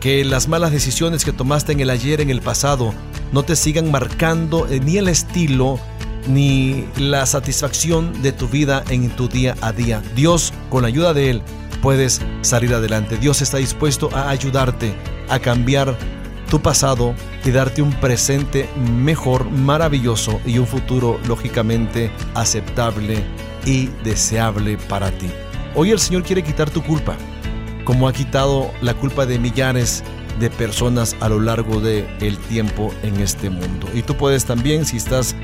Que 0.00 0.24
las 0.24 0.48
malas 0.48 0.72
decisiones 0.72 1.24
que 1.24 1.32
tomaste 1.32 1.72
en 1.72 1.80
el 1.80 1.90
ayer, 1.90 2.20
en 2.20 2.30
el 2.30 2.40
pasado, 2.40 2.92
no 3.32 3.42
te 3.42 3.56
sigan 3.56 3.90
marcando 3.90 4.66
eh, 4.68 4.80
ni 4.80 4.96
el 4.96 5.08
estilo 5.08 5.78
ni 6.26 6.86
la 6.96 7.26
satisfacción 7.26 8.22
de 8.22 8.32
tu 8.32 8.48
vida 8.48 8.84
en 8.90 9.10
tu 9.10 9.28
día 9.28 9.54
a 9.60 9.72
día. 9.72 10.02
Dios, 10.14 10.52
con 10.70 10.82
la 10.82 10.88
ayuda 10.88 11.14
de 11.14 11.30
Él, 11.30 11.42
puedes 11.82 12.20
salir 12.42 12.74
adelante. 12.74 13.16
Dios 13.16 13.40
está 13.42 13.58
dispuesto 13.58 14.10
a 14.14 14.28
ayudarte 14.28 14.94
a 15.28 15.38
cambiar 15.38 15.96
tu 16.48 16.60
pasado 16.60 17.14
y 17.44 17.50
darte 17.50 17.82
un 17.82 17.92
presente 17.92 18.68
mejor, 18.76 19.50
maravilloso 19.50 20.40
y 20.44 20.58
un 20.58 20.66
futuro 20.66 21.20
lógicamente 21.26 22.10
aceptable 22.34 23.24
y 23.64 23.86
deseable 24.04 24.78
para 24.88 25.10
ti. 25.10 25.28
Hoy 25.74 25.90
el 25.90 25.98
Señor 25.98 26.22
quiere 26.22 26.42
quitar 26.42 26.70
tu 26.70 26.82
culpa, 26.82 27.16
como 27.84 28.08
ha 28.08 28.12
quitado 28.12 28.70
la 28.80 28.94
culpa 28.94 29.26
de 29.26 29.38
millares 29.38 30.02
de 30.40 30.50
personas 30.50 31.16
a 31.20 31.28
lo 31.28 31.40
largo 31.40 31.80
del 31.80 32.06
el 32.20 32.38
tiempo 32.38 32.92
en 33.02 33.20
este 33.20 33.50
mundo. 33.50 33.88
Y 33.94 34.02
tú 34.02 34.16
puedes 34.16 34.44
también, 34.44 34.84
si 34.84 34.96
estás 34.96 35.34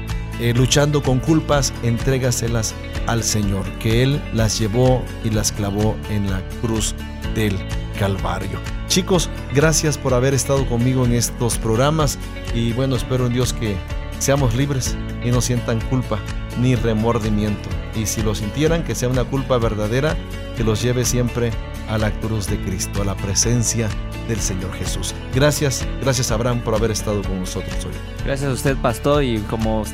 eh, 0.40 0.52
luchando 0.54 1.02
con 1.02 1.20
culpas, 1.20 1.72
entrégaselas 1.82 2.74
al 3.06 3.22
Señor, 3.22 3.64
que 3.78 4.02
Él 4.02 4.20
las 4.32 4.58
llevó 4.58 5.02
y 5.24 5.30
las 5.30 5.52
clavó 5.52 5.96
en 6.10 6.30
la 6.30 6.42
cruz 6.60 6.94
del 7.34 7.56
Calvario. 7.98 8.58
Chicos, 8.88 9.30
gracias 9.54 9.98
por 9.98 10.14
haber 10.14 10.34
estado 10.34 10.66
conmigo 10.66 11.04
en 11.04 11.12
estos 11.12 11.58
programas 11.58 12.18
y 12.54 12.72
bueno, 12.72 12.96
espero 12.96 13.26
en 13.26 13.32
Dios 13.32 13.52
que 13.52 13.76
seamos 14.18 14.54
libres 14.54 14.96
y 15.24 15.30
no 15.30 15.40
sientan 15.40 15.80
culpa 15.82 16.18
ni 16.60 16.76
remordimiento. 16.76 17.68
Y 17.94 18.06
si 18.06 18.22
lo 18.22 18.34
sintieran, 18.34 18.84
que 18.84 18.94
sea 18.94 19.08
una 19.08 19.24
culpa 19.24 19.58
verdadera 19.58 20.16
que 20.56 20.64
los 20.64 20.82
lleve 20.82 21.04
siempre 21.04 21.50
a 21.88 21.98
la 21.98 22.10
cruz 22.20 22.46
de 22.46 22.58
Cristo, 22.58 23.02
a 23.02 23.04
la 23.04 23.14
presencia 23.14 23.88
del 24.28 24.40
Señor 24.40 24.72
Jesús. 24.74 25.14
Gracias, 25.34 25.86
gracias 26.00 26.30
Abraham 26.30 26.60
por 26.60 26.74
haber 26.74 26.90
estado 26.90 27.22
con 27.22 27.40
nosotros 27.40 27.74
hoy. 27.84 27.92
Gracias 28.24 28.50
a 28.50 28.52
usted, 28.52 28.76
pastor, 28.76 29.22
y 29.22 29.38
como 29.40 29.84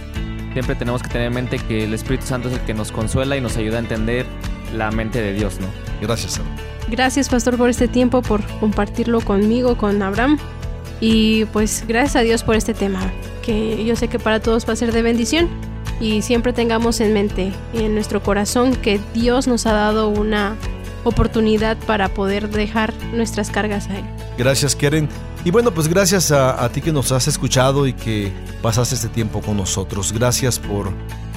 siempre 0.52 0.74
tenemos 0.74 1.02
que 1.02 1.08
tener 1.08 1.28
en 1.28 1.34
mente 1.34 1.58
que 1.58 1.84
el 1.84 1.94
Espíritu 1.94 2.26
Santo 2.26 2.48
es 2.48 2.54
el 2.54 2.60
que 2.60 2.74
nos 2.74 2.92
consuela 2.92 3.36
y 3.36 3.40
nos 3.40 3.56
ayuda 3.56 3.76
a 3.76 3.80
entender 3.80 4.26
la 4.74 4.90
mente 4.90 5.20
de 5.20 5.32
Dios, 5.32 5.58
¿no? 5.60 5.66
Gracias, 6.00 6.38
Abraham. 6.38 6.69
Gracias, 6.88 7.28
pastor, 7.28 7.56
por 7.56 7.70
este 7.70 7.88
tiempo, 7.88 8.22
por 8.22 8.42
compartirlo 8.58 9.20
conmigo, 9.20 9.76
con 9.76 10.02
Abraham. 10.02 10.38
Y 11.00 11.46
pues 11.46 11.84
gracias 11.86 12.16
a 12.16 12.20
Dios 12.20 12.42
por 12.42 12.56
este 12.56 12.74
tema, 12.74 13.10
que 13.42 13.84
yo 13.84 13.96
sé 13.96 14.08
que 14.08 14.18
para 14.18 14.40
todos 14.40 14.68
va 14.68 14.74
a 14.74 14.76
ser 14.76 14.92
de 14.92 15.02
bendición. 15.02 15.48
Y 16.00 16.22
siempre 16.22 16.52
tengamos 16.52 17.00
en 17.00 17.12
mente 17.12 17.52
y 17.74 17.82
en 17.84 17.94
nuestro 17.94 18.22
corazón 18.22 18.74
que 18.74 19.00
Dios 19.12 19.46
nos 19.46 19.66
ha 19.66 19.72
dado 19.72 20.08
una 20.08 20.56
oportunidad 21.04 21.76
para 21.86 22.08
poder 22.08 22.48
dejar 22.50 22.92
nuestras 23.12 23.50
cargas 23.50 23.88
a 23.88 23.98
Él. 23.98 24.04
Gracias, 24.38 24.74
Keren. 24.74 25.08
Y 25.44 25.50
bueno, 25.50 25.72
pues 25.72 25.88
gracias 25.88 26.32
a, 26.32 26.62
a 26.62 26.70
ti 26.70 26.80
que 26.80 26.92
nos 26.92 27.12
has 27.12 27.28
escuchado 27.28 27.86
y 27.86 27.92
que 27.92 28.32
pasaste 28.62 28.94
este 28.94 29.08
tiempo 29.08 29.40
con 29.40 29.56
nosotros. 29.56 30.12
Gracias 30.12 30.58
por 30.58 30.90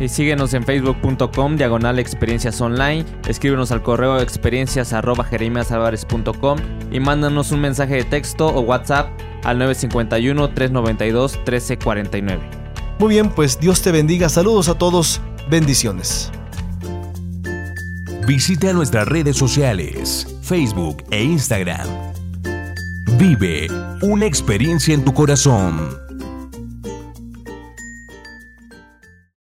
Y 0.04 0.10
síguenos 0.10 0.54
en 0.54 0.64
facebook.com, 0.66 1.56
diagonal 1.56 1.98
experiencias 1.98 2.60
online, 2.60 3.06
escríbenos 3.26 3.72
al 3.72 3.82
correo 3.82 4.20
experiencias 4.20 4.92
arroba 4.92 5.26
y 6.92 7.00
mándanos 7.00 7.54
un 7.54 7.62
mensaje 7.62 7.96
de 7.96 8.04
texto 8.04 8.48
o 8.48 8.60
WhatsApp 8.60 9.08
al 9.46 9.60
951-392-1349. 9.60 12.40
Muy 13.00 13.10
bien, 13.12 13.30
pues 13.30 13.58
Dios 13.62 13.82
te 13.82 13.94
bendiga. 13.94 14.28
Saludos 14.28 14.68
a 14.68 14.78
todos. 14.78 15.22
Bendiciones. 15.50 16.30
Visita 18.28 18.74
nuestras 18.74 19.08
redes 19.08 19.38
sociales, 19.38 20.28
Facebook 20.42 21.02
e 21.12 21.24
Instagram. 21.24 21.88
Vive 23.18 23.70
una 24.02 24.26
experiencia 24.26 24.94
en 24.94 25.06
tu 25.06 25.14
corazón. 25.14 26.03